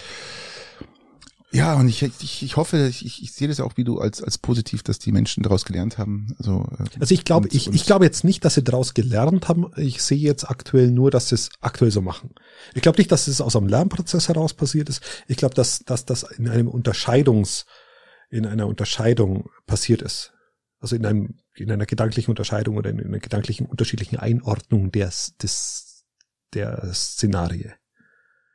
[1.53, 4.37] Ja, und ich, ich, ich hoffe, ich, ich sehe das auch wie du als, als
[4.37, 6.33] positiv, dass die Menschen daraus gelernt haben.
[6.39, 9.69] Also, äh, also ich glaube, ich, ich glaube jetzt nicht, dass sie daraus gelernt haben.
[9.75, 12.33] Ich sehe jetzt aktuell nur, dass sie es aktuell so machen.
[12.73, 15.03] Ich glaube nicht, dass es aus einem Lernprozess heraus passiert ist.
[15.27, 17.65] Ich glaube, dass, dass das in einem Unterscheidungs,
[18.29, 20.31] in einer Unterscheidung passiert ist.
[20.79, 26.05] Also in einem, in einer gedanklichen Unterscheidung oder in einer gedanklichen unterschiedlichen Einordnung des, des,
[26.53, 27.71] der Szenarie.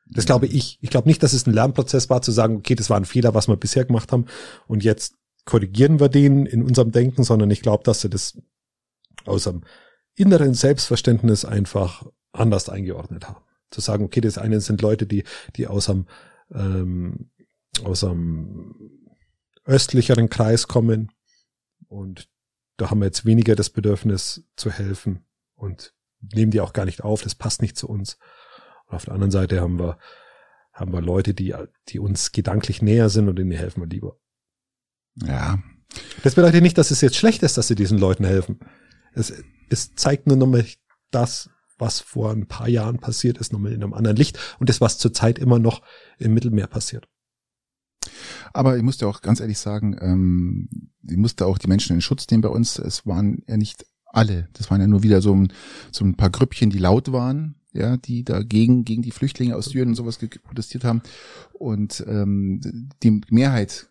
[0.08, 0.78] Das glaube ich.
[0.80, 3.34] Ich glaube nicht, dass es ein Lernprozess war, zu sagen, okay, das war ein Fehler,
[3.34, 4.26] was wir bisher gemacht haben
[4.66, 5.14] und jetzt
[5.44, 8.38] korrigieren wir den in unserem Denken, sondern ich glaube, dass sie das
[9.24, 9.62] aus einem
[10.14, 13.42] inneren Selbstverständnis einfach anders eingeordnet haben.
[13.70, 15.24] Zu sagen, okay, das eine sind Leute, die,
[15.56, 16.06] die aus einem,
[16.52, 17.30] ähm,
[17.84, 18.74] aus einem
[19.64, 21.12] östlicheren Kreis kommen
[21.88, 22.28] und
[22.76, 27.02] da haben wir jetzt weniger das Bedürfnis zu helfen und nehmen die auch gar nicht
[27.02, 28.18] auf, das passt nicht zu uns.
[28.86, 29.98] Und auf der anderen Seite haben wir,
[30.72, 31.54] haben wir Leute, die,
[31.88, 34.18] die uns gedanklich näher sind und denen helfen wir lieber.
[35.24, 35.58] Ja.
[36.22, 38.60] Das bedeutet nicht, dass es jetzt schlecht ist, dass sie diesen Leuten helfen.
[39.14, 39.32] Es,
[39.70, 40.66] es zeigt nur nochmal
[41.10, 44.80] das, was vor ein paar Jahren passiert ist, nochmal in einem anderen Licht und das,
[44.80, 45.82] was zurzeit immer noch
[46.18, 47.08] im Mittelmeer passiert.
[48.52, 50.68] Aber ich musste auch ganz ehrlich sagen, ähm,
[51.02, 52.78] ich musste auch die Menschen in Schutz nehmen bei uns.
[52.78, 54.48] Es waren ja nicht alle.
[54.54, 55.52] Das waren ja nur wieder so ein,
[55.92, 59.90] so ein paar Grüppchen, die laut waren ja, die dagegen gegen die Flüchtlinge aus Syrien
[59.90, 61.02] und sowas protestiert haben.
[61.52, 62.60] Und ähm,
[63.02, 63.88] die Mehrheit,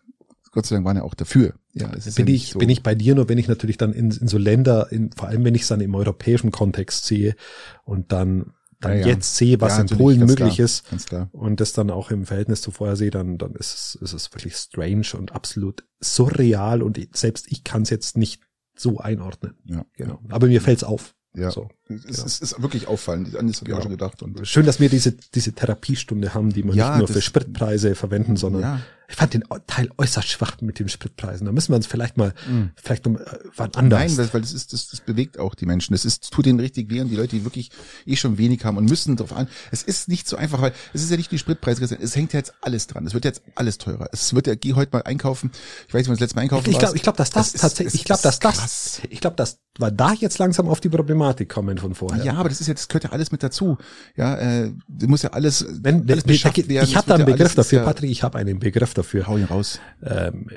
[0.52, 1.54] Gott sei Dank, waren ja auch dafür.
[1.72, 2.58] Ja, es ist bin ja ich so.
[2.58, 5.28] bin ich bei dir nur, wenn ich natürlich dann in, in so Länder, in, vor
[5.28, 7.36] allem wenn ich es dann im europäischen Kontext sehe
[7.84, 9.06] und dann dann ja, ja.
[9.06, 10.84] jetzt sehe, was ja, in Polen möglich klar, ist
[11.32, 14.32] und das dann auch im Verhältnis zu vorher sehe, dann dann ist es, ist es
[14.34, 18.42] wirklich strange und absolut surreal und selbst ich kann es jetzt nicht
[18.74, 19.54] so einordnen.
[19.64, 20.20] Ja, genau.
[20.28, 21.14] Aber mir fällt's auf.
[21.34, 21.50] Ja.
[21.50, 21.68] So.
[21.88, 22.24] Es genau.
[22.24, 23.36] ist, ist, wirklich auffallend.
[23.36, 24.20] An das habe ich auch schon gedacht.
[24.20, 27.94] Und Schön, dass wir diese, diese Therapiestunde haben, die man ja, nicht nur für Spritpreise
[27.94, 28.80] verwenden, sondern ja.
[29.08, 31.46] ich fand den Teil äußerst schwach mit den Spritpreisen.
[31.46, 32.70] Da müssen wir uns vielleicht mal, mhm.
[32.74, 33.20] vielleicht um, äh,
[33.54, 34.16] wann anders.
[34.16, 35.92] Nein, weil das ist, das, das bewegt auch die Menschen.
[35.92, 37.70] Das ist, das tut ihnen richtig weh und die Leute, die wirklich
[38.04, 39.46] eh schon wenig haben und müssen drauf an.
[39.70, 42.40] Es ist nicht so einfach, weil es ist ja nicht die Spritpreise, es hängt ja
[42.40, 43.06] jetzt alles dran.
[43.06, 44.08] Es wird jetzt alles teurer.
[44.10, 45.52] Es wird ja, geh heute mal einkaufen.
[45.86, 47.60] Ich weiß nicht, wann das letzte Mal einkaufen Ich glaube, ich glaube, dass das, das
[47.60, 51.48] tatsächlich, ich glaube, dass das, ich glaube, dass wir da jetzt langsam auf die Problematik
[51.48, 52.24] kommen von vorher.
[52.24, 53.78] Ja, aber das ist ja, das gehört ja alles mit dazu.
[54.16, 54.72] Ja, äh,
[55.06, 56.88] muss ja alles, wenn alles beschafft werden.
[56.88, 58.10] Ich habe da einen Begriff dafür, ja, Patrick.
[58.10, 59.26] Ich habe einen Begriff dafür.
[59.26, 59.80] Hau ihn raus.
[60.02, 60.48] Ähm,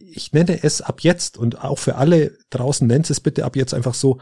[0.00, 3.74] ich nenne es ab jetzt und auch für alle draußen nennt es bitte ab jetzt
[3.74, 4.20] einfach so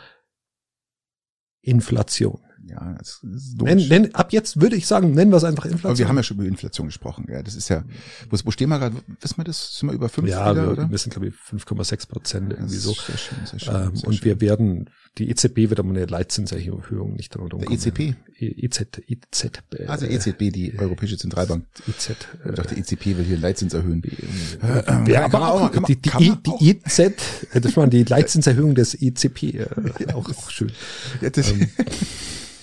[1.62, 2.40] Inflation.
[2.70, 5.90] Ja, das ist nenn, nenn, ab jetzt würde ich sagen, nennen wir es einfach Inflation.
[5.90, 7.26] Aber wir haben ja schon über Inflation gesprochen.
[7.28, 7.84] Ja, das ist ja,
[8.30, 8.96] wo, wo stehen wir gerade?
[9.20, 9.78] Wissen wir das?
[9.78, 10.90] Sind wir über fünf Ja, wieder, wir, oder?
[10.90, 12.92] wir sind glaube ich 5,6 Prozent irgendwie so.
[12.92, 14.24] Sehr schön, sehr schön, ähm, sehr und schön.
[14.24, 18.14] wir werden, die EZB wird aber eine Leitzinserhöhung nicht dran Der EZB?
[18.38, 19.50] EZ, EZ.
[19.86, 21.66] Also EZB, die Europäische Zentralbank.
[21.88, 22.10] EZ.
[22.48, 24.02] Ich dachte, EZB will hier Leitzins erhöhen.
[24.04, 27.12] Äh, ja, aber auch, die, die, die EZ,
[27.52, 29.66] das war die Leitzinserhöhung des EZB, äh,
[30.14, 30.72] auch, auch schön.
[31.20, 31.68] Ja, das ähm,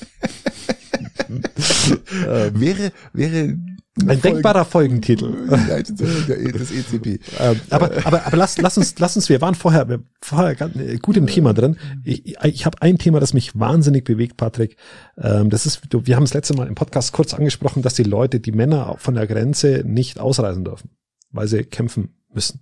[2.25, 3.57] ähm, wäre, wäre
[4.05, 5.47] ein denkbarer Folgentitel.
[5.47, 7.19] Das ECP.
[7.39, 10.97] Ähm, aber, aber, aber lass, lass uns, lass uns, wir waren vorher, wir vorher äh,
[10.97, 11.77] gut im Thema drin.
[12.03, 14.77] Ich, ich habe ein Thema, das mich wahnsinnig bewegt, Patrick.
[15.17, 18.39] Ähm, das ist, wir haben es letzte Mal im Podcast kurz angesprochen, dass die Leute,
[18.39, 20.91] die Männer von der Grenze nicht ausreisen dürfen,
[21.31, 22.61] weil sie kämpfen müssen.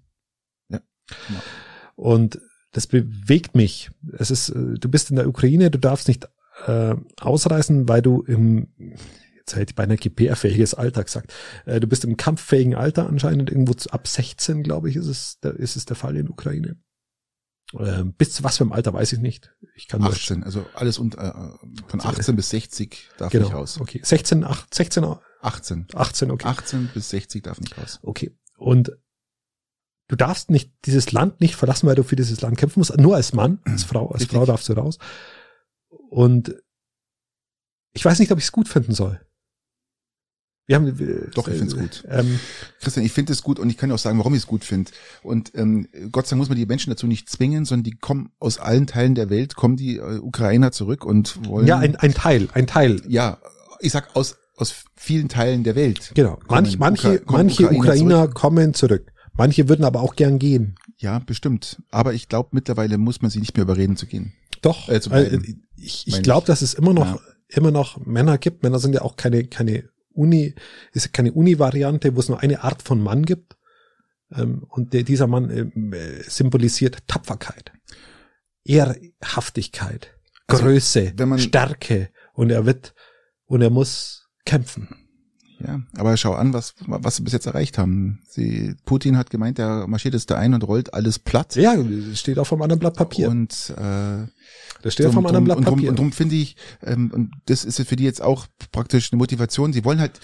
[0.69, 0.79] Ja.
[1.95, 2.39] Und
[2.71, 3.91] das bewegt mich.
[4.17, 6.27] Es ist, äh, du bist in der Ukraine, du darfst nicht
[6.65, 8.67] äh, ausreißen, weil du im,
[9.45, 11.33] jetzt hätte ich bei einer GPR-fähiges Alter gesagt,
[11.65, 15.37] äh, du bist im kampffähigen Alter anscheinend, irgendwo zu, ab 16, glaube ich, ist es,
[15.41, 16.77] da ist es der Fall in Ukraine.
[17.73, 19.55] Äh, bis zu was für einem Alter weiß ich nicht.
[19.75, 21.31] Ich kann 18, also alles und, äh,
[21.87, 23.79] von 18 bis 60 darf genau, nicht raus.
[23.79, 25.05] Okay, 16, 8, 16,
[25.41, 25.87] 18.
[25.93, 26.47] 18, okay.
[26.47, 27.99] 18 bis 60 darf nicht raus.
[28.01, 28.35] Okay.
[28.57, 28.97] Und
[30.07, 32.97] du darfst nicht dieses Land nicht verlassen, weil du für dieses Land kämpfen musst.
[32.97, 34.37] Nur als Mann, als Frau, als Richtig.
[34.37, 34.97] Frau darfst du raus.
[36.09, 36.55] Und
[37.93, 39.21] ich weiß nicht, ob ich es gut finden soll.
[40.67, 42.03] Wir haben, wir, Doch, ich finde es gut.
[42.09, 42.39] Ähm,
[42.81, 44.91] Christian, ich finde es gut und ich kann auch sagen, warum ich es gut finde.
[45.21, 48.31] Und ähm, Gott sei Dank muss man die Menschen dazu nicht zwingen, sondern die kommen
[48.39, 51.67] aus allen Teilen der Welt, kommen die äh, Ukrainer zurück und wollen.
[51.67, 53.01] Ja, ein, ein Teil, ein Teil.
[53.07, 53.37] Ja,
[53.79, 56.11] ich sag aus aus vielen Teilen der Welt.
[56.13, 56.39] Genau.
[56.47, 58.33] Manch, manche, Ukra manche Ukrainer, Ukrainer zurück.
[58.35, 59.11] kommen zurück.
[59.33, 60.75] Manche würden aber auch gern gehen.
[60.97, 61.81] Ja, bestimmt.
[61.91, 64.33] Aber ich glaube, mittlerweile muss man sie nicht mehr überreden zu gehen.
[64.61, 64.87] Doch.
[64.87, 67.19] Äh, äh, ich ich glaube, dass es immer noch ja.
[67.49, 68.63] immer noch Männer gibt.
[68.63, 70.55] Männer sind ja auch keine keine Uni
[70.91, 73.57] ist keine Uni-Variante, wo es nur eine Art von Mann gibt.
[74.31, 77.71] Ähm, und dieser Mann äh, symbolisiert Tapferkeit,
[78.63, 80.15] Ehrhaftigkeit,
[80.47, 82.09] also, Größe, Stärke.
[82.33, 82.93] Und er wird
[83.45, 84.89] und er muss kämpfen.
[85.65, 88.19] Ja, aber schau an, was, was sie bis jetzt erreicht haben.
[88.27, 91.55] Sie, Putin hat gemeint, er marschiert jetzt da ein und rollt alles platt.
[91.55, 91.75] Ja,
[92.13, 93.29] steht auch vom anderen Blatt Papier.
[93.29, 94.27] Und äh,
[94.81, 95.89] das steht drum, vom anderen Blatt Papier.
[95.89, 99.73] Und drum finde ich, ähm, und das ist für die jetzt auch praktisch eine Motivation.
[99.73, 100.19] Sie wollen halt,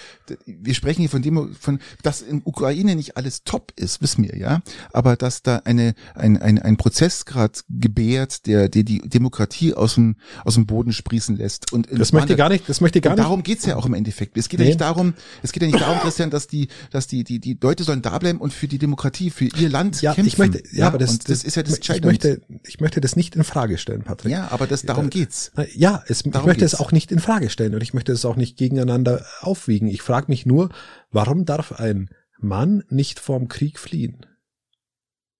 [0.45, 4.37] wir sprechen hier von dem, von, dass in Ukraine nicht alles top ist, wissen wir,
[4.37, 4.61] ja.
[4.93, 9.95] Aber dass da eine, ein, ein, ein Prozess gerade gebärt, der, der die Demokratie aus
[9.95, 11.71] dem, aus dem Boden sprießen lässt.
[11.73, 13.23] Und das möchte gar nicht, das möchte gar nicht.
[13.23, 14.37] Darum geht's ja auch im Endeffekt.
[14.37, 14.65] Es geht nee.
[14.65, 17.57] ja nicht darum, es geht ja nicht darum, Christian, dass die, dass die, die, die
[17.61, 20.27] Leute sollen da bleiben und für die Demokratie, für ihr Land ja, kämpfen.
[20.27, 23.01] Ich möchte, ja, ja aber das, das, das ist ja das ich möchte, ich möchte
[23.01, 24.31] das nicht in Frage stellen, Patrick.
[24.31, 25.51] Ja, aber das, darum geht's.
[25.73, 26.73] Ja, es, darum ich möchte geht's.
[26.73, 29.87] es auch nicht in Frage stellen und ich möchte es auch nicht gegeneinander aufwiegen.
[29.87, 30.69] Ich frage mich nur,
[31.11, 34.25] warum darf ein Mann nicht vorm Krieg fliehen?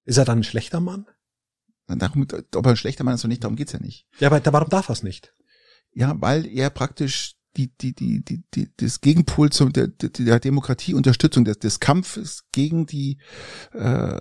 [0.06, 1.06] Ist er dann ein schlechter Mann?
[1.88, 2.26] Darum,
[2.56, 4.08] ob er ein schlechter Mann ist oder nicht, darum geht's ja nicht.
[4.20, 5.34] Ja, aber warum darf er es nicht?
[5.94, 11.44] Ja, weil er praktisch die, die, die, die, die, das Gegenpol zum, der, der Demokratieunterstützung,
[11.44, 13.20] des, des Kampfes gegen die,
[13.74, 14.20] äh,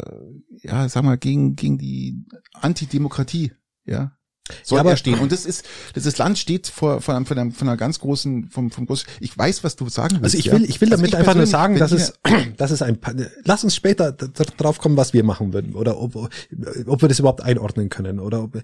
[0.62, 2.24] ja, sag mal, gegen, gegen die
[2.54, 3.52] Antidemokratie,
[3.84, 4.16] ja,
[4.62, 5.18] soll ja, aber, er stehen.
[5.18, 8.48] Und das ist, das, das Land steht vor, von, von, einer, von einer ganz großen,
[8.48, 10.36] vom, vom großen, ich weiß, was du sagen willst.
[10.36, 12.14] Also ich will, ich will damit also ich einfach nur sagen, dass es,
[12.56, 12.98] dass es ein,
[13.44, 17.42] lass uns später drauf kommen, was wir machen würden, oder ob, ob wir das überhaupt
[17.42, 18.60] einordnen können, oder ob,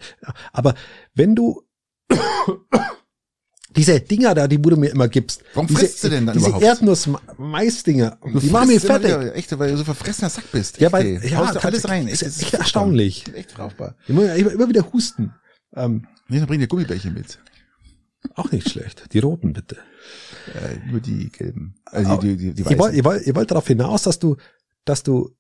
[0.53, 0.74] aber
[1.14, 1.62] wenn du,
[3.76, 5.43] diese Dinger da, die du mir immer gibst.
[5.55, 6.64] Warum diese, frisst du denn dann diese überhaupt?
[6.64, 9.11] Erdnuss-Mais-Dinger, die machen mir fertig.
[9.11, 10.80] Wieder, echt, weil du so verfressener Sack bist.
[10.80, 12.09] Ja, weil, ja, alles rein.
[12.09, 13.24] Echt, ist echt erstaunlich.
[13.34, 13.95] Echt brauchbar.
[14.07, 15.34] Ich muss immer wieder husten.
[15.77, 17.39] Ähm, nee, dann bring dir Gummibärchen mit.
[18.35, 19.12] Auch nicht schlecht.
[19.12, 19.77] Die roten bitte.
[20.55, 21.77] Äh, nur die gelben.
[21.85, 24.37] Also die, die, die, die ihr, wollt, ihr, wollt, ihr wollt darauf hinaus, dass du,
[24.85, 25.31] dass du,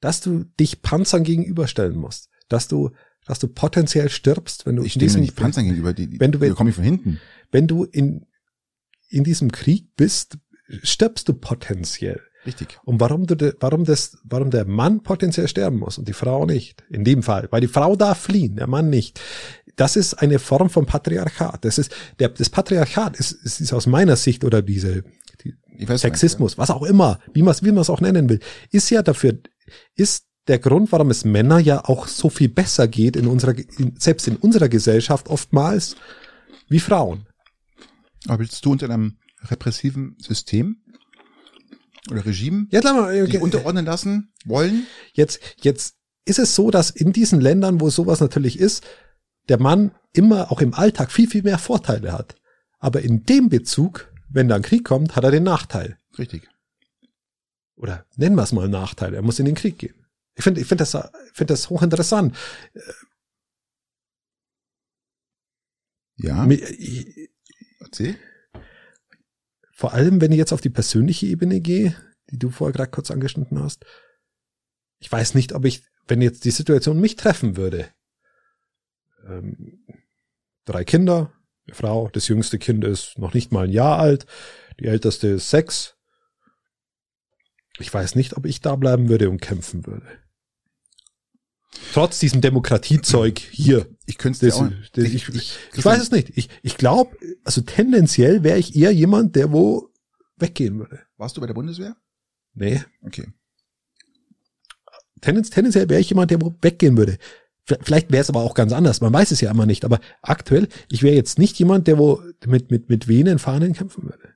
[0.00, 2.28] dass du dich Panzern gegenüberstellen musst.
[2.48, 2.90] Dass du
[3.24, 6.32] dass du potenziell stirbst, wenn du Ich in diesem, nicht Panzern gegenüber, die, die, wenn
[6.32, 7.20] du- da komme ich von hinten.
[7.52, 8.26] wenn du in,
[9.10, 10.38] in diesem Krieg bist,
[10.82, 12.20] stirbst du potenziell.
[12.44, 12.78] Richtig.
[12.84, 16.82] Und warum du, warum das, warum der Mann potenziell sterben muss und die Frau nicht?
[16.90, 19.20] In dem Fall, weil die Frau darf fliehen, der Mann nicht.
[19.76, 21.64] Das ist eine Form von Patriarchat.
[21.64, 25.04] Das ist, der, das Patriarchat ist, ist, ist aus meiner Sicht oder diese,
[25.44, 25.54] die,
[25.88, 28.40] weiß, Sexismus, was auch immer, wie man es wie man es auch nennen will,
[28.70, 29.38] ist ja dafür,
[29.94, 33.94] ist der Grund, warum es Männer ja auch so viel besser geht in unserer, in,
[33.98, 35.96] selbst in unserer Gesellschaft oftmals,
[36.68, 37.26] wie Frauen.
[38.26, 40.82] Aber willst du unter einem repressiven System
[42.10, 44.86] oder Regime Jetzt, lass mal, dich unterordnen lassen wollen?
[45.12, 48.84] jetzt, jetzt ist es so, dass in diesen Ländern, wo sowas natürlich ist,
[49.48, 52.36] der Mann immer auch im Alltag viel, viel mehr Vorteile hat.
[52.78, 55.98] Aber in dem Bezug, wenn da ein Krieg kommt, hat er den Nachteil.
[56.18, 56.48] Richtig.
[57.76, 59.14] Oder nennen wir es mal Nachteil.
[59.14, 59.94] Er muss in den Krieg gehen.
[60.34, 62.36] Ich finde, ich finde das, ich finde das hochinteressant.
[66.16, 67.30] Ja, Mir- ich-
[67.80, 68.16] erzähl.
[69.82, 71.96] Vor allem, wenn ich jetzt auf die persönliche Ebene gehe,
[72.30, 73.84] die du vorher gerade kurz angeschnitten hast.
[75.00, 77.88] Ich weiß nicht, ob ich, wenn jetzt die Situation mich treffen würde,
[79.26, 79.84] ähm,
[80.66, 81.32] drei Kinder,
[81.66, 84.26] eine Frau, das jüngste Kind ist noch nicht mal ein Jahr alt,
[84.78, 85.96] die älteste ist sechs.
[87.80, 90.06] Ich weiß nicht, ob ich da bleiben würde und kämpfen würde.
[91.92, 93.86] Trotz diesem Demokratiezeug hier.
[94.06, 94.70] Ich könnte es auch.
[94.92, 96.30] das, ich, ich, ich weiß es nicht.
[96.36, 99.90] Ich, ich glaube, also tendenziell wäre ich eher jemand, der wo
[100.36, 101.00] weggehen würde.
[101.16, 101.96] Warst du bei der Bundeswehr?
[102.54, 102.82] Nee.
[103.02, 103.28] Okay.
[105.20, 107.18] Tendenz, tendenziell wäre ich jemand, der wo weggehen würde.
[107.64, 109.00] Vielleicht wäre es aber auch ganz anders.
[109.00, 109.84] Man weiß es ja immer nicht.
[109.84, 114.04] Aber aktuell, ich wäre jetzt nicht jemand, der wo mit, mit, mit Venen Fahnen kämpfen
[114.04, 114.34] würde.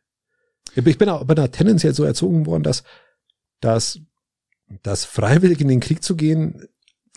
[0.75, 2.85] Ich bin auch bin da tendenziell so erzogen worden, dass,
[3.61, 3.99] dass,
[4.83, 6.69] dass freiwillig in den Krieg zu gehen,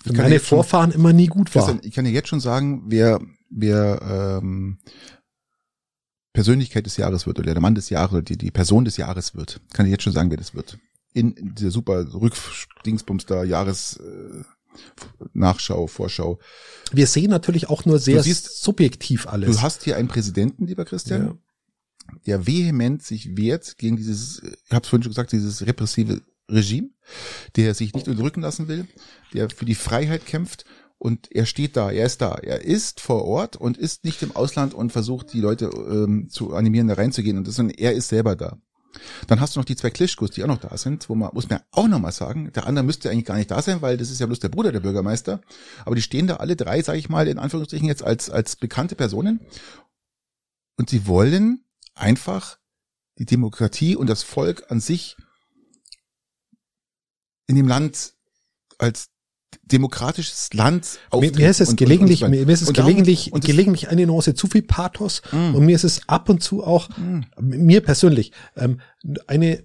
[0.04, 1.66] für Ich kann meine jetzt schon- Vorfahren immer nie gut war.
[1.66, 3.20] Christian, ich kann dir jetzt schon sagen, wer,
[3.50, 4.80] wer ähm,
[6.34, 9.36] Persönlichkeit des Jahres wird oder der Mann des Jahres oder die, die Person des Jahres
[9.36, 9.62] wird.
[9.74, 10.78] Kann ich jetzt schon sagen, wer das wird.
[11.14, 14.43] In, in dieser super Rückdingsbums da Jahres äh,
[15.34, 16.39] Nachschau, Vorschau.
[16.91, 19.56] Wir sehen natürlich auch nur sehr siehst- subjektiv alles.
[19.58, 21.38] Du hast hier einen Präsidenten, lieber Christian, ja.
[22.28, 26.89] der vehement sich wehrt gegen dieses, ich habe es vorhin schon gesagt, dieses repressive Regime,
[27.56, 28.88] der sich nicht unterdrücken lassen will,
[29.34, 30.66] der für die Freiheit kämpft
[30.97, 34.36] und er steht da, er ist da, er ist vor Ort und ist nicht im
[34.36, 38.10] Ausland und versucht die Leute ähm, zu animieren, da reinzugehen und das, sondern er ist
[38.10, 38.58] selber da.
[39.28, 41.50] Dann hast du noch die zwei Klischkos, die auch noch da sind, wo man, muss
[41.50, 44.12] man auch noch mal sagen, der andere müsste eigentlich gar nicht da sein, weil das
[44.12, 45.41] ist ja bloß der Bruder der Bürgermeister,
[45.86, 48.95] aber die stehen da alle drei, sage ich mal, in Anführungsstrichen jetzt als, als bekannte
[48.95, 49.39] Personen.
[50.78, 52.58] Und sie wollen einfach
[53.20, 55.16] die Demokratie und das Volk an sich
[57.50, 58.14] in dem Land
[58.78, 59.08] als
[59.64, 62.78] demokratisches Land Mir, mir ist es und- und- gelegentlich, und- mir, mir ist es und
[62.78, 65.56] darum- gelegentlich, und das- gelegentlich eine Nuance zu viel Pathos Mm.
[65.56, 67.22] und mir ist es ab und zu auch, Mm.
[67.39, 68.80] mir persönlich, ähm,
[69.28, 69.64] eine,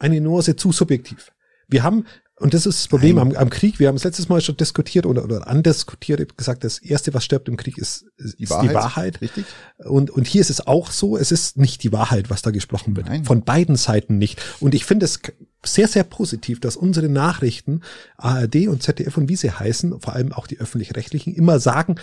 [0.00, 1.30] eine Nuance zu subjektiv.
[1.68, 2.04] Wir haben,
[2.40, 5.06] und das ist das Problem am, am Krieg, wir haben es letztes Mal schon diskutiert
[5.06, 8.74] oder, oder andiskutiert, gesagt, das erste, was stirbt im Krieg, ist, ist Die die Wahrheit.
[8.74, 9.20] Wahrheit.
[9.20, 9.44] Richtig?
[9.78, 12.96] Und, und hier ist es auch so, es ist nicht die Wahrheit, was da gesprochen
[12.96, 13.06] wird.
[13.06, 13.24] Nein.
[13.24, 14.42] Von beiden Seiten nicht.
[14.58, 15.20] Und ich finde es
[15.64, 17.82] sehr, sehr positiv, dass unsere Nachrichten,
[18.16, 21.96] ARD und ZDF und wie sie heißen, vor allem auch die öffentlich-rechtlichen, immer sagen,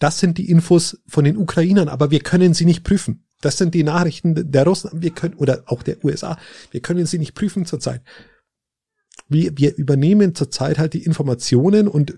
[0.00, 3.24] das sind die Infos von den Ukrainern, aber wir können sie nicht prüfen.
[3.40, 6.36] Das sind die Nachrichten der Russen, wir können, oder auch der USA.
[6.72, 8.02] Wir können sie nicht prüfen zurzeit.
[9.28, 12.14] Wir, wir übernehmen zurzeit halt die Informationen und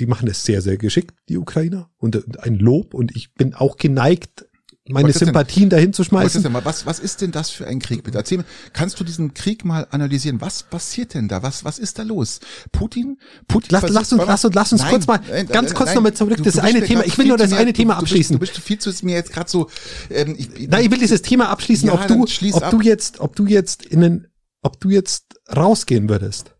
[0.00, 1.90] die machen es sehr, sehr geschickt, die Ukrainer.
[1.96, 2.94] Und ein Lob.
[2.94, 4.44] Und ich bin auch geneigt,
[4.90, 6.42] meine ist denn- Sympathien dahin zu Was ist, schmeißen.
[6.44, 8.02] denn was, was ist denn das für ein Krieg?
[8.04, 10.40] Bitte erzähl mir, kannst du diesen Krieg mal analysieren?
[10.40, 11.42] Was passiert denn da?
[11.42, 12.40] Was, was ist da los?
[12.72, 13.18] Putin?
[13.48, 16.14] Putin Lass, lass uns, lass uns, lass uns Nein, kurz mal, nein, ganz kurz nochmal
[16.14, 17.04] zurück, Du- das du eine Thema.
[17.04, 18.34] Ich will nur das eine Thema du bist- abschließen.
[18.34, 19.68] Du bist viel zu mir jetzt gerade so,
[20.10, 22.70] ähm, ich, ich- Nein, ich will dieses Thema abschließen, Ja, ob du, ob ab.
[22.70, 24.26] du jetzt, ob du jetzt in den,
[24.62, 26.54] ob du jetzt rausgehen würdest.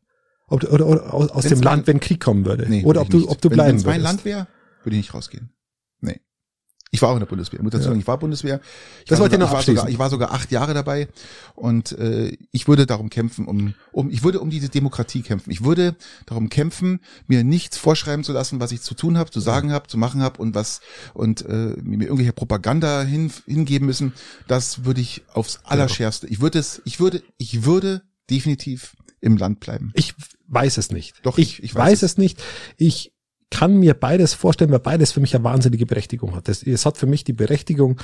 [0.46, 2.66] Ob, du- oder, oder aus, aus dem mein- Land, wenn Krieg kommen würde.
[2.68, 4.04] Nee, oder ob du, ob du Wenn- bleiben wenn's mein würdest.
[4.04, 4.46] Land wäre,
[4.84, 5.50] würde ich nicht rausgehen.
[6.90, 7.58] Ich war auch in der Bundeswehr.
[7.58, 8.60] Ich muss dazu sagen, ich war Bundeswehr.
[9.00, 9.88] Ich Das war wollte ich sogar, noch ich war sogar, abschließen.
[9.94, 11.08] ich war sogar acht Jahre dabei
[11.54, 15.50] und äh, ich würde darum kämpfen, um, um, ich würde um diese Demokratie kämpfen.
[15.50, 19.40] Ich würde darum kämpfen, mir nichts vorschreiben zu lassen, was ich zu tun habe, zu
[19.40, 20.80] sagen habe, zu machen habe und was
[21.14, 24.12] und äh, mir irgendwelche Propaganda hin, hingeben müssen.
[24.46, 26.26] Das würde ich aufs Allerschärfste.
[26.28, 29.90] Ich würde es, ich würde, ich würde definitiv im Land bleiben.
[29.94, 30.14] Ich
[30.46, 31.14] weiß es nicht.
[31.22, 32.42] Doch, ich, ich- ich weiß, weiß es nicht.
[32.76, 33.12] Ich
[33.50, 36.48] kann mir beides vorstellen, weil beides für mich eine wahnsinnige Berechtigung hat.
[36.48, 38.00] Das, es hat für mich die Berechtigung,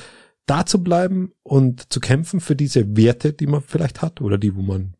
[0.47, 4.55] da zu bleiben und zu kämpfen für diese Werte, die man vielleicht hat oder die,
[4.55, 4.95] wo man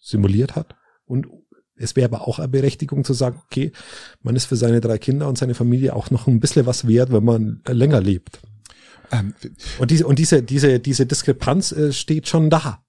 [0.00, 0.74] simuliert hat.
[1.04, 1.26] Und
[1.76, 3.72] es wäre aber auch eine Berechtigung zu sagen, okay,
[4.22, 7.12] man ist für seine drei Kinder und seine Familie auch noch ein bisschen was wert,
[7.12, 8.40] wenn man länger lebt.
[9.12, 9.34] Ähm,
[9.78, 12.82] und diese, und diese, diese, diese Diskrepanz äh, steht schon da.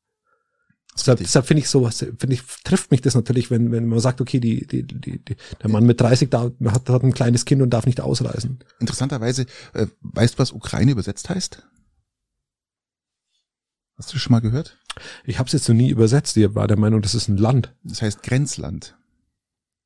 [0.97, 4.19] Deshalb, deshalb finde ich sowas, finde ich, trifft mich das natürlich, wenn, wenn man sagt,
[4.19, 7.61] okay, die, die, die, die der Mann mit 30 da, hat, hat ein kleines Kind
[7.61, 8.59] und darf nicht ausreisen.
[8.79, 11.63] Interessanterweise, äh, weißt du, was Ukraine übersetzt heißt?
[13.97, 14.77] Hast du schon mal gehört?
[15.25, 16.37] Ich habe es jetzt noch nie übersetzt.
[16.37, 17.75] Ich war der Meinung, das ist ein Land.
[17.83, 18.95] Das heißt Grenzland.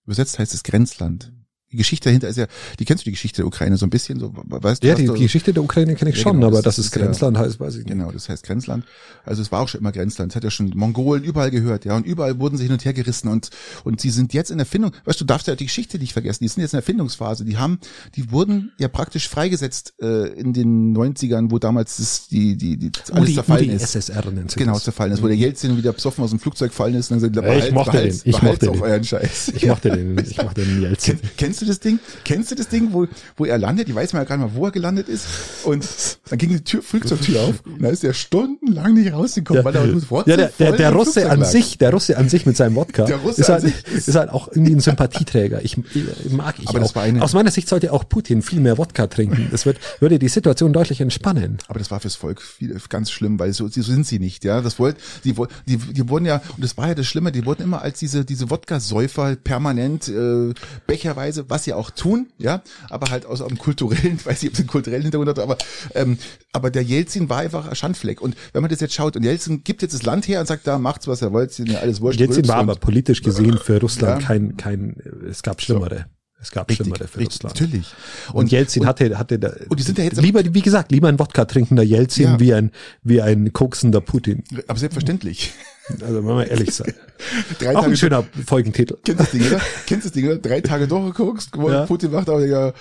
[0.05, 1.33] Übersetzt heißt es Grenzland
[1.71, 2.47] die Geschichte dahinter ist ja,
[2.79, 4.87] die kennst du die Geschichte der Ukraine so ein bisschen, so, weißt du?
[4.87, 6.91] Ja, die, die Geschichte der Ukraine kenne ich ja, schon, genau, aber das, das ist
[6.91, 7.89] Grenzland ja, heißt, weiß ich nicht.
[7.89, 8.85] Genau, das heißt Grenzland.
[9.23, 10.31] Also es war auch schon immer Grenzland.
[10.31, 12.93] Es hat ja schon Mongolen überall gehört, ja, und überall wurden sie hin und her
[12.93, 13.49] gerissen und,
[13.83, 16.49] und sie sind jetzt in Erfindung, weißt du, darfst ja die Geschichte nicht vergessen, die
[16.49, 17.79] sind jetzt in der Erfindungsphase, die haben,
[18.15, 22.91] die wurden ja praktisch freigesetzt, äh, in den 90ern, wo damals das, die, die, die,
[23.11, 23.95] alles die, zerfallen die ist.
[23.95, 27.11] SSR nennt Genau, zerfallen ist, wo der Jelzin wieder besoffen aus dem Flugzeug gefallen ist
[27.11, 28.81] und dann gesagt, ich mochte den, ich mochte den.
[28.81, 29.53] euren Scheiß.
[29.55, 31.19] Ich mochte den, ich mochte den Jelzin.
[31.37, 31.99] Kennst du das Ding?
[32.23, 33.07] Kennst du das Ding, wo,
[33.37, 33.89] wo er landet?
[33.89, 35.25] Ich weiß mal gar nicht mal, wo er gelandet ist.
[35.63, 35.85] Und
[36.29, 39.65] dann ging die Tür, Flugzeugtür auf und da ist er stundenlang nicht rausgekommen, ja.
[39.65, 42.57] weil er sofort Ja, der, der, der Russe an sich, der Russe an sich mit
[42.57, 45.63] seinem Wodka der Russe ist, halt, ist, ist halt auch irgendwie ein Sympathieträger.
[45.63, 48.77] Ich, ich mag ich aber War eine, Aus meiner Sicht sollte auch Putin viel mehr
[48.77, 49.47] Wodka trinken.
[49.51, 51.57] Das wird, würde die Situation deutlich entspannen.
[51.67, 54.61] Aber das war fürs Volk viel, ganz schlimm, weil so, so sind sie nicht, ja.
[54.61, 55.35] Das wollt, die,
[55.67, 58.25] die, die wurden ja, und das war ja das Schlimme, die wurden immer als diese,
[58.25, 60.53] diese Wodka-Säufer permanent, äh,
[60.87, 62.63] becherweise, was sie auch tun, ja.
[62.89, 65.57] Aber halt aus einem kulturellen, ich weiß nicht, ob es einen kulturellen Hintergrund hat, aber,
[65.93, 66.17] ähm,
[66.51, 68.21] aber der Jelzin war einfach ein Schandfleck.
[68.21, 70.65] Und wenn man das jetzt schaut, und Jelzin gibt jetzt das Land her und sagt,
[70.65, 72.19] da macht's, was er wollt, ja alles wurscht.
[72.19, 74.27] Jelzin war aber politisch gesehen für Russland ja.
[74.27, 74.95] kein, kein,
[75.29, 75.97] es gab schlimmere.
[75.97, 76.03] So.
[76.41, 77.61] Es gab richtig, schlimmere für richtig, Russland.
[77.61, 77.93] Natürlich.
[78.29, 80.91] Und, und Jelzin und, hatte, hatte da, und die sind ja jetzt lieber, wie gesagt,
[80.91, 82.39] lieber ein Wodka trinkender Jelzin ja.
[82.39, 82.71] wie ein,
[83.03, 84.43] wie ein koksender Putin.
[84.67, 85.53] Aber selbstverständlich.
[85.89, 86.93] Also, wenn wir ehrlich sein.
[87.59, 88.97] Drei Auch Tage ein schöner Folgentitel.
[89.03, 89.61] Kennst du das Ding, oder?
[89.85, 90.37] Kennst du das Ding, oder?
[90.37, 91.85] Drei Tage durchgeguckt, ja.
[91.85, 92.73] Putin macht aber,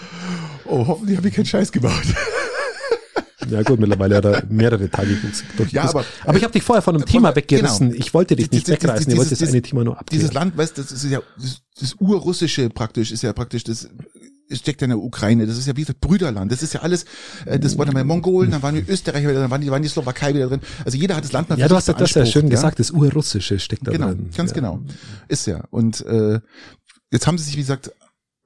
[0.67, 1.93] oh, hoffentlich habe ich keinen Scheiß gebaut.
[3.49, 5.17] Ja gut, mittlerweile hat er mehrere Tage
[5.57, 5.73] durch.
[5.73, 7.91] Ja, aber, aber ich habe dich vorher von einem Thema weggerissen.
[7.91, 8.01] Genau.
[8.01, 10.21] Ich wollte dich nicht wegreißen, dieses, ich wollte das eine Thema nur abklären.
[10.21, 13.89] Dieses Land, weißt du, das ist ja das, das urrussische praktisch, ist ja praktisch das
[14.53, 17.05] steckt ja in der Ukraine, das ist ja wie gesagt Brüderland, das ist ja alles,
[17.47, 19.83] äh, das waren dann mal Mongolen, dann waren die Österreicher wieder, dann waren die, waren
[19.83, 20.61] die Slowakei wieder drin.
[20.85, 22.51] Also jeder hat das Land mal Ja, du hast das ja schön ja?
[22.51, 24.31] gesagt, das Urrussische steckt da genau, drin.
[24.37, 24.55] Ganz ja.
[24.55, 24.81] genau.
[25.29, 25.65] Ist ja.
[25.71, 26.41] Und äh,
[27.11, 27.93] jetzt haben sie sich, wie gesagt,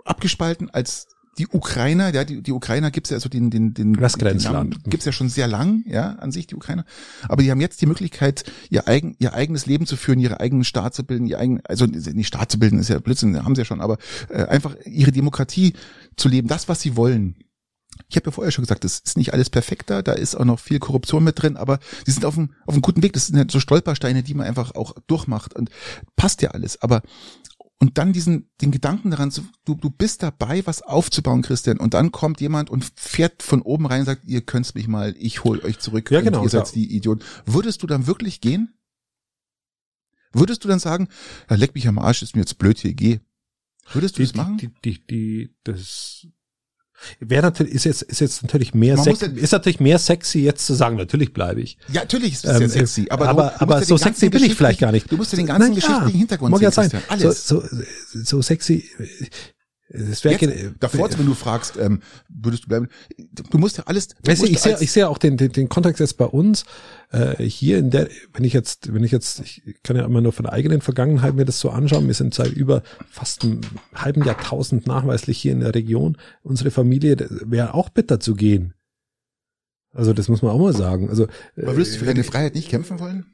[0.04, 4.18] abgespalten als die Ukrainer, ja, die, die Ukrainer gibt's ja, also den, den, den, das
[4.18, 4.84] Grenzland.
[4.84, 6.84] Den gibt's ja schon sehr lang, ja, an sich, die Ukrainer.
[7.28, 10.64] Aber die haben jetzt die Möglichkeit, ihr eigen, ihr eigenes Leben zu führen, ihre eigenen
[10.64, 13.62] Staat zu bilden, ihr eigen, also nicht Staat zu bilden, ist ja Blödsinn, haben sie
[13.62, 15.74] ja schon, aber äh, einfach ihre Demokratie
[16.16, 17.36] zu leben, das, was sie wollen.
[18.08, 20.58] Ich habe ja vorher schon gesagt, das ist nicht alles perfekter, da ist auch noch
[20.58, 23.12] viel Korruption mit drin, aber sie sind auf einem, auf einem guten Weg.
[23.12, 25.70] Das sind halt so Stolpersteine, die man einfach auch durchmacht und
[26.16, 26.80] passt ja alles.
[26.82, 27.02] Aber
[27.84, 29.30] und dann diesen, den Gedanken daran,
[29.66, 33.84] du, du bist dabei, was aufzubauen, Christian, und dann kommt jemand und fährt von oben
[33.84, 36.66] rein und sagt, ihr könnt's mich mal, ich hol euch zurück, ja, genau, ihr seid
[36.68, 36.72] ja.
[36.72, 37.22] die Idioten.
[37.44, 38.72] Würdest du dann wirklich gehen?
[40.32, 41.08] Würdest du dann sagen,
[41.50, 43.20] ja, leck mich am Arsch, ist mir jetzt blöd hier, geh.
[43.92, 44.56] Würdest du die, das machen?
[44.56, 46.26] Die, die, die, das
[47.20, 50.66] Wäre natürlich, ist jetzt, ist jetzt natürlich mehr, sex, ja, ist natürlich mehr sexy jetzt
[50.66, 51.76] zu sagen, natürlich bleibe ich.
[51.92, 54.54] Ja, natürlich ist es ähm, ja sexy, aber, aber, du, aber so sexy bin ich
[54.54, 55.10] vielleicht gar nicht.
[55.10, 57.02] Du musst ja den ganzen Na, geschichtlichen ja, Hintergrund mag sehen, ja sein.
[57.08, 57.46] Alles.
[57.46, 58.84] So, so, so sexy,
[59.88, 62.88] es wäre davor, wenn du fragst, ähm, würdest du bleiben?
[63.16, 64.08] Du musst ja alles.
[64.24, 66.64] Weißt du, ich sehe, ich sehe auch den, den, den Kontext jetzt bei uns
[67.12, 70.32] äh, hier in der, wenn ich jetzt, wenn ich jetzt, ich kann ja immer nur
[70.32, 72.06] von der eigenen Vergangenheit mir das so anschauen.
[72.06, 73.60] Wir sind seit über fast einem
[73.94, 76.16] halben Jahrtausend nachweislich hier in der Region.
[76.42, 78.72] Unsere Familie wäre auch bitter zu gehen.
[79.92, 81.08] Also das muss man auch mal sagen.
[81.08, 83.26] Also Aber würdest du für deine Freiheit nicht kämpfen wollen?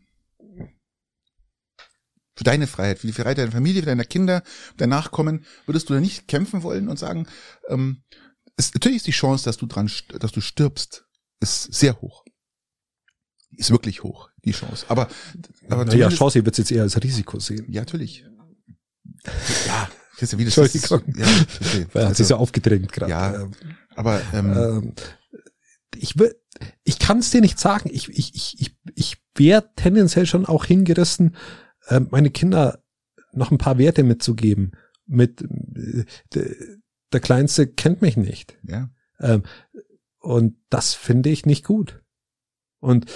[2.41, 4.43] Für deine Freiheit, für die Freiheit deiner Familie, für deiner Kinder,
[4.78, 7.26] der Nachkommen, würdest du da nicht kämpfen wollen und sagen,
[7.68, 8.03] ähm,
[8.57, 11.05] es, natürlich ist die Chance, dass du dran, dass du stirbst,
[11.41, 12.24] ist sehr hoch.
[13.59, 14.86] Ist wirklich hoch, die Chance.
[14.88, 15.11] Aber,
[15.68, 17.66] aber naja, Chance, ihr wird jetzt eher als Risiko sehen.
[17.70, 18.24] Ja, natürlich.
[19.66, 21.14] Ja, das ist ja wie das Entschuldigung.
[21.14, 21.26] Ist, ja,
[21.61, 21.86] okay.
[21.93, 23.11] Weil hat sich so aufgedrängt gerade.
[23.11, 23.51] Ja,
[23.97, 24.93] aber ähm, ähm,
[25.95, 26.34] ich will,
[26.84, 27.91] ich kann es dir nicht sagen.
[27.93, 31.36] Ich, ich, ich, ich, ich wäre tendenziell schon auch hingerissen,
[31.91, 32.82] äh, meine Kinder
[33.32, 34.72] noch ein paar Werte mitzugeben.
[35.07, 36.05] Mit äh,
[37.12, 38.59] der Kleinste kennt mich nicht.
[38.62, 38.91] Ja.
[39.18, 39.43] Ähm,
[40.20, 42.03] und das finde ich nicht gut.
[42.78, 43.07] Und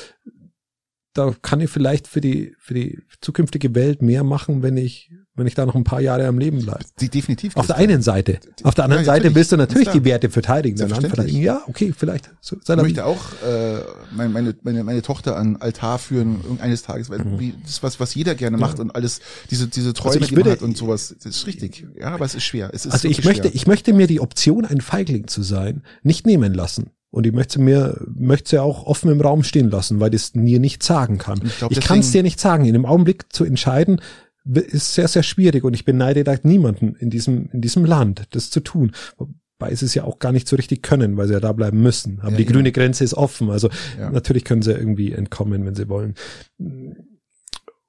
[1.13, 5.47] da kann ich vielleicht für die, für die zukünftige Welt mehr machen, wenn ich, wenn
[5.47, 6.85] ich da noch ein paar Jahre am Leben bleibe.
[7.01, 7.57] Die definitiv.
[7.57, 8.39] Auf der einen Seite.
[8.63, 10.77] Auf der anderen Ja, Seite willst du natürlich die Werte verteidigen.
[10.79, 11.41] verteidigen.
[11.43, 12.31] Ja, okay, vielleicht.
[12.41, 13.79] So, Ich möchte auch äh,
[14.15, 17.99] meine, meine, meine, meine Tochter an Altar führen irgendeines Tages, weil wie, das ist was,
[17.99, 19.21] was jeder gerne macht und alles,
[19.51, 20.23] diese, diese Träume, Mhm.
[20.23, 21.87] ich die würde- hat und sowas, das ist richtig.
[21.99, 22.71] Ja, aber es ist schwer.
[22.73, 23.55] Es ist Also ich möchte, schwer.
[23.55, 26.91] ich möchte mir die Option, ein Feigling zu sein, nicht nehmen lassen.
[27.11, 30.59] Und ich möchte mir, möchte sie auch offen im Raum stehen lassen, weil das mir
[30.59, 31.41] nicht sagen kann.
[31.45, 32.65] Ich Ich, kann es dir nicht sagen.
[32.65, 34.01] In dem Augenblick zu entscheiden,
[34.45, 35.65] ist sehr, sehr schwierig.
[35.65, 38.93] Und ich beneide da niemanden in diesem, in diesem Land, das zu tun.
[39.17, 41.81] Wobei sie es ja auch gar nicht so richtig können, weil sie ja da bleiben
[41.83, 42.21] müssen.
[42.21, 42.53] Aber Ja, die eben.
[42.53, 43.51] grüne Grenze ist offen.
[43.51, 44.11] Also Ja.
[44.11, 46.15] natürlich können sie irgendwie entkommen, wenn sie wollen.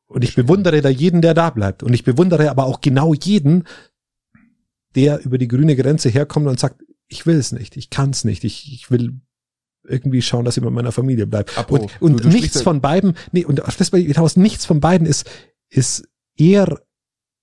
[0.08, 1.84] Und ich bewundere da jeden, der da bleibt.
[1.84, 3.64] Und ich bewundere aber auch genau jeden,
[4.96, 8.24] der über die grüne Grenze herkommt und sagt, ich will es nicht, ich kann es
[8.24, 9.20] nicht, ich, ich will
[9.84, 11.52] irgendwie schauen, dass ich bei meiner Familie bleibe.
[11.68, 15.06] Und, und du- du nichts ja- von beiden, nee, und das hinaus, nichts von beiden
[15.06, 15.30] ist,
[15.70, 16.82] ist eher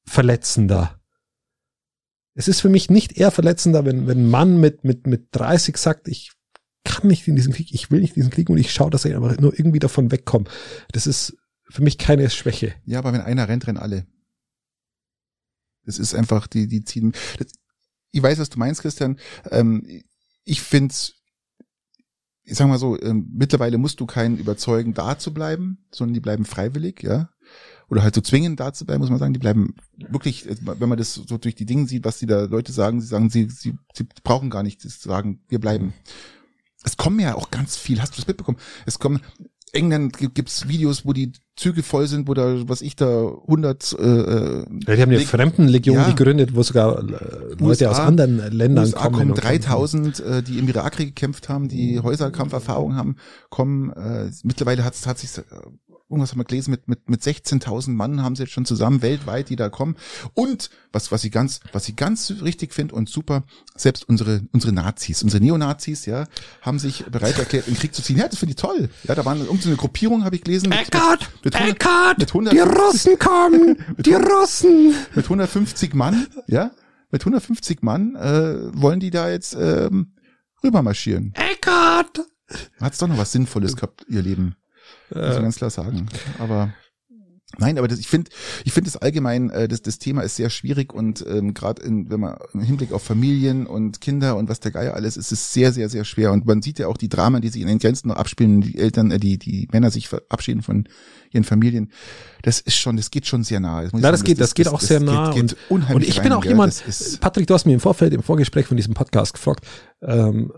[0.05, 1.01] verletzender.
[2.35, 6.09] Es ist für mich nicht eher verletzender, wenn, wenn Mann mit, mit, mit 30 sagt,
[6.09, 6.33] ich
[6.85, 9.05] kann nicht in diesen Krieg, ich will nicht in diesen Krieg und ich schaue, dass
[9.05, 10.47] ich einfach nur irgendwie davon wegkomme.
[10.93, 11.37] Das ist
[11.69, 12.75] für mich keine Schwäche.
[12.85, 14.07] Ja, aber wenn einer rennt, rennen alle.
[15.85, 17.13] Das ist einfach, die, die ziehen.
[17.39, 17.49] Das,
[18.11, 19.19] ich weiß, was du meinst, Christian.
[19.51, 20.03] Ähm,
[20.45, 21.15] ich find's,
[22.45, 26.21] ich sag mal so, ähm, mittlerweile musst du keinen überzeugen, da zu bleiben, sondern die
[26.21, 27.31] bleiben freiwillig, ja.
[27.93, 29.35] Oder halt so zwingend da zu bleiben, muss man sagen.
[29.35, 29.75] Die bleiben
[30.09, 33.07] wirklich, wenn man das so durch die Dinge sieht, was die da Leute sagen, sie
[33.07, 35.93] sagen, sie, sie, sie brauchen gar nicht das zu sagen, wir bleiben.
[36.85, 38.57] Es kommen ja auch ganz viel, hast du das mitbekommen?
[38.87, 39.21] Es kommen,
[39.75, 43.93] England gi- gibt's Videos, wo die Züge voll sind, wo da, was ich da, 100,
[43.99, 46.09] äh, äh, Ja, die haben eine Leg- Fremdenlegion Ja.
[46.09, 49.17] gegründet, wo sogar äh, Leute USA aus anderen Ländern USA kommen.
[49.17, 53.17] kommen und- 3000, äh, die im Irakkrieg gekämpft haben, die Häuserkampferfahrung haben,
[53.51, 55.43] kommen, äh, mittlerweile hat, hat sich, äh,
[56.13, 59.49] irgendwas haben wir gelesen, mit, mit, mit 16.000 Mann haben sie jetzt schon zusammen weltweit,
[59.49, 59.97] die da kommen.
[60.35, 63.43] Und was, was ich ganz, was ich ganz richtig finde und super,
[63.75, 66.27] selbst unsere, unsere Nazis, unsere Neonazis, ja,
[66.61, 68.19] haben sich bereit erklärt, in den Krieg zu ziehen.
[68.19, 68.89] Ja, das finde ich toll.
[69.05, 70.69] Ja, da waren irgendeine Gruppierung, habe ich gelesen.
[70.69, 74.95] mit- Eckart, mit, mit, 100 Eckart, mit 100 die Russen kommen, die Russen.
[75.15, 76.71] mit 150 Mann, ja,
[77.11, 80.13] mit 150 Mann äh, wollen die da jetzt ähm,
[80.63, 81.33] rübermarschieren.
[81.35, 82.21] Eckart.
[82.81, 84.57] Hat's doch noch was Sinnvolles gehabt, ihr Leben.
[85.15, 86.07] Muss man Äh, ganz klar sagen.
[86.39, 86.73] Aber
[87.59, 88.31] nein, aber das, ich finde,
[88.65, 92.21] ich finde es allgemein, äh, das, das Thema ist sehr schwierig und ähm, gerade wenn
[92.21, 95.53] man im Hinblick auf Familien und Kinder und was der Geier alles ist, ist es
[95.53, 96.33] sehr, sehr, sehr schwer.
[96.33, 98.79] Und man sieht ja auch die Dramen, die sich in den Grenzen noch abspielen, die
[98.79, 100.89] Eltern, äh, die, die Männer sich verabschieden von
[101.31, 101.93] ihren Familien.
[102.43, 103.85] Das ist schon, das geht schon sehr nah.
[103.85, 104.29] ich Na, das sagen.
[104.29, 105.31] geht, das geht auch sehr nah.
[105.31, 106.53] Geht, geht und, unheimlich und ich bin rein, auch gell.
[106.53, 109.67] jemand, Das Patrick, du hast mir im Vorfeld, im Vorgespräch von diesem Podcast gefragt,
[110.01, 110.53] ähm,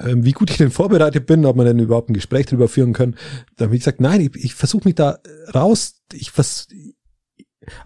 [0.00, 3.16] wie gut ich denn vorbereitet bin, ob wir denn überhaupt ein Gespräch darüber führen können.
[3.56, 5.18] Da habe ich gesagt, nein, ich, ich versuche mich da
[5.54, 5.94] raus.
[6.12, 6.68] Ich vers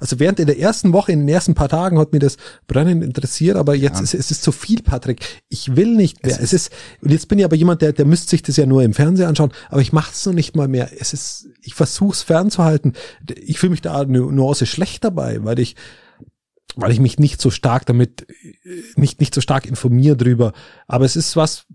[0.00, 2.36] also während in der ersten Woche, in den ersten paar Tagen hat mir das
[2.66, 4.04] brennend interessiert, aber jetzt Ja.
[4.04, 5.20] ist es ist zu viel, Patrick.
[5.48, 6.34] Ich will nicht mehr.
[6.34, 8.66] Es Es ist, und jetzt bin ich aber jemand, der, der müsste sich das ja
[8.66, 10.90] nur im Fernsehen anschauen, aber ich mache es noch nicht mal mehr.
[10.98, 12.94] Es ist, ich versuche es fernzuhalten.
[13.34, 15.76] Ich fühle mich da eine Nuance schlecht dabei, weil ich,
[16.76, 18.54] weil ich mich nicht so stark damit, äh,
[18.96, 20.52] nicht, nicht so stark informiere drüber.
[20.86, 21.66] Aber es ist was,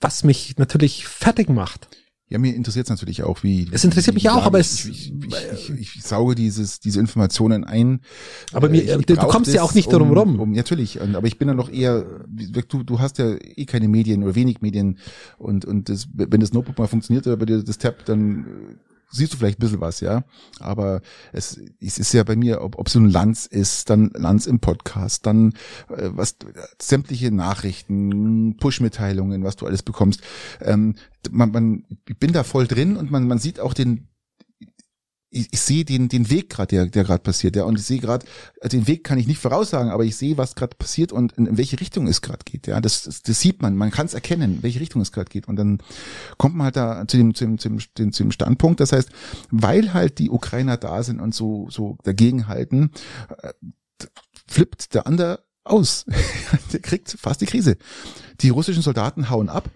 [0.00, 1.88] was mich natürlich fertig macht.
[2.28, 3.68] Ja, mir interessiert es natürlich auch, wie.
[3.72, 7.64] Es interessiert mich auch, aber ich, es- Ich, ich, ich, ich sauge dieses, diese Informationen
[7.64, 8.02] ein.
[8.52, 10.40] Aber Äh, mir, ich- ich du, kommst ja auch nicht darum um, rum.
[10.40, 14.22] Um, natürlich, aber ich bin dann noch eher, du, du hast ja eh keine Medien
[14.22, 14.98] oder wenig Medien
[15.38, 18.76] und, und das, wenn das Notebook mal funktioniert oder bei dir das Tab, dann äh,
[19.10, 20.24] siehst du vielleicht ein bisschen was, ja.
[20.58, 21.00] Aber
[21.32, 24.60] es, es ist ja bei mir, ob, ob so ein Lanz ist, dann Lanz im
[24.60, 25.52] Podcast, dann
[25.88, 26.36] äh, was
[26.80, 30.20] sämtliche Nachrichten, Push-Mitteilungen, was du alles bekommst.
[30.60, 30.94] Ähm,
[31.30, 34.08] man, man, ich bin da voll drin und man, man sieht auch den,
[35.30, 38.00] ich, ich sehe den, den Weg gerade, der, der gerade passiert, ja, und ich sehe
[38.00, 38.26] gerade,
[38.64, 41.56] den Weg kann ich nicht voraussagen, aber ich sehe, was gerade passiert und in, in
[41.56, 44.58] welche Richtung es gerade geht, ja, das, das, das sieht man, man kann es erkennen,
[44.62, 45.48] welche Richtung es gerade geht.
[45.48, 45.78] Und dann
[46.36, 48.80] kommt man halt da zu dem, zu dem, zu dem, zu dem, zu dem Standpunkt,
[48.80, 49.10] das heißt,
[49.50, 52.90] weil halt die Ukrainer da sind und so, so dagegenhalten,
[53.42, 53.52] äh,
[54.48, 56.06] flippt der andere aus,
[56.72, 57.76] der kriegt fast die Krise.
[58.40, 59.70] Die russischen Soldaten hauen ab,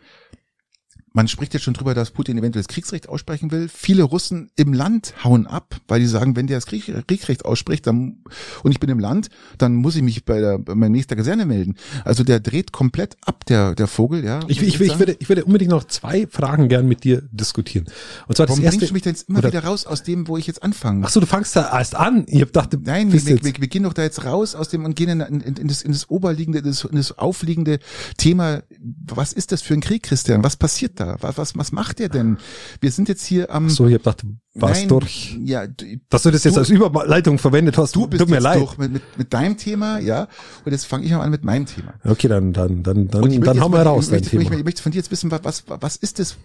[1.17, 3.69] man spricht jetzt schon drüber, dass Putin eventuell das Kriegsrecht aussprechen will.
[3.73, 7.87] Viele Russen im Land hauen ab, weil die sagen, wenn der das Krieg, Kriegsrecht ausspricht,
[7.87, 8.19] dann
[8.65, 11.47] und ich bin im Land, dann muss ich mich bei der bei meiner nächster Kaserne
[11.47, 11.77] melden.
[12.05, 14.41] Also der dreht komplett ab, der der Vogel, ja.
[14.49, 17.87] Ich, ich, ich, würde, ich würde unbedingt noch zwei Fragen gern mit dir diskutieren.
[18.27, 18.79] Und zwar das Warum erste.
[18.81, 21.07] bringst du mich denn jetzt immer oder- wieder raus aus dem, wo ich jetzt anfange?
[21.07, 22.25] Ach so, du fangst da erst an.
[22.27, 24.97] Ich hab dachte, Nein, wir, wir, wir gehen doch da jetzt raus aus dem und
[24.97, 27.79] gehen in, in, in, das, in das oberliegende, in das, in das aufliegende
[28.17, 28.65] Thema.
[29.07, 30.43] Was ist das für ein Krieg, Christian?
[30.43, 31.04] Was passiert da?
[31.07, 31.19] Weiter?
[31.23, 32.39] Was, was, was macht der denn?
[32.81, 33.69] Wir sind jetzt hier am...
[33.69, 34.23] So, ich hab gedacht,
[34.55, 35.39] war's Nein, durch.
[35.43, 38.37] Ja, du, Dass du das jetzt Du- als Überleitung verwendet hast, du bist tut mir
[38.37, 38.61] jetzt leid.
[38.61, 40.29] durch mit, mit, mit deinem Thema, ja.
[40.65, 41.95] Und jetzt fange ich mal an mit meinem Thema.
[42.05, 44.43] Okay, dann, dann, dann, dann, ich dann jetzt hauen wir raus, ich dein möchte, Thema.
[44.43, 46.37] Ich, ich möchte von dir jetzt wissen, was, was, was ist das?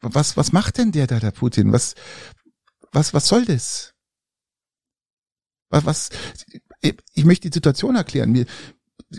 [0.00, 1.72] Was, was macht denn der da, der Putin?
[1.72, 1.94] Was,
[2.92, 3.94] was, was soll das?
[5.70, 6.08] Was, was,
[6.80, 8.32] ich, ich möchte die Situation erklären.
[8.32, 8.46] Die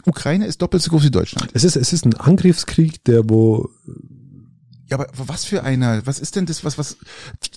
[0.06, 1.50] Ukraine ist doppelt so groß wie Deutschland.
[1.54, 3.70] Es ist, es ist ein Angriffskrieg, der wo,
[4.90, 6.98] Ja, aber was für einer, was ist denn das, was, was,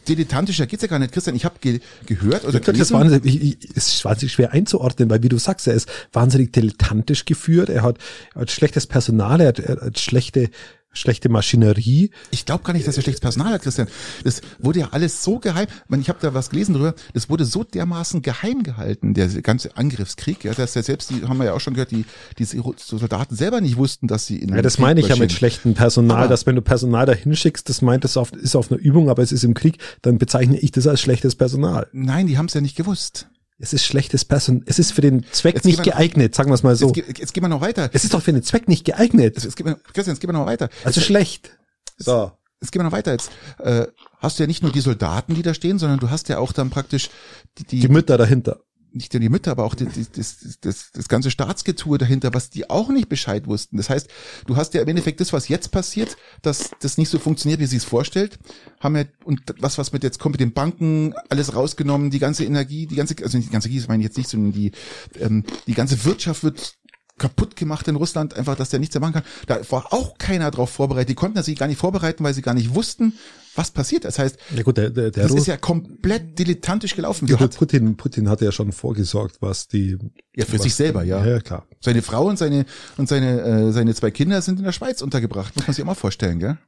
[0.08, 1.12] dilettantischer geht's ja gar nicht.
[1.12, 4.32] Christian, ich habe ge, gehört oder das ist gelesen, wahnsinnig, ich, ich, es ist wahnsinnig
[4.32, 7.98] schwer einzuordnen, weil wie du sagst, er ist wahnsinnig dilettantisch geführt, er hat,
[8.34, 10.50] er hat schlechtes Personal, er hat, er hat schlechte,
[10.93, 12.11] schlechte Maschinerie.
[12.30, 13.88] Ich glaube gar nicht, dass er schlechtes Personal hat, Christian.
[14.24, 15.66] Das wurde ja alles so geheim.
[16.01, 16.95] Ich, habe da was gelesen drüber.
[17.14, 20.45] Das wurde so dermaßen geheim gehalten, der ganze Angriffskrieg.
[20.45, 22.05] Ja, dass ja selbst, die haben wir ja auch schon gehört, die,
[22.38, 25.32] die Soldaten selber nicht wussten, dass sie in Ja, das Krieg meine ich ja mit
[25.32, 28.70] schlechtem Personal, Aber- dass wenn du Personal da hinschickst, das meint, das auf, ist auf
[28.70, 31.86] einer Übung, aber es ist im Krieg, dann bezeichne ich das als schlechtes Personal.
[31.93, 33.28] Nein, die haben es ja nicht gewusst.
[33.62, 36.64] Es ist schlechtes Personal, es ist für den Zweck Jetzt nicht geeignet, sagen wir es
[36.64, 36.92] mal so.
[36.92, 37.90] Jetzt, jetzt gehen wir noch weiter.
[37.92, 39.36] Es ist doch für den Zweck nicht geeignet.
[39.36, 40.68] Jetzt, jetzt Christian, jetzt gehen wir noch weiter.
[40.82, 41.56] Also schlecht.
[41.96, 42.32] So.
[42.60, 43.12] Jetzt gehen wir noch weiter.
[43.12, 43.86] Jetzt äh,
[44.18, 46.50] hast du ja nicht nur die Soldaten, die da stehen, sondern du hast ja auch
[46.50, 47.08] dann praktisch
[47.56, 48.58] die, die, Die Mütter dahinter.
[48.95, 52.51] Nicht nur die Mütter, aber auch die, die, das, das, das ganze Staatsgetue dahinter, was
[52.51, 53.76] die auch nicht Bescheid wussten.
[53.76, 54.09] Das heißt,
[54.47, 57.66] du hast ja im Endeffekt das, was jetzt passiert, dass das nicht so funktioniert, wie
[57.66, 58.38] sie es vorstellt,
[58.80, 62.45] haben ja, und was, was mit jetzt kommt, mit den Banken, alles rausgenommen, die ganze
[62.45, 64.72] Energie, die ganze, also nicht die ganze Energie, das meine ich jetzt nicht, sondern die,
[65.20, 66.74] ähm, die ganze Wirtschaft wird
[67.18, 69.24] kaputt gemacht in Russland, einfach, dass der nichts mehr machen kann.
[69.47, 71.11] Da war auch keiner drauf vorbereitet.
[71.11, 73.14] Die konnten sich gar nicht vorbereiten, weil sie gar nicht wussten,
[73.55, 74.05] was passiert.
[74.05, 77.28] Das heißt, Ja gut, der, der, der, das Ru- ist ja komplett dilettantisch gelaufen.
[77.38, 79.98] hat, Putin, Putin hatte ja schon vorgesorgt, was die
[80.34, 81.24] ja, für sich selber, ja.
[81.24, 81.66] Ja, klar.
[81.80, 82.64] Seine Frau und seine
[82.96, 85.55] und seine äh, seine zwei Kinder sind in der Schweiz untergebracht.
[85.57, 86.59] Muss man sich auch mal vorstellen, gell?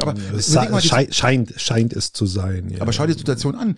[0.00, 2.70] Aber Es überleg mal die- schei- scheint, scheint es zu sein.
[2.70, 2.80] Ja.
[2.82, 3.76] Aber schau dir die Situation an.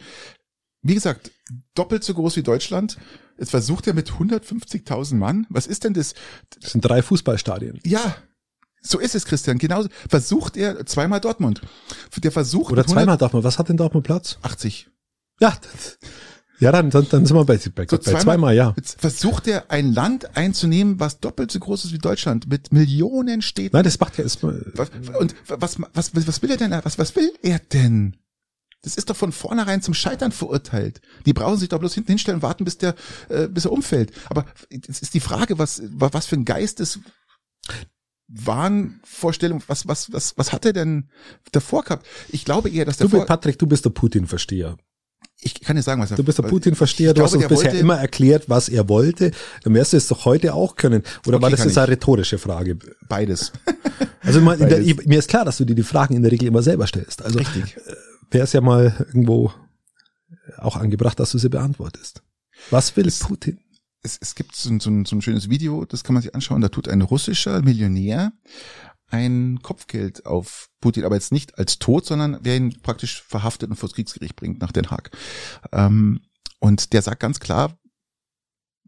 [0.84, 1.30] Wie gesagt,
[1.74, 2.98] doppelt so groß wie Deutschland.
[3.38, 5.46] Jetzt versucht er mit 150.000 Mann.
[5.48, 6.14] Was ist denn das?
[6.60, 7.80] das sind drei Fußballstadien.
[7.84, 8.16] Ja,
[8.82, 9.58] so ist es, Christian.
[9.58, 11.62] Genauso versucht er zweimal Dortmund.
[12.22, 13.44] Der versucht Oder zweimal Dortmund.
[13.44, 14.36] Was hat denn Dortmund Platz?
[14.42, 14.88] 180.
[15.40, 15.98] Ja, das,
[16.58, 18.74] ja dann, dann, dann sind wir bei, bei, So bei zweimal, ja.
[18.98, 23.76] Versucht er ein Land einzunehmen, was doppelt so groß ist wie Deutschland, mit Millionen Städten.
[23.76, 24.72] Nein, das macht ja erstmal.
[25.18, 26.72] Und was, was, was, will er denn?
[26.82, 28.16] Was, was will er denn?
[28.82, 31.00] Das ist doch von vornherein zum Scheitern verurteilt.
[31.24, 32.96] Die brauchen sich doch bloß hinten hinstellen und warten, bis der,
[33.28, 34.12] äh, bis er umfällt.
[34.28, 36.98] Aber es ist die Frage, was, was für ein Geistes
[38.34, 41.08] Wahnvorstellung, was, was, was, was hat er denn
[41.52, 42.06] davor gehabt?
[42.30, 44.76] Ich glaube eher, dass der Du, bist- Patrick, du bist der Putin-Versteher.
[45.40, 47.74] ich kann dir sagen, was er Du bist der Putin-Versteher, du hast uns der bisher
[47.74, 49.32] immer erklärt, was er wollte.
[49.64, 51.02] Dann wirst du es doch heute auch können.
[51.26, 52.78] Oder Okay, war das jetzt eine rhetorische Frage?
[53.08, 53.52] Beides.
[54.24, 54.86] Also man, der, Beides.
[54.86, 57.22] ich, mir ist klar, dass du dir die Fragen in der Regel immer selber stellst.
[57.22, 57.76] Also Richtig.
[58.30, 59.52] wäre es ja mal irgendwo
[60.58, 62.22] auch angebracht, dass du sie beantwortest.
[62.70, 63.58] Was will Putin?
[64.02, 66.34] Es, es gibt so ein, so, ein, so ein schönes Video, das kann man sich
[66.34, 66.60] anschauen.
[66.60, 68.32] Da tut ein russischer Millionär
[69.12, 73.76] ein Kopfgeld auf Putin, aber jetzt nicht als Tod, sondern wer ihn praktisch verhaftet und
[73.76, 75.10] vors Kriegsgericht bringt nach Den Haag.
[75.70, 76.22] Ähm,
[76.58, 77.76] und der sagt ganz klar,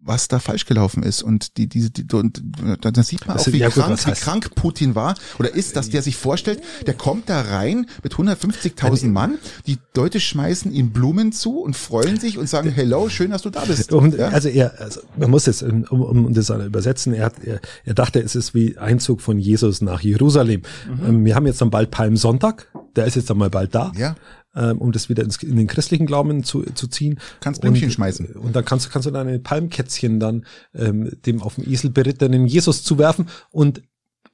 [0.04, 2.42] was da falsch gelaufen ist und die diese die, und
[2.82, 5.76] da, sieht man Das auch wie ja krank wie heißt- krank Putin war oder ist,
[5.76, 10.90] dass der sich vorstellt, der kommt da rein mit 150.000 Mann, die Leute schmeißen ihm
[10.90, 13.92] Blumen zu und freuen sich und sagen Hello, schön, dass du da bist.
[13.92, 14.28] Und, Ja?
[14.28, 18.20] Also er, also man muss es, um, um das übersetzen, er, hat, er, er dachte,
[18.20, 20.62] es ist wie Einzug von Jesus nach Jerusalem.
[21.00, 21.06] Mhm.
[21.08, 23.92] Ähm, wir haben jetzt dann bald Palmsonntag, der ist jetzt dann mal bald da.
[23.96, 24.16] Ja.
[24.56, 27.18] Ähm, um das wieder ins, in den christlichen Glauben zu, zu ziehen.
[27.40, 28.26] Kannst Blümchen und, schmeißen.
[28.36, 32.46] Und dann kannst du, kannst du deine Palmkätzchen dann ähm, dem auf dem Esel berittenen
[32.46, 33.82] Jesus zuwerfen und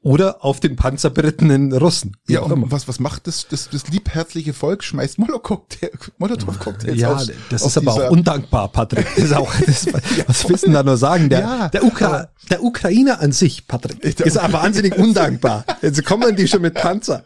[0.03, 2.16] oder auf den panzerberittenen Russen.
[2.26, 4.82] wie Ja, und was, was macht das, das, das liebherzliche Volk?
[4.82, 7.30] Schmeißt Molotow-Cocktail- Molotow-Cocktails Ja, aus.
[7.51, 9.07] das ist aber auch undankbar, Patrick.
[9.16, 9.86] Das ist auch, das,
[10.26, 11.28] was willst du da nur sagen?
[11.28, 15.64] Der, Ja, der, Ukra der Ukrainer an sich, Patrick, ist aber wahnsinnig undankbar.
[15.82, 17.24] Jetzt kommen die schon mit Panzer.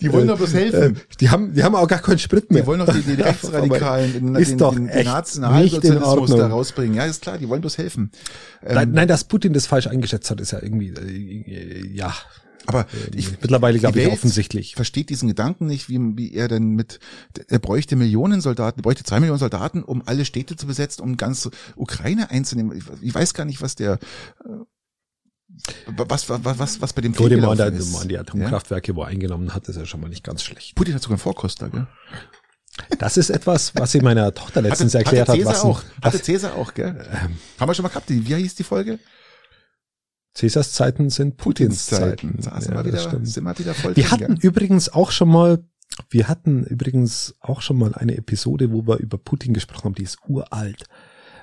[0.00, 0.96] Die wollen doch bloß helfen.
[0.96, 2.62] Äh, Die haben, die haben auch gar keinen Sprit mehr.
[2.62, 6.94] Die wollen doch die, die Rechtsradikalen, den, Ist den, doch den, den Nationalsozialismus da rausbringen.
[6.96, 8.10] Ja, ist klar, die wollen bloß helfen.
[8.62, 12.14] Ähm, Nein, nein, dass Putin das falsch eingeschätzt hat, ist ja irgendwie, äh, ja,
[12.66, 14.74] aber ich, mittlerweile glaube ich offensichtlich.
[14.74, 17.00] versteht diesen Gedanken nicht, wie, wie er denn mit,
[17.48, 21.16] er bräuchte Millionen Soldaten, er bräuchte zwei Millionen Soldaten, um alle Städte zu besetzen, um
[21.16, 22.76] ganz Ukraine einzunehmen.
[22.76, 23.94] Ich, ich weiß gar nicht, was der,
[24.44, 24.48] äh,
[25.86, 27.92] was, was, was, was bei dem die, mal, die, ist.
[27.92, 30.74] mal die Atomkraftwerke, wo er eingenommen hat, ist ja schon mal nicht ganz schlecht.
[30.76, 31.86] Putin hat sogar einen Vorkoster, gell?
[32.98, 35.46] Das ist etwas, was ich meiner Tochter letztens erklärt hatte hat.
[35.46, 35.82] Was, auch.
[36.02, 37.04] Hatte Cäsar auch, gell?
[37.58, 38.08] Haben wir schon mal gehabt.
[38.08, 39.00] Die, wie hieß die Folge?
[40.40, 42.38] Cäsars Zeiten sind Putins Zeiten.
[42.42, 44.42] Da sind, wir wieder, sind wir wieder voll Wir hatten ja.
[44.42, 45.62] übrigens auch schon mal,
[46.08, 50.04] wir hatten übrigens auch schon mal eine Episode, wo wir über Putin gesprochen haben, die
[50.04, 50.86] ist uralt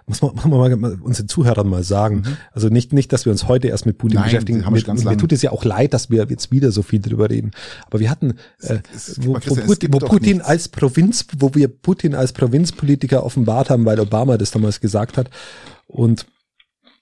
[0.10, 2.24] muss man, muss man mal unseren Zuhörern mal sagen.
[2.26, 2.38] Mhm.
[2.54, 4.66] Also nicht, nicht, dass wir uns heute erst mit Putin Nein, beschäftigen.
[4.66, 7.02] Haben mir, ganz mir tut es ja auch leid, dass wir jetzt wieder so viel
[7.02, 7.52] drüber reden.
[7.88, 8.80] Aber wir hatten, äh,
[9.18, 14.00] wo, wo, Putin, wo Putin als Provinz, wo wir Putin als Provinzpolitiker offenbart haben, weil
[14.00, 15.30] Obama das damals gesagt hat.
[15.88, 16.26] Und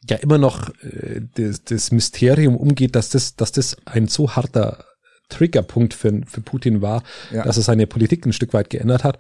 [0.10, 4.86] ja immer noch äh, das, das Mysterium umgeht, dass das, dass das ein so harter
[5.30, 7.44] Triggerpunkt für, für Putin war, ja.
[7.44, 9.18] dass er seine Politik ein Stück weit geändert hat.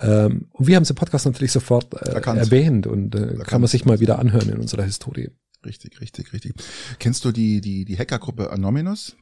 [0.00, 3.68] Ähm, und wir haben es im Podcast natürlich sofort äh, erwähnt und äh, kann man
[3.68, 5.30] sich mal wieder anhören in unserer Historie.
[5.64, 6.54] Richtig, richtig, richtig.
[6.98, 9.16] Kennst du die, die, die Hackergruppe Anonymous?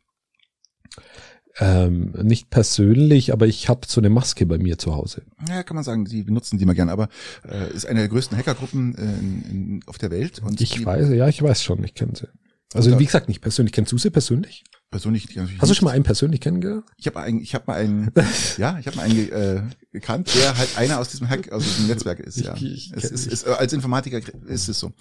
[1.61, 5.23] Ähm, nicht persönlich, aber ich habe so eine Maske bei mir zu Hause.
[5.49, 7.09] Ja, kann man sagen, die benutzen die mal gern, aber
[7.49, 10.41] äh, ist eine der größten Hackergruppen äh, in, in, auf der Welt.
[10.43, 12.29] Und ich weiß, ja, ich weiß schon, ich kenne sie.
[12.75, 13.73] Also wie gesagt, nicht persönlich.
[13.73, 14.63] Kennst du sie persönlich?
[14.91, 15.61] Persönlich natürlich.
[15.61, 16.85] Hast du schon mal einen persönlich kennengelernt?
[16.97, 18.11] Ich habe einen, ich habe mal einen,
[18.57, 21.89] ja, ich habe mal einen äh, gekannt, der halt einer aus diesem Hack, aus diesem
[21.89, 22.41] Netzwerk ist.
[22.41, 24.93] Ja, ich, ich, es ist, ist, als Informatiker ist es so.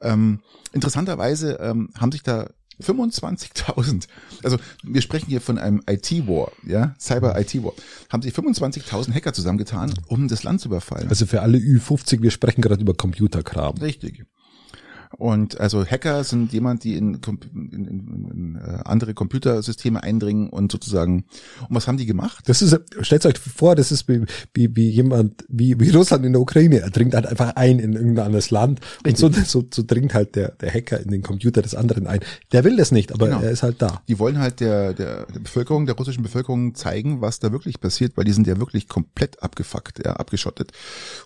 [0.00, 0.40] Ähm,
[0.72, 2.50] interessanterweise ähm, haben sich da
[2.82, 4.08] 25.000,
[4.42, 7.72] also wir sprechen hier von einem IT-War, ja, Cyber-IT-War,
[8.10, 11.08] haben sich 25.000 Hacker zusammengetan, um das Land zu überfallen.
[11.08, 13.76] Also für alle Ü50, wir sprechen gerade über Computerkram.
[13.78, 14.24] Richtig.
[15.14, 20.72] Und also Hacker sind jemand, die in, in, in, in äh, andere Computersysteme eindringen und
[20.72, 21.24] sozusagen.
[21.68, 22.44] Und was haben die gemacht?
[22.48, 26.32] Das ist, stellt euch vor, das ist wie, wie, wie jemand, wie, wie Russland in
[26.32, 26.80] der Ukraine.
[26.80, 28.80] Er dringt halt einfach ein in irgendein anderes Land.
[29.06, 32.20] Und so, so, so dringt halt der, der Hacker in den Computer des anderen ein.
[32.52, 33.40] Der will das nicht, aber genau.
[33.40, 34.02] er ist halt da.
[34.08, 38.16] Die wollen halt der, der, der Bevölkerung, der russischen Bevölkerung zeigen, was da wirklich passiert,
[38.16, 40.72] weil die sind ja wirklich komplett abgefuckt, ja, abgeschottet.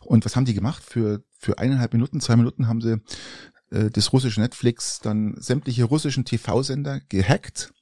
[0.04, 0.82] Und was haben die gemacht?
[0.84, 3.00] Für, für eineinhalb Minuten, zwei Minuten haben sie
[3.70, 7.72] äh, des russischen Netflix dann sämtliche russischen TV-Sender gehackt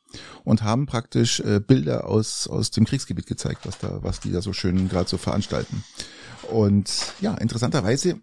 [0.45, 4.43] und haben praktisch äh, Bilder aus aus dem Kriegsgebiet gezeigt, was da was die da
[4.43, 5.85] so schön gerade so veranstalten.
[6.51, 8.21] Und ja, interessanterweise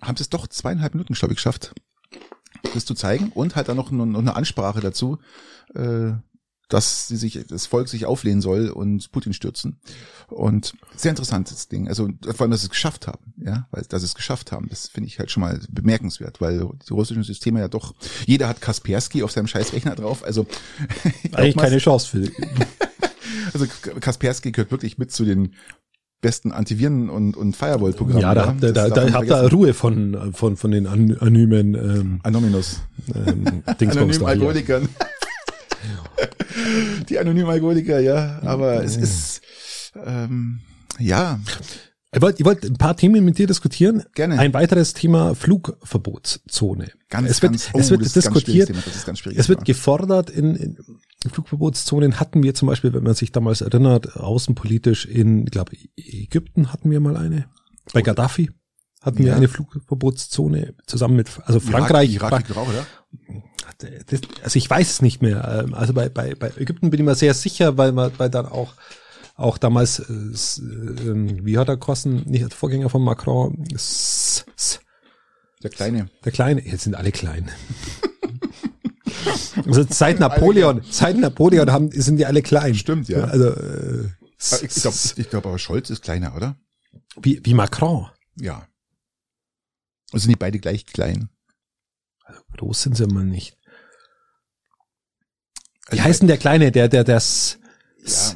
[0.00, 1.74] haben sie es doch zweieinhalb Minuten, glaube ich, geschafft,
[2.74, 5.18] das zu zeigen und halt dann noch, noch eine Ansprache dazu,
[5.74, 6.12] äh,
[6.68, 9.80] dass sie sich, das Volk sich auflehnen soll und Putin stürzen.
[10.28, 11.88] Und sehr interessantes Ding.
[11.88, 14.68] Also vor allem, dass sie es geschafft haben, ja, weil dass sie es geschafft haben,
[14.68, 17.94] das finde ich halt schon mal bemerkenswert, weil die russischen Systeme ja doch,
[18.26, 20.46] jeder hat Kaspersky auf seinem scheiß Rechner drauf, also
[21.32, 22.30] eigentlich keine Chance für.
[23.54, 23.66] also
[24.00, 25.54] Kaspersky gehört wirklich mit zu den
[26.20, 28.20] besten Antiviren und, und Firewall-Programmen.
[28.20, 32.20] Ja, da habt ihr, da, da habt ihr Ruhe von, von, von den anonymen ähm,
[32.24, 32.80] Anonymous.
[33.14, 34.88] Ähm, Anonymen Alkoholikern.
[37.08, 38.40] Die anonymen Alkoholiker, ja.
[38.42, 39.40] Aber es ist,
[40.04, 40.60] ähm,
[40.98, 41.40] ja.
[42.12, 44.02] Ich wollte ich wollt ein paar Themen mit dir diskutieren.
[44.14, 44.38] Gerne.
[44.38, 46.90] Ein weiteres Thema Flugverbotszone.
[47.10, 48.70] Ganz, es wird, ganz, oh, es wird diskutiert.
[49.36, 50.78] es wird gefordert in, in
[51.26, 56.72] Flugverbotszonen hatten wir zum Beispiel, wenn man sich damals erinnert, außenpolitisch in, ich glaube, Ägypten
[56.72, 57.46] hatten wir mal eine.
[57.92, 58.50] Bei Gaddafi
[59.02, 59.26] hatten ja.
[59.26, 62.14] wir eine Flugverbotszone zusammen mit, also Frankreich.
[62.14, 62.86] Irak, Irak auch, oder?
[63.78, 65.64] Das, also ich weiß es nicht mehr.
[65.64, 68.46] Ähm, also bei, bei, bei Ägypten bin ich mir sehr sicher, weil man, weil dann
[68.46, 68.74] auch
[69.38, 74.80] auch damals, äh, äh, wie hat er kosten, nicht der Vorgänger von Macron, S, S,
[75.62, 76.10] der Kleine.
[76.24, 77.50] Der Kleine, jetzt sind alle klein.
[79.66, 82.74] also seit Napoleon, seit Napoleon haben, sind die alle klein.
[82.74, 83.24] Stimmt, ja.
[83.24, 84.08] Also, äh,
[84.62, 86.56] ich glaube, ich glaub, aber Scholz ist kleiner, oder?
[87.20, 88.06] Wie, wie Macron.
[88.36, 88.68] Ja.
[90.12, 91.28] Also sind die beide gleich klein.
[92.24, 93.57] Also groß sind sie mal nicht.
[95.90, 97.58] Wie heißt denn der Kleine, der, der, das,
[98.04, 98.34] ja,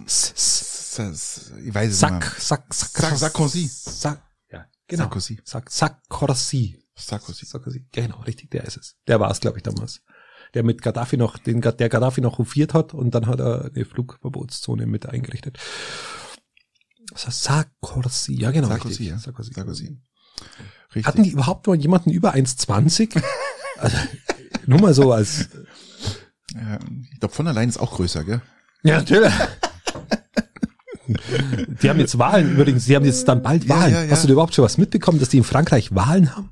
[1.65, 3.69] ich weiß es Sack, Sack, Sack, Sarkozy.
[3.69, 5.05] Sack, ja, genau.
[5.05, 5.41] Sarkozy.
[5.45, 6.79] Sack, Sarkozy.
[6.95, 7.47] Sarkozy.
[7.47, 7.87] Sarkozy.
[7.93, 8.97] Genau, richtig, der ist es.
[9.07, 10.03] Der war es, glaube ich, damals.
[10.55, 13.85] Der mit Gaddafi noch, den, der Gaddafi noch hofiert hat und dann hat er eine
[13.85, 15.59] Flugverbotszone mit eingerichtet.
[17.15, 18.69] Sarkozy, ja genau.
[18.69, 19.09] Sarkozy, richtig.
[19.09, 19.19] ja.
[19.19, 19.53] Sarkozy.
[19.55, 19.99] Sarkozy.
[20.95, 21.07] Richtig.
[21.07, 23.23] Hatten die überhaupt noch jemanden über 1,20?
[23.79, 23.97] also,
[24.67, 25.49] nur mal so als
[26.55, 26.79] ja,
[27.13, 28.43] ich glaube, von allein ist auch größer, gell?
[28.83, 29.33] Ja, natürlich.
[31.83, 33.93] die haben jetzt Wahlen übrigens, die haben jetzt dann bald Wahlen.
[33.93, 34.11] Ja, ja.
[34.11, 36.51] Hast du überhaupt schon was mitbekommen, dass die in Frankreich Wahlen haben?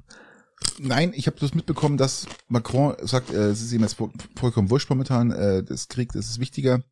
[0.79, 3.97] Nein, ich habe das mitbekommen, dass Macron sagt, äh, es ist ihm jetzt
[4.37, 6.83] vollkommen wurscht momentan, äh, das Krieg, das ist wichtiger.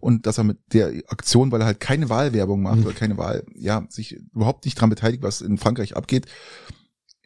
[0.00, 2.86] Und dass er mit der Aktion, weil er halt keine Wahlwerbung macht mhm.
[2.86, 6.26] oder keine Wahl, ja, sich überhaupt nicht dran beteiligt, was in Frankreich abgeht,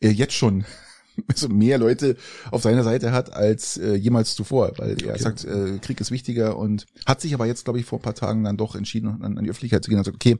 [0.00, 0.64] er jetzt schon
[1.28, 2.16] also mehr Leute
[2.50, 5.22] auf seiner Seite hat als äh, jemals zuvor, weil er okay.
[5.22, 8.14] sagt, äh, Krieg ist wichtiger und hat sich aber jetzt, glaube ich, vor ein paar
[8.14, 10.38] Tagen dann doch entschieden, an, an die Öffentlichkeit zu gehen und sagt, okay,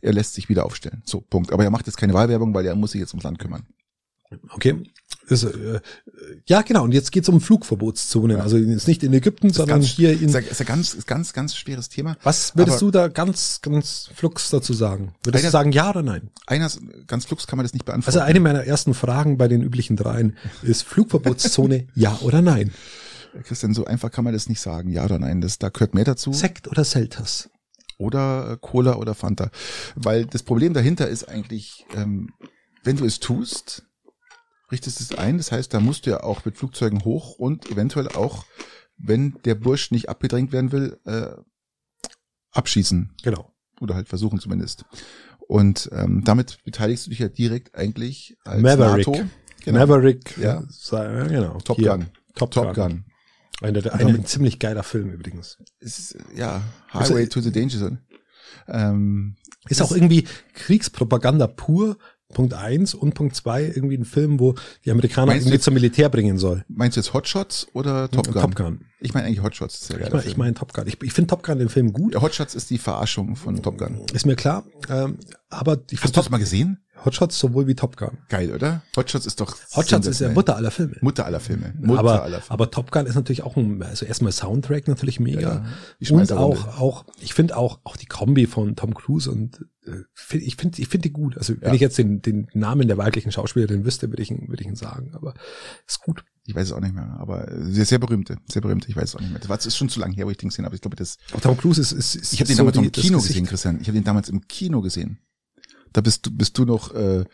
[0.00, 1.02] er lässt sich wieder aufstellen.
[1.04, 1.52] So, Punkt.
[1.52, 3.66] Aber er macht jetzt keine Wahlwerbung, weil er muss sich jetzt ums Land kümmern.
[4.50, 4.82] Okay.
[5.28, 5.80] Ist, äh,
[6.46, 6.84] ja, genau.
[6.84, 8.40] Und jetzt geht's um Flugverbotszonen.
[8.40, 10.28] Also jetzt nicht in Ägypten, sondern ganz, hier in.
[10.28, 12.16] Ist ja, ist ja ganz, ist ganz, ganz schweres Thema.
[12.22, 15.14] Was würdest Aber du da ganz, ganz flux dazu sagen?
[15.22, 16.30] Würdest Einer- du sagen ja oder nein?
[16.46, 16.70] Einer,
[17.06, 18.18] ganz flux kann man das nicht beantworten.
[18.18, 22.72] Also eine meiner ersten Fragen bei den üblichen dreien ist Flugverbotszone ja oder nein?
[23.44, 24.90] Christian, so einfach kann man das nicht sagen.
[24.90, 25.40] Ja oder nein.
[25.40, 26.32] Das, da gehört mehr dazu.
[26.32, 27.48] Sekt oder Selters?
[27.98, 29.50] oder äh, Cola oder Fanta.
[29.94, 32.30] Weil das Problem dahinter ist eigentlich, ähm,
[32.82, 33.84] wenn du es tust,
[34.72, 35.36] richtest es ein.
[35.38, 38.44] Das heißt, da musst du ja auch mit Flugzeugen hoch und eventuell auch,
[38.96, 41.28] wenn der Bursch nicht abgedrängt werden will, äh,
[42.52, 43.52] abschießen Genau.
[43.80, 44.84] oder halt versuchen zumindest.
[45.48, 49.06] Und ähm, damit beteiligst du dich ja direkt eigentlich als Maverick.
[49.06, 49.24] NATO.
[49.64, 49.78] Genau.
[49.78, 50.62] Maverick, Ja.
[50.68, 51.58] sei- genau.
[51.58, 51.90] Top Hier.
[51.90, 52.06] Gun.
[52.34, 52.74] Top, Top Gun.
[52.74, 53.04] Gun.
[53.60, 55.58] Ein damit- ziemlich geiler Film übrigens.
[55.78, 56.62] Ist, äh, ja,
[56.92, 58.02] Highway to the Danger Zone.
[58.66, 59.36] Ähm,
[59.68, 61.96] Ist auch irgendwie Kriegspropaganda pur.
[62.32, 64.54] Punkt eins und Punkt zwei irgendwie ein Film, wo
[64.84, 66.64] die Amerikaner Meinst irgendwie jetzt- zum Militär bringen soll.
[66.68, 68.42] meinst du jetzt Hotshots oder Top Gun?
[68.42, 68.80] Top Gun.
[69.00, 69.82] Ich meine eigentlich Hotshots.
[69.82, 70.86] Ist ja Ich meine ich mein Top Gun.
[70.86, 72.14] Ich, ich finde Top Gun den Film gut.
[72.14, 74.00] Ja, Hotshots ist die Verarschung von Top Gun.
[74.12, 74.64] Ist mir klar.
[74.88, 75.18] Ähm,
[75.50, 76.78] aber ich Hast du das mal gesehen?
[77.04, 78.18] Hotshots sowohl wie Top Gun.
[78.28, 78.82] Geil, oder?
[78.96, 80.30] Hotshots ist doch Hotshots ist ja.
[80.30, 80.96] Mutter aller Filme.
[81.00, 81.74] Mutter aller Filme.
[81.80, 82.50] Mutter aber, aller Filme.
[82.50, 85.40] aber Top Gun ist natürlich auch ein, also erstmal Soundtrack natürlich mega.
[85.40, 85.64] Ja,
[86.00, 90.36] die und auch, auch, ich finde auch, auch die Kombi von Tom Cruise und äh,
[90.36, 91.36] ich finde, ich finde die gut.
[91.36, 91.74] Also wenn Ja.
[91.74, 94.76] ich jetzt den, den Namen der weiblichen Schauspielerin wüsste, würde ich ihn, würde ich ihn
[94.76, 95.10] sagen.
[95.14, 95.34] Aber
[95.86, 96.24] ist gut.
[96.44, 98.88] Ich weiß es auch nicht mehr, aber sehr, sehr berühmte, sehr berühmte.
[98.88, 99.38] Ich weiß es auch nicht mehr.
[99.38, 100.74] Das war- das ist schon zu lange her, wo ich den gesehen habe.
[100.74, 101.18] Ich glaube, das.
[101.34, 103.46] Auch Tom Cruise ist, ist, ist Ich habe den so damals die- im Kino gesehen,
[103.46, 103.80] Christian.
[103.80, 105.18] Ich habe den damals im Kino gesehen.
[105.92, 107.24] Da bist du, bist du noch äh,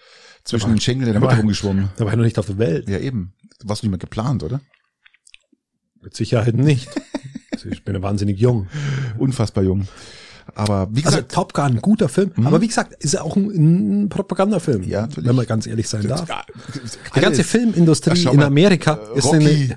[0.45, 1.89] zwischen den Schenkeln der aber- Mutter rumgeschwommen.
[1.97, 2.89] Da war ich noch nicht auf der Welt.
[2.89, 3.35] Ja, eben.
[3.61, 4.61] Du warst nicht mehr geplant, oder?
[6.01, 6.89] Mit Sicherheit nicht.
[7.53, 8.69] Also ich bin ja wahnsinnig jung.
[9.19, 9.89] Unfassbar jung.
[10.55, 12.33] Aber wie Also gesagt, Top Gun, guter Film.
[12.45, 14.83] Aber wie gesagt, ist ja auch ein, ein Propagandafilm.
[14.85, 15.29] Ja, natürlich.
[15.29, 16.29] Wenn man ganz ehrlich sein darf.
[16.29, 16.43] Ja,
[17.15, 17.45] Die ganze.
[17.45, 19.75] Filmindustrie schau in Amerika äh, ist eine, die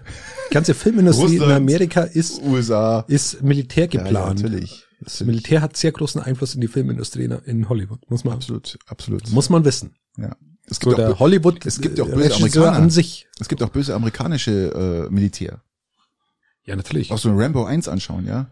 [0.51, 1.57] ganze Filmindustrie in Russland.
[1.57, 3.03] Amerika ist, USA.
[3.07, 4.41] ist Militär Ja, ja, geplant.
[4.43, 4.86] natürlich.
[5.04, 8.10] Das Militär hat sehr großen Einfluss in die Filmindustrie in, Hollywood.
[8.10, 9.30] Muss man, Absolut, absolut.
[9.32, 9.95] muss man wissen.
[10.18, 10.36] ja.
[10.68, 12.72] Es gibt, der auch, Hollywood es gibt auch böse Amerikaner.
[12.74, 13.28] an sich.
[13.39, 15.62] es gibt auch böse amerikanische äh, Militär.
[16.64, 17.12] Ja, natürlich.
[17.12, 18.49] Auch so ein Rambo 1 anschauen, ja.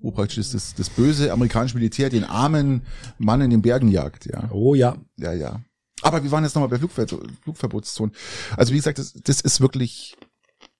[0.00, 2.82] Wo praktisch das, das, das böse amerikanische Militär den armen
[3.18, 4.50] Mann in den Bergen jagt, ja.
[4.50, 4.96] Oh ja.
[5.18, 5.60] Ja, ja.
[6.00, 7.06] Aber wir waren jetzt nochmal bei Flugver
[7.42, 8.14] Flugverbotszonen.
[8.56, 10.16] Also wie gesagt, das, das ist wirklich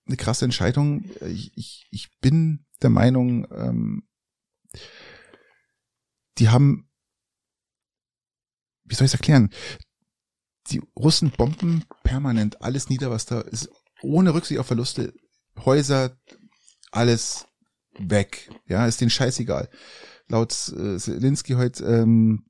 [0.07, 1.05] eine krasse Entscheidung.
[1.27, 4.03] Ich, ich, ich bin der Meinung, ähm,
[6.37, 6.89] die haben,
[8.85, 9.49] wie soll ich es erklären?
[10.71, 13.69] Die Russen bomben permanent alles nieder, was da ist,
[14.01, 15.13] ohne Rücksicht auf Verluste.
[15.65, 16.17] Häuser,
[16.91, 17.45] alles
[17.99, 18.49] weg.
[18.67, 19.69] Ja, ist denen scheißegal.
[20.27, 22.45] Laut äh, Zelensky heute ähm,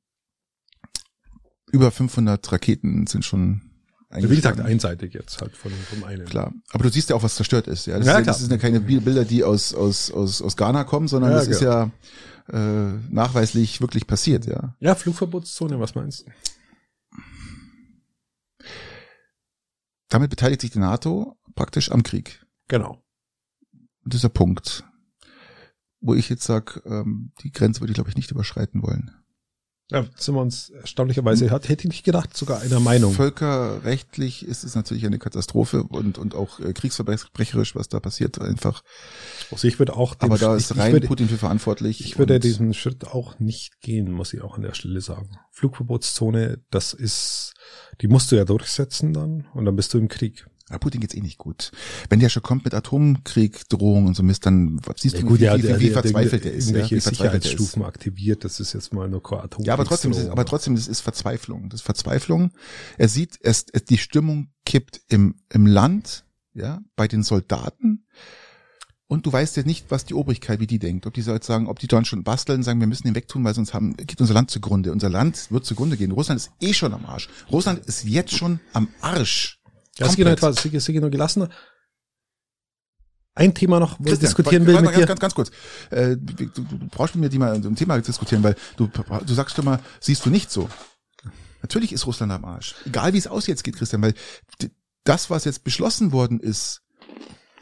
[1.72, 3.70] über 500 Raketen sind schon
[4.16, 6.26] wie gesagt, einseitig jetzt halt von, vom einen.
[6.28, 6.54] Klar.
[6.72, 7.88] Aber du siehst ja auch, was zerstört ist.
[7.88, 8.34] Ja, das, Ja, ist, klar.
[8.36, 11.38] das sind ja keine Bi- Bilder, die aus, aus, aus, aus Ghana kommen, sondern Ja,
[11.38, 11.90] das ist ja
[12.50, 14.76] äh, nachweislich wirklich passiert, ja.
[14.80, 16.32] Ja, Flugverbotszone, was meinst du?
[20.10, 22.46] Damit beteiligt sich die NATO praktisch am Krieg.
[22.68, 23.04] Genau.
[24.04, 24.84] Und das ist der Punkt,
[26.02, 29.12] wo ich jetzt sag, ähm, die Grenze würde ich, glaube ich, nicht überschreiten wollen.
[29.94, 33.14] Ja, sind wir uns erstaunlicherweise, hat, hätte ich nicht gedacht, sogar einer Meinung.
[33.14, 38.82] Völkerrechtlich ist es natürlich eine Katastrophe und, und auch äh, kriegsverbrecherisch, was da passiert, einfach.
[39.52, 42.02] Also ich würde auch, Aber da Schritt- ist rein würde, Putin für verantwortlich.
[42.04, 45.30] ich würde diesen Schritt auch nicht gehen, muss ich auch an der Stelle sagen.
[45.52, 47.54] Flugverbotszone, das ist,
[48.02, 50.48] die musst du ja durchsetzen dann und dann bist du im Krieg.
[50.74, 51.72] Ja, Putin geht's eh nicht gut.
[52.10, 55.64] Wenn der schon kommt mit Atomkrieg, Drohung und so Mist, dann siehst du, wie, wie,
[55.64, 56.72] wie, wie verzweifelt er ist.
[56.72, 57.44] Ja, Irgendwelche wie verzweifelt er ist.
[57.44, 59.64] Sicherheitsstufen aktiviert, das ist jetzt mal nur kein Atom.
[59.66, 61.70] Ja, aber trotzdem, das ist, aber trotzdem, das ist Verzweiflung.
[61.70, 62.50] Das ist Verzweiflung.
[62.98, 68.08] Er sieht, es, es, die Stimmung kippt im, im Land, ja, bei den Soldaten.
[69.06, 71.06] Und du weißt ja nicht, was die Obrigkeit, wie die denkt.
[71.06, 73.44] Ob die so jetzt sagen, ob die dann schon basteln, sagen, wir müssen ihn wegtun,
[73.44, 74.92] weil sonst haben, geht unser Land zugrunde.
[74.92, 76.12] Unser Land wird zugrunde gehen.
[76.12, 77.30] Russland ist eh schon am Arsch.
[77.52, 79.60] Russland ist jetzt schon am Arsch.
[79.98, 80.52] Ja, Sigi noch Komplett.
[80.52, 81.50] etwas, Sigi, Sigi noch gelassener.
[83.36, 85.08] Ein Thema noch, wo ich diskutieren will warte mit mal dir.
[85.08, 85.52] ganz, ganz, ganz kurz.
[85.90, 89.34] Äh, du, du, brauchst mit mir die mal so ein Thema diskutieren, weil du, du
[89.34, 90.70] sagst immer, siehst du nicht so.
[91.64, 92.76] Natürlich ist Russland am Arsch.
[92.86, 94.14] Egal wie es aus jetzt geht, Christian, weil
[95.04, 96.82] das, was jetzt beschlossen worden ist,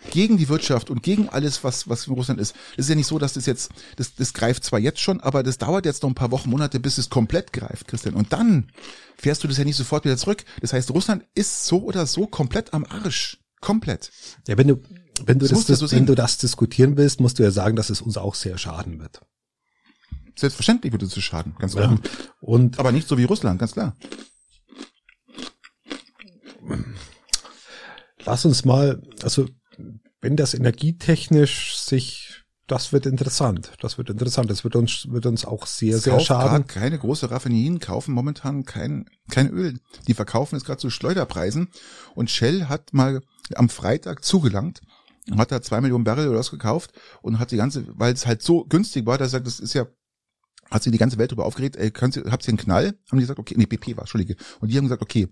[0.09, 3.19] gegen die Wirtschaft und gegen alles, was, was in Russland ist, ist ja nicht so,
[3.19, 6.15] dass das jetzt, das, das greift zwar jetzt schon, aber das dauert jetzt noch ein
[6.15, 8.15] paar Wochen, Monate, bis es komplett greift, Christian.
[8.15, 8.71] Und dann
[9.17, 10.43] fährst du das ja nicht sofort wieder zurück.
[10.61, 13.37] Das heißt, Russland ist so oder so komplett am Arsch.
[13.61, 14.11] Komplett.
[14.47, 14.81] Ja, wenn du,
[15.23, 17.91] wenn du Das das, so wenn du das diskutieren willst, musst du ja sagen, dass
[17.91, 19.21] es uns auch sehr schaden wird.
[20.35, 21.81] Selbstverständlich würde es zu schaden, ganz Ja.
[21.87, 21.99] klar.
[22.39, 23.95] Und Aber nicht so wie Russland, ganz klar.
[28.25, 29.47] lass uns mal, also
[30.21, 33.73] wenn das energietechnisch sich, das wird interessant.
[33.81, 34.49] Das wird interessant.
[34.49, 36.67] Das wird uns, wird uns auch sehr, Es sehr schaden.
[36.67, 39.79] Keine große Raffinerien kaufen momentan kein, kein Öl.
[40.07, 41.69] Die verkaufen es gerade zu Schleuderpreisen.
[42.15, 43.21] Und Shell hat mal
[43.55, 44.81] am Freitag zugelangt
[45.29, 46.91] und hat da zwei Millionen Barrel oder was gekauft
[47.21, 49.73] und hat die ganze, weil es halt so günstig war, dass er sagt, das ist
[49.73, 49.85] ja,
[50.69, 52.85] hat sie die ganze Welt darüber aufgeregt, ey, könnt ihr, habt ihr einen Knall?
[53.09, 54.35] Haben die gesagt, okay, nee, BP war, Entschuldige.
[54.61, 55.27] Und die haben gesagt, okay,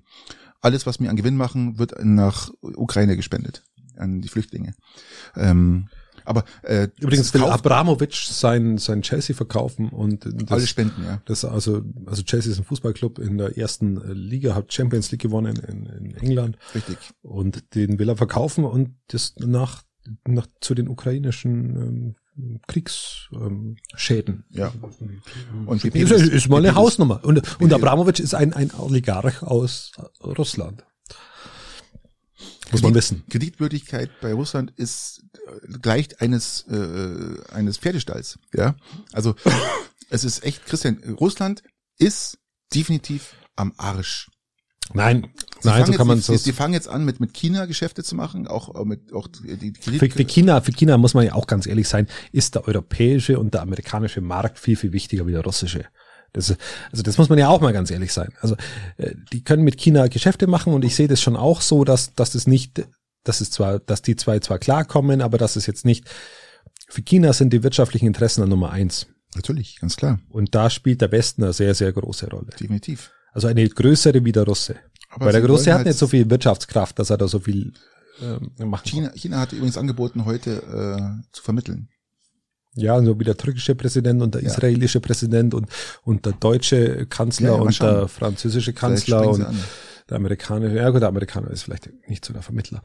[0.61, 3.63] alles, was wir an Gewinn machen, wird nach Ukraine gespendet,
[3.99, 4.73] an die Flüchtlinge.
[5.35, 5.87] Ähm,
[6.25, 11.21] aber äh, Übrigens will Abramovic sein, sein Chelsea verkaufen und das, alle Spenden, ja.
[11.25, 15.55] das also, also Chelsea ist ein Fußballclub in der ersten Liga, hat Champions League gewonnen
[15.55, 16.97] in, in England Richtig.
[17.23, 19.83] und den will er verkaufen und das nach,
[20.27, 22.15] nach zu den ukrainischen ähm,
[22.67, 23.47] Kriegsschäden.
[23.47, 24.45] Ähm, Schäden.
[24.49, 24.71] Ja.
[25.65, 27.21] Und Und ist, ist, mal eine Hausnummer.
[27.23, 29.91] Und, und Abramovic ist ein, ein Oligarch aus
[30.23, 30.85] Russland.
[32.71, 33.23] Muss man wissen.
[33.29, 38.39] Kreditwürdigkeit bei Russland ist äh, gleicht eines äh, eines Pferdestalls.
[38.53, 38.75] Ja,
[39.11, 39.35] also
[40.09, 41.63] es ist echt, Christian, Russland
[41.97, 42.37] ist
[42.73, 44.29] definitiv am Arsch.
[44.93, 45.27] Nein,
[45.59, 46.35] Sie nein, so kann man so.
[46.35, 49.73] die fangen jetzt an mit mit China Geschäfte zu machen, auch auch mit auch die
[49.73, 52.67] Kredit Für, für China, für China muss man ja auch ganz ehrlich sein, ist der
[52.67, 55.85] europäische und der amerikanische Markt viel, viel wichtiger wie der russische.
[56.33, 56.55] Das,
[56.91, 58.29] also das muss man ja auch mal ganz ehrlich sein.
[58.41, 58.55] Also
[58.97, 62.13] äh, die können mit China Geschäfte machen und ich sehe das schon auch so, dass,
[62.13, 62.85] dass das nicht,
[63.23, 66.05] dass es zwar, dass die zwei zwar klarkommen, aber dass es jetzt nicht,
[66.87, 69.07] für China sind die wirtschaftlichen Interessen an Nummer eins.
[69.35, 72.49] natürlich, ganz klar, Und da spielt der Westen eine sehr, sehr große Rolle.
[72.59, 73.11] definitiv.
[73.31, 74.75] Also eine größere wie der Russe.
[75.11, 77.73] Aber Weil der Russe hat halt- nicht so viel Wirtschaftskraft, dass er da so viel
[78.21, 78.79] ähm, kann.
[78.83, 81.89] China, China hat übrigens angeboten, heute äh, zu vermitteln.
[82.81, 84.49] Ja, so wie der türkische Präsident und der Ja.
[84.49, 85.67] israelische Präsident und,
[86.03, 89.57] und der deutsche Kanzler Ja, ja, und der französische Kanzler und an.
[90.09, 90.75] der amerikanische.
[90.75, 92.81] Ja gut, der Amerikaner ist vielleicht nicht so der Vermittler.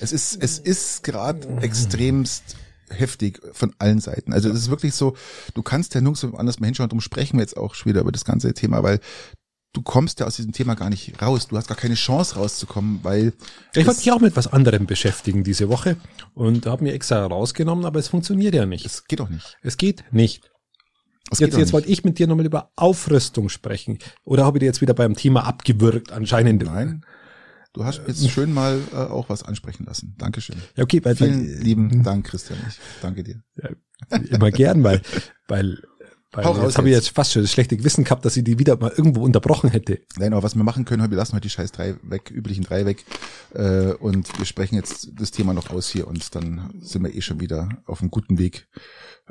[0.00, 2.56] Es ist, es ist gerade extremst
[2.90, 4.32] heftig von allen Seiten.
[4.32, 5.16] Also es ist wirklich so,
[5.54, 8.12] du kannst ja nirgends anders mal hinschauen, darum sprechen wir jetzt auch schon wieder über
[8.12, 9.00] das ganze Thema, weil
[9.74, 11.48] du kommst ja aus diesem Thema gar nicht raus.
[11.48, 13.34] Du hast gar keine Chance rauszukommen, weil
[13.74, 15.96] Ich wollte mich auch mit was anderem beschäftigen diese Woche
[16.32, 18.86] und habe mir extra rausgenommen, aber es funktioniert ja nicht.
[18.86, 19.58] es geht doch nicht.
[19.62, 20.50] Es geht nicht.
[21.30, 23.98] Es Jetzt, jetzt wollte ich mit dir nochmal über Aufrüstung sprechen.
[24.24, 26.64] Oder habe ich dir jetzt wieder beim Thema abgewürgt anscheinend?
[26.64, 27.04] Nein.
[27.72, 30.14] Du hast jetzt schön mal äh, auch was ansprechen lassen.
[30.16, 30.56] Dankeschön.
[30.76, 32.58] Ja, okay, weil, Vielen weil, lieben Dank, Christian.
[32.68, 33.42] Ich danke dir.
[34.30, 35.02] immer gern, weil,
[35.48, 35.82] weil,
[36.34, 37.10] weil Hau jetzt habe ich jetzt.
[37.10, 40.00] fast schon das schlechte Gewissen gehabt, dass ich die wieder mal irgendwo unterbrochen hätte.
[40.18, 42.86] Nein, aber was wir machen können, wir lassen heute die scheiß drei weg, üblichen drei
[42.86, 43.04] weg.
[43.54, 47.20] Äh, und wir sprechen jetzt das Thema noch aus hier und dann sind wir eh
[47.20, 48.68] schon wieder auf einem guten Weg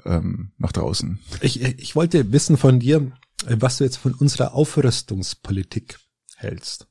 [0.05, 1.19] ähm, nach draußen.
[1.41, 3.11] Ich, ich wollte wissen von dir,
[3.47, 5.99] was du jetzt von unserer Aufrüstungspolitik
[6.38, 6.88] hältst.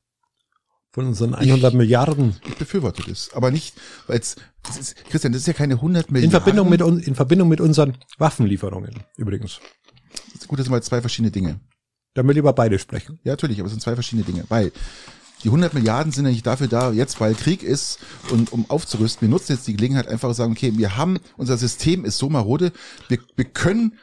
[0.91, 2.37] Von unseren 100 Milliarden.
[2.47, 3.75] Ich befürworte das, aber nicht,
[4.07, 4.37] weil es,
[5.09, 6.31] Christian, das ist ja keine 100 In Milliarden.
[6.31, 9.59] Verbindung mit, in Verbindung mit unseren Waffenlieferungen, übrigens.
[10.49, 11.61] Gut, das sind mal zwei verschiedene Dinge.
[12.15, 13.19] Da will ich über beide sprechen.
[13.25, 14.73] Ja, natürlich, aber es sind zwei verschiedene Dinge, weil
[15.43, 17.99] die 100 Milliarden sind ja nicht dafür da, jetzt weil Krieg ist
[18.31, 19.23] und um aufzurüsten.
[19.27, 22.29] Wir nutzen jetzt die Gelegenheit einfach zu sagen, okay, wir haben, unser System ist so
[22.29, 22.73] marode,
[23.09, 23.99] wir, wir können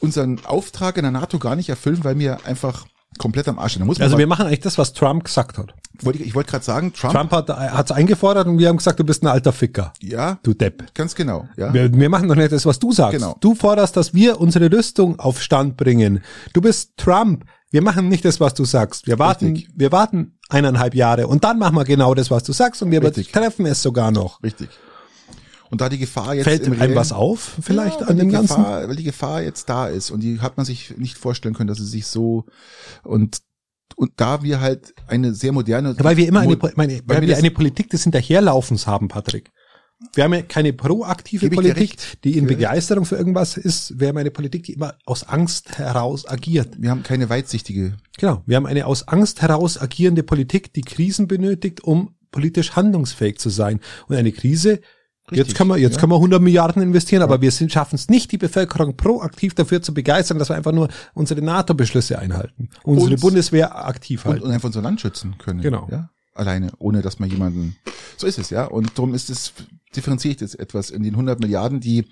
[0.00, 2.86] unseren Auftrag in der NATO gar nicht erfüllen, weil wir einfach
[3.20, 3.78] komplett am Arsch.
[3.78, 5.74] Da muss man Also wir machen eigentlich das, was Trump gesagt hat.
[6.02, 8.98] wollte ich, ich wollte gerade sagen, Trump, Trump hat hat's eingefordert und wir haben gesagt,
[8.98, 9.92] du bist ein alter Ficker.
[10.00, 10.92] ja, Du Depp.
[10.94, 11.72] ganz genau, ja.
[11.72, 13.18] Wir, wir machen doch nicht das, was du sagst.
[13.18, 13.36] Genau.
[13.40, 16.22] Du forderst, dass wir unsere Rüstung auf Stand bringen.
[16.54, 17.44] Du bist Trump.
[17.70, 19.06] Wir machen nicht das, was du sagst.
[19.06, 19.70] Wir warten, Richtig.
[19.76, 23.00] wir warten eineinhalb Jahre und dann machen wir genau das, was du sagst und wir
[23.00, 23.30] Richtig.
[23.30, 24.42] treffen es sogar noch.
[24.42, 24.68] Richtig.
[25.70, 28.56] Und da die Gefahr jetzt Fällt im einem was auf, vielleicht ja, an dem Ganzen?
[28.56, 31.68] Gefahr, weil die Gefahr jetzt da ist und die hat man sich nicht vorstellen können,
[31.68, 32.44] dass sie sich so
[33.04, 33.40] und
[33.96, 37.36] und da wir halt eine sehr moderne, Weil wir immer eine, meine, weil weil wir
[37.36, 39.50] eine Politik des Hinterherlaufens haben, Patrick.
[40.14, 44.00] Wir haben ja keine proaktive Politik, die in Begeisterung für irgendwas ist.
[44.00, 46.80] Wir haben eine Politik, die immer aus Angst heraus agiert.
[46.80, 47.98] wir haben keine weitsichtige.
[48.16, 48.42] Genau.
[48.46, 53.50] Wir haben eine aus Angst heraus agierende Politik, die Krisen benötigt, um politisch handlungsfähig zu
[53.50, 53.80] sein.
[54.08, 54.80] Und eine Krise,
[55.30, 56.00] jetzt kann man, jetzt ja.
[56.00, 59.94] kann man 100 Milliarden investieren, aber wir schaffen es nicht, die Bevölkerung proaktiv dafür zu
[59.94, 62.68] begeistern, dass wir einfach nur unsere NATO-Beschlüsse einhalten.
[62.82, 64.44] Unsere Und- Bundeswehr aktiv Und, halten.
[64.46, 65.60] und einfach unser Land schützen können.
[65.60, 65.88] Genau.
[65.90, 66.10] Ja?
[66.34, 67.76] Alleine, ohne dass man jemanden.
[68.16, 68.64] So ist es, ja.
[68.64, 69.52] Und darum ist es,
[69.96, 72.06] differenziere ich das etwas in den 100 Milliarden, die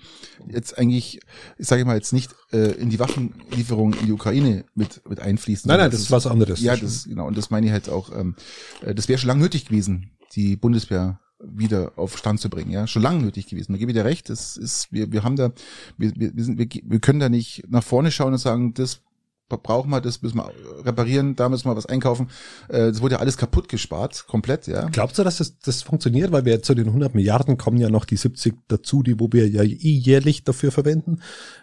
[0.47, 1.19] jetzt eigentlich,
[1.57, 5.67] ich sage mal jetzt nicht äh, in die Waffenlieferung in die Ukraine mit, mit einfließen.
[5.67, 6.61] nein, nein, sondern das ist was anderes.
[6.61, 7.27] Ja, das, genau.
[7.27, 8.35] Und das meine ich halt auch, ähm,
[8.81, 12.85] äh, das wäre schon lange nötig gewesen, die Bundeswehr wieder auf Stand zu bringen, ja,
[12.87, 13.71] schon lange nötig gewesen.
[13.73, 15.51] Da gebe ich dir recht, das ist, wir, wir haben da,
[15.97, 19.01] wir, wir, sind, wir, wir können da nicht nach vorne schauen und sagen, das
[19.47, 20.51] brauchen wir, das müssen wir
[20.85, 22.27] reparieren, da müssen wir was einkaufen.
[22.67, 24.87] Äh, Es wurde ja alles kaputt gespart, komplett, ja.
[24.89, 26.31] Glaubst du, dass das, das funktioniert?
[26.31, 29.47] Weil wir zu den 100 Milliarden kommen ja noch die 70 dazu, die wo wir
[29.49, 31.21] ja jährlich dafür verwenden.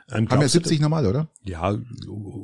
[0.09, 1.29] Ähm, Haben wir glaubst du, 70 normal, oder?
[1.45, 1.79] Ja,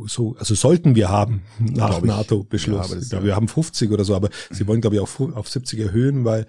[0.07, 2.91] so, also sollten wir haben nach NATO-Beschluss.
[2.91, 5.49] das ja, ja- wir haben 50 oder so, aber sie wollen, glaube ich, auf, auf
[5.49, 6.47] 70 erhöhen, weil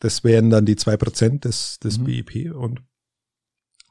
[0.00, 2.04] das wären dann die zwei Prozent des, des Mhm.
[2.04, 2.52] BIP.
[2.54, 2.82] Und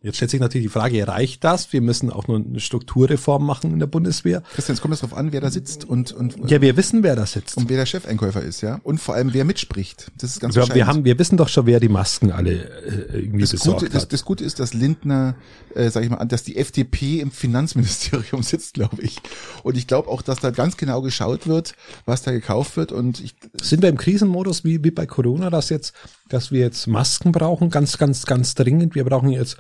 [0.02, 1.74] jetzt stellt sich natürlich die Frage, reicht das?
[1.74, 4.42] Wir müssen auch noch eine Strukturreform machen in der Bundeswehr.
[4.54, 7.16] Christian, es kommt jetzt drauf an, wer da sitzt und, und, Ja, wir wissen, wer
[7.16, 7.58] da sitzt.
[7.58, 8.80] und wer der Chefeinkäufer ist, ja.
[8.84, 10.12] Und vor allem, wer mitspricht.
[10.18, 13.20] Das ist ganz Wir, wir haben, wir wissen doch schon, wer die Masken alle äh,
[13.20, 14.14] irgendwie das besorgt Gute, das, hat.
[14.14, 15.36] das Gute ist, dass Lindner,
[15.76, 19.18] äh, sag ich mal, dass die FDP im Finanzministerium sitzt, glaube ich.
[19.64, 21.74] Und ich glaube auch, dass da ganz genau geschaut wird,
[22.06, 22.92] was da gekauft wird.
[22.92, 25.94] Und ich, Sind wir im Krisenmodus wie, wie bei Corona, dass jetzt,
[26.30, 28.96] dass wir jetzt Masken brauchen, ganz, ganz, ganz dringend.
[28.96, 29.58] Wir brauchen jetzt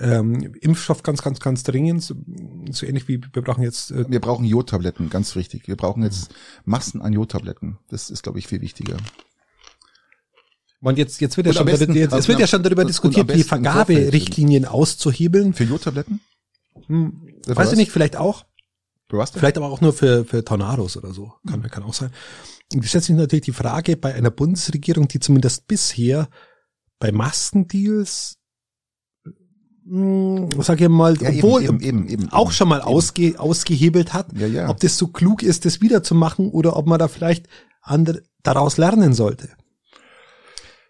[0.00, 2.02] ähm, Impfstoff ganz, ganz, ganz dringend.
[2.02, 2.14] So,
[2.70, 5.66] so ähnlich wie wir brauchen jetzt äh, wir brauchen Jodtabletten, ganz wichtig.
[5.66, 6.32] Wir brauchen jetzt
[6.64, 7.78] Massen an Jodtabletten.
[7.88, 8.96] Das ist, glaube ich, viel wichtiger.
[10.80, 13.42] und jetzt, jetzt wird ja schon, besten- jetzt, es wird ja schon darüber diskutiert, die.
[13.42, 15.54] Vergaberichtlinien auszuhebeln.
[15.54, 16.20] Für Jodtabletten?
[16.86, 18.44] Hm, weiß ich nicht, vielleicht auch.
[19.08, 19.40] Für was denn?
[19.40, 21.32] Vielleicht aber auch nur für, für Tornados oder so.
[21.48, 22.10] Kann, kann auch sein.
[22.82, 26.28] Stellt sich natürlich die Frage bei einer Bundesregierung, die zumindest bisher
[27.00, 28.38] bei Maskendeals,
[29.84, 34.12] mh, sag ich mal, Ja, eben, obwohl eben, eben, eben, auch schon mal ausge, ausgehebelt
[34.12, 34.68] hat, Ja, ja.
[34.68, 37.48] ob das so klug ist, das wieder zu machen oder ob man da vielleicht
[37.82, 39.48] andere, daraus lernen sollte.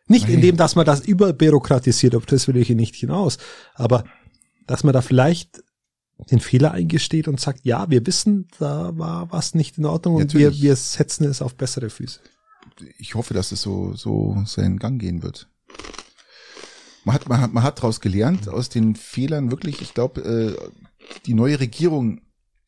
[0.06, 0.34] Nicht Nein.
[0.34, 3.38] indem, dass man das überbürokratisiert, auf das will ich hier nicht hinaus,
[3.74, 4.04] aber
[4.66, 5.62] dass man da vielleicht
[6.30, 10.34] den Fehler eingesteht und sagt, ja, wir wissen, da war was nicht in Ordnung und
[10.34, 12.20] wir, wir setzen es auf bessere Füße.
[12.98, 15.48] ich hoffe, dass es so, so seinen Gang gehen wird.
[17.04, 20.70] Man hat, man hat, man hat daraus gelernt, aus den Fehlern wirklich, ich glaube, äh,
[21.26, 22.20] die neue Regierung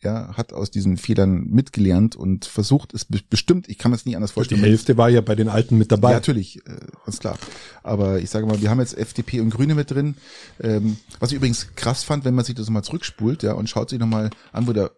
[0.02, 4.04] ja, hat aus diesen Fehlern mitgelernt und versucht es be- bestimmt, ich kann mir das
[4.06, 4.60] nie anders Die vorstellen.
[4.62, 6.10] Hälfte war ja bei den Alten mit dabei.
[6.10, 7.38] Ja, natürlich, äh, ganz klar.
[7.82, 10.16] Aber ich sage mal, wir haben jetzt FDP und Grüne mit drin.
[10.60, 13.90] Ähm, was ich übrigens krass fand, wenn man sich das mal zurückspult, ja, und schaut
[13.90, 14.90] sich nochmal an, wo der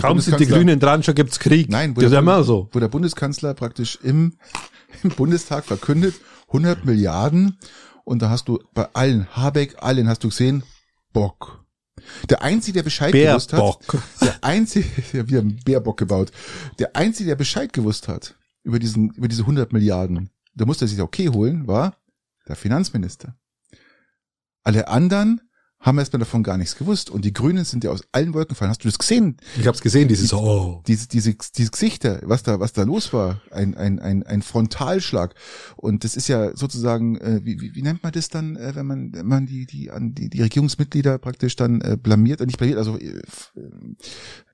[0.00, 1.68] Kaum sind die Grünen dran, schon gibt's Krieg.
[1.68, 2.68] Nein, wo das ist der, ja immer so.
[2.72, 4.34] wo der Bundeskanzler praktisch im,
[5.02, 6.14] im Bundestag verkündet,
[6.48, 7.58] 100 Milliarden
[8.04, 10.62] und da hast du bei allen, Habeck, allen hast du gesehen,
[11.12, 11.59] Bock.
[12.28, 14.02] Der Einzige, der Bescheid gewusst hat, Bärbock.
[14.20, 16.32] der Einzige, ja, wir haben Bärbock gebaut,
[16.78, 20.88] der Einzige, der Bescheid gewusst hat über diesen, über diese 100 Milliarden, da musste er
[20.88, 21.96] sich okay holen, war
[22.48, 23.36] der Finanzminister.
[24.62, 25.40] Alle anderen
[25.80, 28.68] haben erstmal davon gar nichts gewusst und die Grünen sind ja aus allen Wolken gefallen.
[28.70, 29.38] Hast du das gesehen?
[29.58, 30.82] Ich hab's gesehen, dieses Oh.
[30.86, 35.34] diese, diese, diese Gesichter, was da, was da los war, ein, ein, ein, ein Frontalschlag.
[35.76, 38.86] Und das ist ja sozusagen, äh, wie, wie, wie nennt man das dann, äh, wenn
[38.86, 42.58] man, wenn man die, die, an die, die Regierungsmitglieder praktisch dann äh, blamiert, äh, nicht
[42.58, 43.22] blamiert, also äh, äh,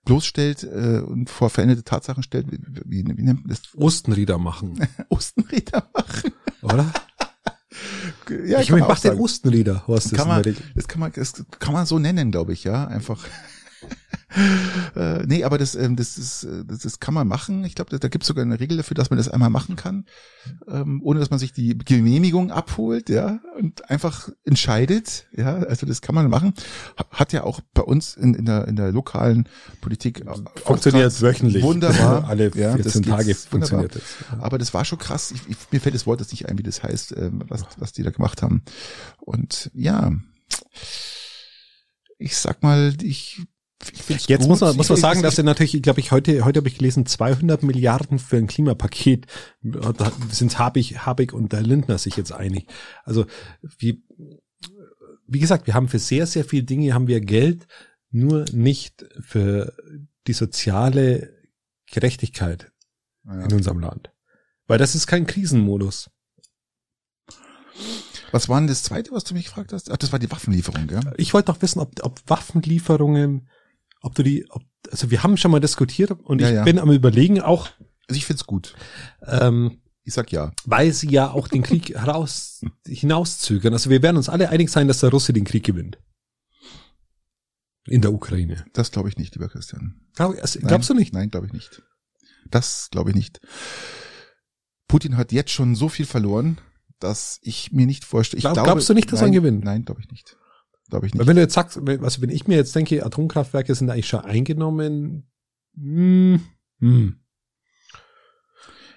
[0.04, 3.62] bloßstellt äh, und vor veränderte Tatsachen stellt, wie, wie, wie nennt man das?
[3.74, 4.78] Ostenrieder machen,
[5.08, 6.32] Ostenrieder machen.
[6.62, 6.92] oder?
[8.46, 9.18] Ja, ich meine, mach den.
[9.18, 9.84] Ostenrieder.
[9.86, 10.42] Was kann man,
[10.74, 13.24] das kann man, das kann man so nennen, glaube ich, ja, einfach.
[14.96, 17.64] äh, nee, aber das, ähm, das ist, äh, das, das kann man machen.
[17.64, 19.76] Ich glaube, da, da gibt es sogar eine Regel dafür, dass man das einmal machen
[19.76, 20.04] kann,
[20.68, 25.54] ähm, ohne dass man sich die Genehmigung abholt, ja, und einfach entscheidet, ja.
[25.56, 26.54] Also das kann man machen.
[26.98, 29.48] Ha- Hat ja auch bei uns in, in der in der lokalen
[29.80, 31.62] Politik auch Funktioniert grad wöchentlich.
[31.62, 32.24] Wunderbar.
[32.28, 34.02] Alle Ja, 14 das geht Tage funktioniert das.
[34.40, 35.30] Aber das war schon krass.
[35.30, 37.92] Ich, ich, mir fällt das Wort jetzt nicht ein, wie das heißt, ähm, was, was
[37.92, 38.62] die da gemacht haben.
[39.20, 40.12] Und ja,
[42.18, 43.42] ich sag mal, ich,
[44.08, 44.48] Jetzt gut.
[44.48, 47.04] muss man, muss man sagen, dass er natürlich, glaube ich, heute, heute habe ich gelesen,
[47.06, 49.26] 200 Milliarden für ein Klimapaket.
[49.62, 52.68] Da sind Habig, Habig und der Lindner sich jetzt einig.
[53.04, 53.26] Also,
[53.78, 54.02] wie,
[55.26, 57.66] wie gesagt, wir haben für sehr, sehr viele Dinge haben wir Geld,
[58.10, 59.74] nur nicht für
[60.26, 61.34] die soziale
[61.90, 62.72] Gerechtigkeit
[63.26, 63.44] Ja.
[63.44, 64.10] in unserem Land.
[64.66, 66.10] Weil das ist kein Krisenmodus.
[68.32, 69.90] Was war denn das zweite, was du mich gefragt hast?
[69.90, 71.00] Ach, das war die Waffenlieferung, gell?
[71.16, 73.48] Ich wollte noch wissen, ob, ob Waffenlieferungen,
[74.06, 76.64] ob du die, ob, also wir haben schon mal diskutiert und Ja, ich ja.
[76.64, 77.68] bin am überlegen auch,
[78.08, 78.74] Also ich find's gut.
[79.26, 80.52] ähm, Ich sag ja.
[80.64, 83.72] weil sie ja auch den Krieg heraus, hinauszögern.
[83.72, 85.98] Also wir werden uns alle einig sein, dass der Russe den Krieg gewinnt.
[87.88, 88.64] In der Ukraine.
[88.72, 90.00] Das glaube ich nicht, lieber Christian.
[90.14, 91.12] Glaub, also, Nein, glaubst du nicht?
[91.12, 91.82] Nein, glaube ich nicht.
[92.50, 93.40] Das glaube ich nicht.
[94.88, 96.58] Putin hat jetzt schon so viel verloren,
[97.00, 98.38] dass ich mir nicht vorstelle.
[98.38, 99.64] Ich Glaub- glaube, glaubst du nicht, dass er gewinnt?
[99.64, 100.36] Nein, glaube ich nicht.
[100.88, 101.26] Glaube ich Weil nicht.
[101.28, 105.30] wenn du jetzt sagst, also wenn ich mir jetzt denke, Atomkraftwerke sind eigentlich schon eingenommen,
[105.76, 106.40] hm,
[106.78, 107.20] hm.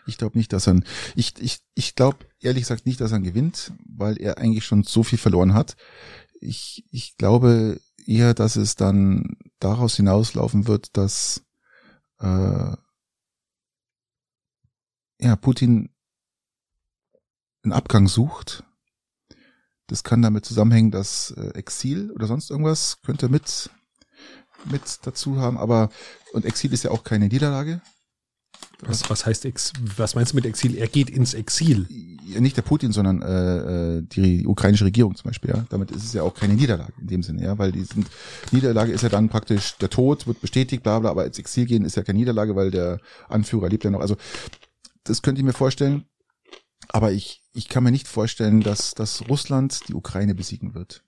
[0.05, 0.79] Ich glaube nicht, dass er,
[1.15, 5.03] ich, ich, ich glaube ehrlich gesagt nicht, dass er gewinnt, weil er eigentlich schon so
[5.03, 5.75] viel verloren hat.
[6.41, 11.45] Ich, ich glaube eher, dass es dann daraus hinauslaufen wird, dass
[12.19, 12.75] äh,
[15.21, 15.89] ja, Putin
[17.63, 18.63] einen Abgang sucht.
[19.89, 23.69] Das kann damit zusammenhängen, dass äh, Exil oder sonst irgendwas könnte mit
[24.65, 25.89] mit dazu haben, aber
[26.33, 27.81] und Exil ist ja auch keine Niederlage.
[28.81, 30.75] Was, was heißt Ex, was meinst du mit Exil?
[30.75, 31.87] Er geht ins Exil.
[32.25, 35.65] Ja, nicht der Putin, sondern äh, äh, die ukrainische Regierung zum Beispiel, ja.
[35.69, 38.07] Damit ist es ja auch keine Niederlage in dem Sinne, ja, weil die sind
[38.51, 41.83] Niederlage ist ja dann praktisch der Tod wird bestätigt, bla bla, aber ins Exil gehen
[41.83, 44.01] ist ja keine Niederlage, weil der Anführer lebt ja noch.
[44.01, 44.17] Also
[45.03, 46.05] das könnte ich mir vorstellen.
[46.87, 51.03] Aber ich, ich kann mir nicht vorstellen, dass, dass Russland die Ukraine besiegen wird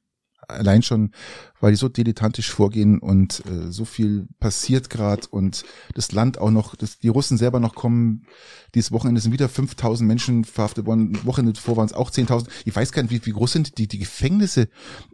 [0.47, 1.11] allein schon,
[1.59, 5.63] weil die so dilettantisch vorgehen und äh, so viel passiert gerade und
[5.95, 8.25] das Land auch noch, das, die Russen selber noch kommen,
[8.73, 12.47] dieses Wochenende sind wieder 5000 Menschen verhaftet worden, Wochenende vor waren es auch 10.000.
[12.65, 14.69] Ich weiß gar nicht, wie, wie groß sind die, die Gefängnisse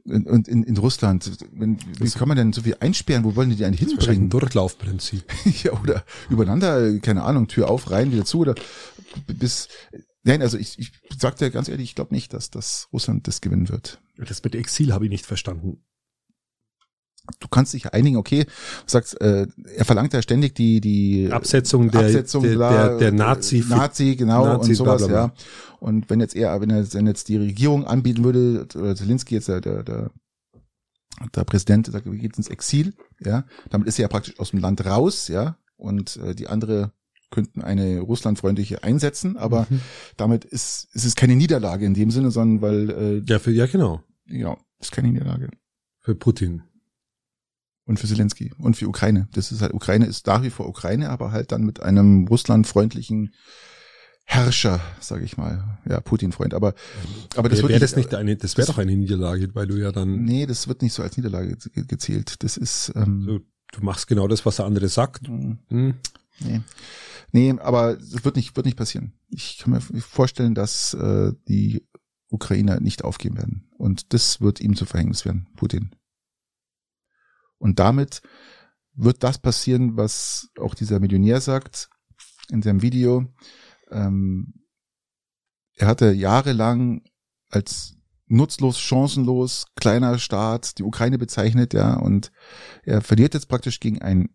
[0.06, 1.32] in, in, in Russland.
[1.52, 3.24] Wenn, wie kann man denn so viel einsperren?
[3.24, 4.26] Wo wollen die die eigentlich hinbringen?
[4.26, 5.24] Ein Durchlaufprinzip.
[5.64, 8.56] ja, oder übereinander, keine Ahnung, Tür auf, rein, wieder zu oder
[9.28, 9.68] bis
[10.28, 13.40] Nein, also ich, ich sag dir ganz ehrlich, ich glaube nicht, dass, dass Russland das
[13.40, 14.02] gewinnen wird.
[14.18, 15.84] Das mit Exil habe ich nicht verstanden.
[17.40, 18.52] Du kannst dich einigen, okay, du
[18.86, 23.12] sagst, äh, er verlangt ja ständig die die Absetzung der Absetzung, der, bla, der, der
[23.12, 25.34] Nazi Nazi genau Nazi, und sowas, bla, bla, ja.
[25.80, 29.50] Und wenn jetzt er, wenn er wenn jetzt die Regierung anbieten würde, oder Zelensky jetzt
[29.50, 30.12] der der, der
[31.36, 34.60] der Präsident sagt, wir gehen ins Exil, ja, damit ist er ja praktisch aus dem
[34.60, 36.94] Land raus, ja, und äh, die andere
[37.30, 39.82] könnten eine russlandfreundliche einsetzen, aber mhm.
[40.16, 43.66] damit ist, ist es keine Niederlage in dem Sinne, sondern weil äh, ja für ja
[43.66, 45.50] genau ja ist keine Niederlage
[46.00, 46.64] für Putin
[47.86, 49.28] und für Zelensky und für Ukraine.
[49.34, 53.34] Das ist halt Ukraine ist nach wie vor Ukraine, aber halt dann mit einem russlandfreundlichen
[54.30, 56.54] Herrscher, sage ich mal, ja Putin-Freund.
[56.54, 56.74] Aber
[57.36, 59.78] aber das wäre wird wär das nicht eine, das wäre doch eine Niederlage, weil du
[59.78, 62.44] ja dann nee, das wird nicht so als Niederlage gezählt.
[62.44, 63.40] Das ist ähm, so,
[63.72, 65.30] du machst genau das, was der andere sagt.
[65.30, 65.60] Mhm.
[65.70, 65.94] Hm.
[66.40, 66.62] Nee.
[67.32, 69.14] Nee, aber es wird nicht, wird nicht passieren.
[69.30, 71.88] Ich kann mir vorstellen, dass äh, die
[72.30, 73.70] Ukrainer nicht aufgeben werden.
[73.78, 75.96] Und das wird ihm zu Verhängnis werden, Putin.
[77.58, 78.22] Und damit
[78.94, 81.90] wird das passieren, was auch dieser Millionär sagt
[82.50, 83.26] in seinem Video.
[83.92, 84.54] Ähm,
[85.76, 87.04] er hatte jahrelang
[87.50, 87.96] als
[88.26, 92.32] nutzlos, chancenlos, kleiner Staat die Ukraine bezeichnet, ja, und
[92.84, 94.30] er verliert jetzt praktisch gegen ein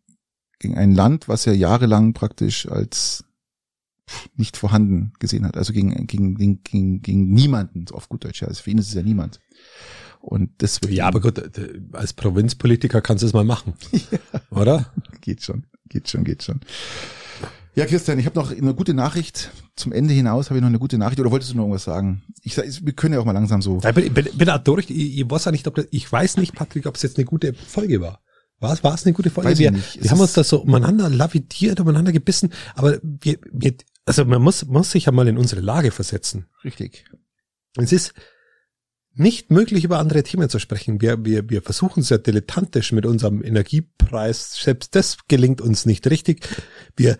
[0.63, 3.25] gegen ein Land, was er jahrelang praktisch als
[4.35, 5.57] nicht vorhanden gesehen hat.
[5.57, 8.43] Also gegen, gegen, gegen, gegen, gegen niemanden, auf gut Deutsch.
[8.43, 9.41] Also für ihn ist es ja niemand.
[10.21, 11.43] Und wird Ja, aber gut,
[11.93, 13.75] als Provinzpolitiker kannst du es mal machen.
[13.93, 14.19] ja.
[14.51, 14.93] Oder?
[15.21, 16.61] Geht schon, geht schon, geht schon.
[17.75, 19.51] Ja, Christian, ich habe noch eine gute Nachricht.
[19.77, 21.21] Zum Ende hinaus habe ich noch eine gute Nachricht.
[21.21, 22.23] Oder wolltest du noch irgendwas sagen?
[22.43, 23.81] Ich, wir können ja auch mal langsam so.
[23.83, 24.91] Ich bin, bin, bin auch durch.
[24.91, 27.25] Ich, ich weiß ja nicht, ob das, ich weiß nicht, Patrick, ob es jetzt eine
[27.25, 28.21] gute Folge war.
[28.63, 29.51] War es, war es eine gute Folge?
[29.51, 33.75] Weiß wir, wir haben uns da so umeinander lavidiert, umeinander gebissen, aber wir, wir,
[34.05, 36.47] also man muss, muss sich ja mal in unsere Lage versetzen.
[36.65, 37.05] Richtig.
[37.77, 38.15] Es ist
[39.15, 41.01] nicht möglich, über andere Themen zu sprechen.
[41.01, 44.55] Wir, wir, wir versuchen sehr dilettantisch mit unserem Energiepreis.
[44.55, 46.49] Selbst das gelingt uns nicht richtig.
[46.97, 47.19] Wir,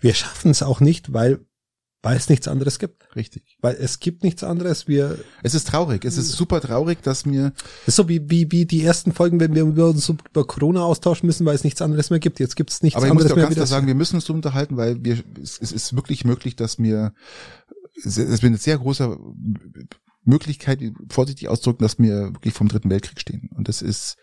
[0.00, 1.44] wir schaffen es auch nicht, weil
[2.04, 3.04] weil es nichts anderes gibt.
[3.16, 3.56] Richtig.
[3.60, 4.86] Weil es gibt nichts anderes.
[4.86, 5.18] Wir.
[5.42, 6.04] Es ist traurig.
[6.04, 7.52] Es ist super traurig, dass mir.
[7.82, 10.82] Es ist so wie, wie, wie die ersten Folgen, wenn wir über uns über Corona
[10.84, 12.38] austauschen müssen, weil es nichts anderes mehr gibt.
[12.38, 13.44] Jetzt gibt es nichts Aber ich anderes muss auch mehr.
[13.46, 16.24] ganz klar das- sagen, wir müssen uns so unterhalten, weil wir, es, es ist wirklich
[16.24, 17.12] möglich, dass mir,
[18.04, 19.16] es ist eine sehr große
[20.24, 23.50] Möglichkeit, vorsichtig auszudrücken, dass wir wirklich vom Dritten Weltkrieg stehen.
[23.54, 24.16] Und das ist,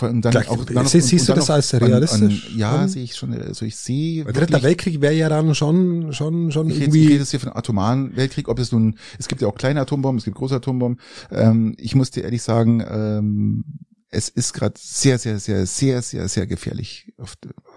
[0.00, 2.46] dann Gleich- auch, dann siehst- siehst du das noch als an- realistisch?
[2.50, 2.88] An, ja, Hm?
[2.88, 3.32] sehe ich schon.
[3.32, 7.06] Also ich sehe Dritter Weltkrieg wäre ja dann schon, schon, schon Ich rede, ich irgendwie.
[7.06, 10.18] rede jetzt hier von atomaren Weltkrieg, ob es nun, es gibt ja auch kleine Atombomben,
[10.18, 11.00] es gibt große Atombomben.
[11.30, 13.64] Ähm, ich muss dir ehrlich sagen, ähm,
[14.08, 17.12] es ist gerade sehr, sehr, sehr, sehr, sehr, sehr gefährlich,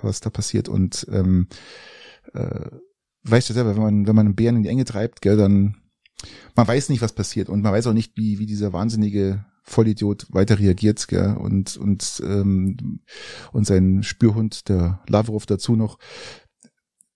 [0.01, 0.67] was da passiert.
[0.69, 1.47] Und ähm,
[2.33, 2.65] äh,
[3.23, 5.75] weißt du selber, wenn man, wenn man einen Bären in die Enge treibt, gell, dann
[6.55, 10.27] man weiß nicht, was passiert und man weiß auch nicht, wie, wie dieser wahnsinnige Vollidiot
[10.29, 13.01] weiter reagiert, gell, und, und, ähm,
[13.51, 15.97] und sein Spürhund, der Lavrov dazu noch.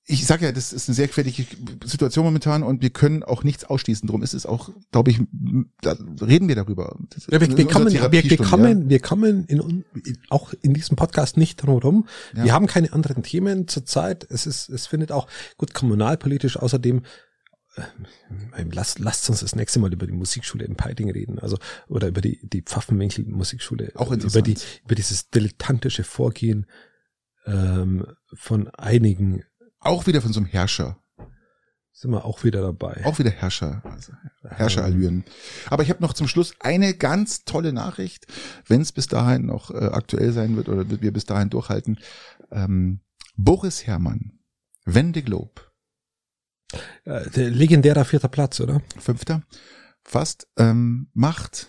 [0.06, 1.46] Ich sage ja, das ist eine sehr gefährliche
[1.86, 4.06] Situation momentan und wir können auch nichts ausschließen.
[4.06, 5.22] Drum ist es auch, glaube ich,
[5.82, 6.98] da reden wir darüber.
[7.32, 9.86] Ja, wir, wir, kommen, wir, wir kommen, wir kommen in,
[10.30, 12.08] auch in diesem Podcast nicht drum herum.
[12.36, 12.44] Ja.
[12.44, 14.28] Wir haben keine anderen Themen zurzeit.
[14.30, 15.28] Es ist, es findet auch
[15.58, 17.04] gut kommunalpolitisch außerdem.
[17.76, 22.08] Äh, Lasst, lasst uns das nächste Mal über die Musikschule in Peiting reden, also oder
[22.08, 26.66] über die die Pfaffenwinkel Musikschule, Auch über die über dieses dilettantische Vorgehen
[27.46, 29.44] ähm, von einigen
[29.80, 30.98] Auch wieder von so einem Herrscher.
[31.92, 33.02] sind wir auch wieder dabei.
[33.06, 34.14] Auch wieder Herrscher, also
[34.44, 35.24] Herrscherallüren.
[35.70, 38.28] Aber ich habe noch zum Schluss eine ganz tolle Nachricht,
[38.68, 42.00] wenn es bis dahin noch äh, aktuell sein wird oder wir bis dahin durchhalten.
[42.52, 43.02] Ähm,
[43.36, 44.40] Boris Herrmann,
[44.86, 45.62] Wende Globe.
[47.06, 48.82] Äh, der legendärer vierter Platz, oder?
[48.98, 49.42] Fünfter.
[50.04, 50.48] Fast.
[50.58, 51.68] Ähm, macht,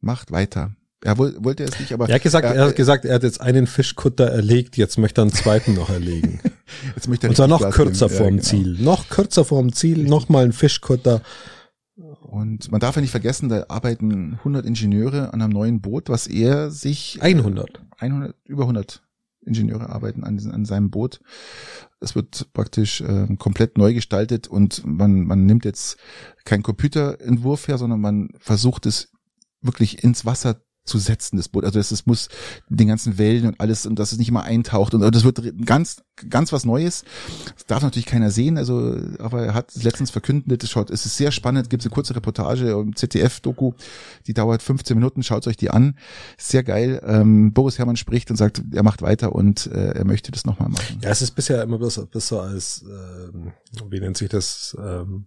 [0.00, 0.74] macht weiter.
[1.04, 2.08] Er wollte es nicht, aber.
[2.08, 5.20] Er hat gesagt, er, er, hat gesagt, er hat jetzt einen Fischkutter erlegt, jetzt möchte
[5.20, 6.40] er einen zweiten noch erlegen.
[6.94, 8.42] jetzt möchte er Und zwar noch kürzer vorm ja, genau.
[8.42, 8.76] Ziel.
[8.80, 11.22] Noch kürzer vorm Ziel, noch mal ein Fischkutter.
[11.96, 16.26] Und man darf ja nicht vergessen, da arbeiten 100 Ingenieure an einem neuen Boot, was
[16.28, 19.01] er sich 100 100 über 100
[19.44, 21.20] Ingenieure arbeiten an, an seinem Boot.
[22.00, 25.98] Es wird praktisch äh, komplett neu gestaltet und man man nimmt jetzt
[26.44, 29.12] keinen Computerentwurf her, sondern man versucht es
[29.60, 31.64] wirklich ins Wasser zu setzen, das Boot.
[31.64, 32.28] Also das, das muss
[32.68, 36.02] den ganzen Wellen und alles und dass es nicht immer eintaucht und das wird ganz,
[36.28, 37.04] ganz was Neues.
[37.54, 41.06] Das darf natürlich keiner sehen, also, aber er hat es letztens verkündet, es schaut, es
[41.06, 43.72] ist sehr spannend, gibt es eine kurze Reportage im ZDF-Doku,
[44.26, 45.96] die dauert 15 Minuten, schaut euch die an.
[46.36, 47.00] Sehr geil.
[47.04, 50.68] Ähm, Boris Herrmann spricht und sagt, er macht weiter und äh, er möchte das nochmal
[50.68, 50.98] machen.
[51.02, 53.52] Ja, es ist bisher immer besser, besser als, ähm,
[53.88, 55.26] wie nennt sich das, ähm,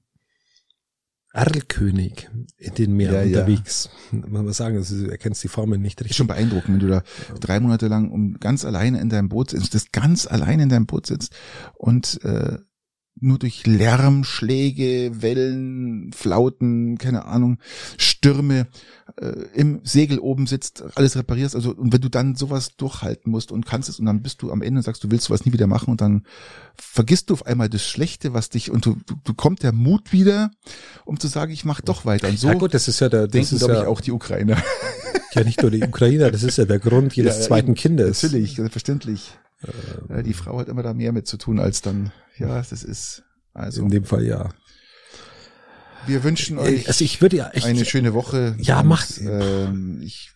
[1.36, 3.90] Erlkönig in den Meeren ja, unterwegs.
[4.14, 4.20] Ja.
[4.26, 6.12] Man muss sagen, also, du erkennst die Formen nicht richtig.
[6.12, 7.04] Ist schon beeindruckend, wenn du da
[7.42, 10.86] drei Monate lang um ganz alleine in deinem Boot sitzt, das ganz alleine in deinem
[10.86, 11.36] Boot sitzt
[11.74, 12.58] und äh,
[13.20, 17.60] nur durch Lärmschläge, Wellen, Flauten, keine Ahnung,
[17.98, 18.68] Stürme
[19.22, 21.56] äh, im Segel oben sitzt, alles reparierst.
[21.56, 24.52] Also und wenn du dann sowas durchhalten musst und kannst es und dann bist du
[24.52, 26.26] am Ende und sagst, du willst sowas nie wieder machen und dann
[26.76, 30.12] vergisst du auf einmal das Schlechte, was dich und du, du, du kommt der Mut
[30.12, 30.52] wieder,
[31.06, 32.28] um zu sagen, ich mach doch weiter.
[32.28, 34.12] Und so ja gut, das ist ja der, das denken, ist ja, ich, auch die
[34.12, 34.62] Ukrainer.
[35.34, 38.24] Ja, nicht nur die Ukrainer, das ist ja der Grund jedes ja, zweiten Kindes.
[38.24, 39.38] Natürlich, selbstverständlich.
[40.10, 43.24] Ähm, die Frau hat immer da mehr mit zu tun als dann, ja, das ist,
[43.54, 43.84] also.
[43.84, 44.50] In dem Fall ja.
[46.08, 48.56] Wir wünschen euch also ich würde ja echt, eine schöne Woche.
[48.60, 49.20] Ja, macht.
[49.22, 50.32] Ähm, ich,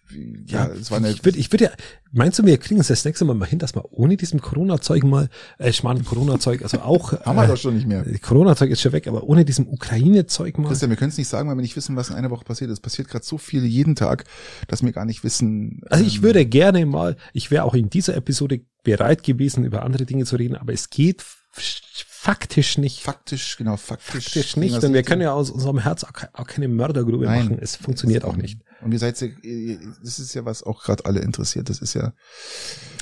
[0.48, 1.12] ja, ja, es war eine.
[1.12, 1.72] Ich würde, ich würde ja,
[2.12, 5.04] meinst du, wir kriegen es das nächste Mal mal hin, dass wir ohne diesem Corona-Zeug
[5.04, 7.14] mal, äh, ich meine Corona-Zeug, also auch.
[7.26, 8.04] Haben wir äh, doch schon nicht mehr.
[8.22, 10.70] Corona-Zeug ist schon weg, aber ohne diesem Ukraine-Zeug mal.
[10.70, 12.72] Christian, wir können es nicht sagen, weil wir nicht wissen, was in einer Woche passiert.
[12.72, 14.26] Es passiert gerade so viel jeden Tag,
[14.68, 15.82] dass wir gar nicht wissen.
[15.90, 19.84] Also ich ähm, würde gerne mal, ich wäre auch in dieser Episode bereit gewesen, über
[19.84, 23.02] andere Dinge zu reden, aber es geht faktisch nicht.
[23.02, 24.26] Faktisch, genau, faktisch.
[24.26, 24.84] Faktisch nicht.
[24.84, 27.60] Und wir können ja aus unserem Herz auch, auch keine Mördergrube Nein, machen.
[27.62, 28.60] Es funktioniert auch nicht.
[28.82, 31.70] Und ihr seid, das ist ja was auch gerade alle interessiert.
[31.70, 32.14] Das ist ja,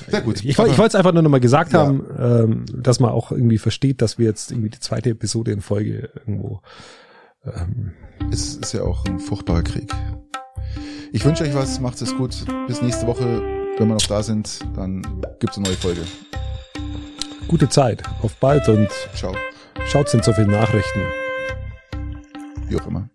[0.08, 0.38] sehr gut.
[0.38, 1.80] Ich, ich wollte es einfach nur nochmal gesagt ja.
[1.80, 5.60] haben, ähm, dass man auch irgendwie versteht, dass wir jetzt irgendwie die zweite Episode in
[5.60, 6.62] Folge irgendwo,
[7.44, 7.92] ähm,
[8.30, 9.92] es ist ja auch ein furchtbarer Krieg.
[11.12, 12.44] Ich wünsche euch was, macht es gut.
[12.66, 13.42] Bis nächste Woche.
[13.78, 15.02] Wenn wir noch da sind, dann
[15.38, 16.02] gibt's eine neue Folge
[17.48, 18.02] gute Zeit.
[18.22, 19.34] Auf bald und Ciao.
[19.86, 21.00] schaut sind so viele Nachrichten.
[22.68, 23.08] Wie auch immer.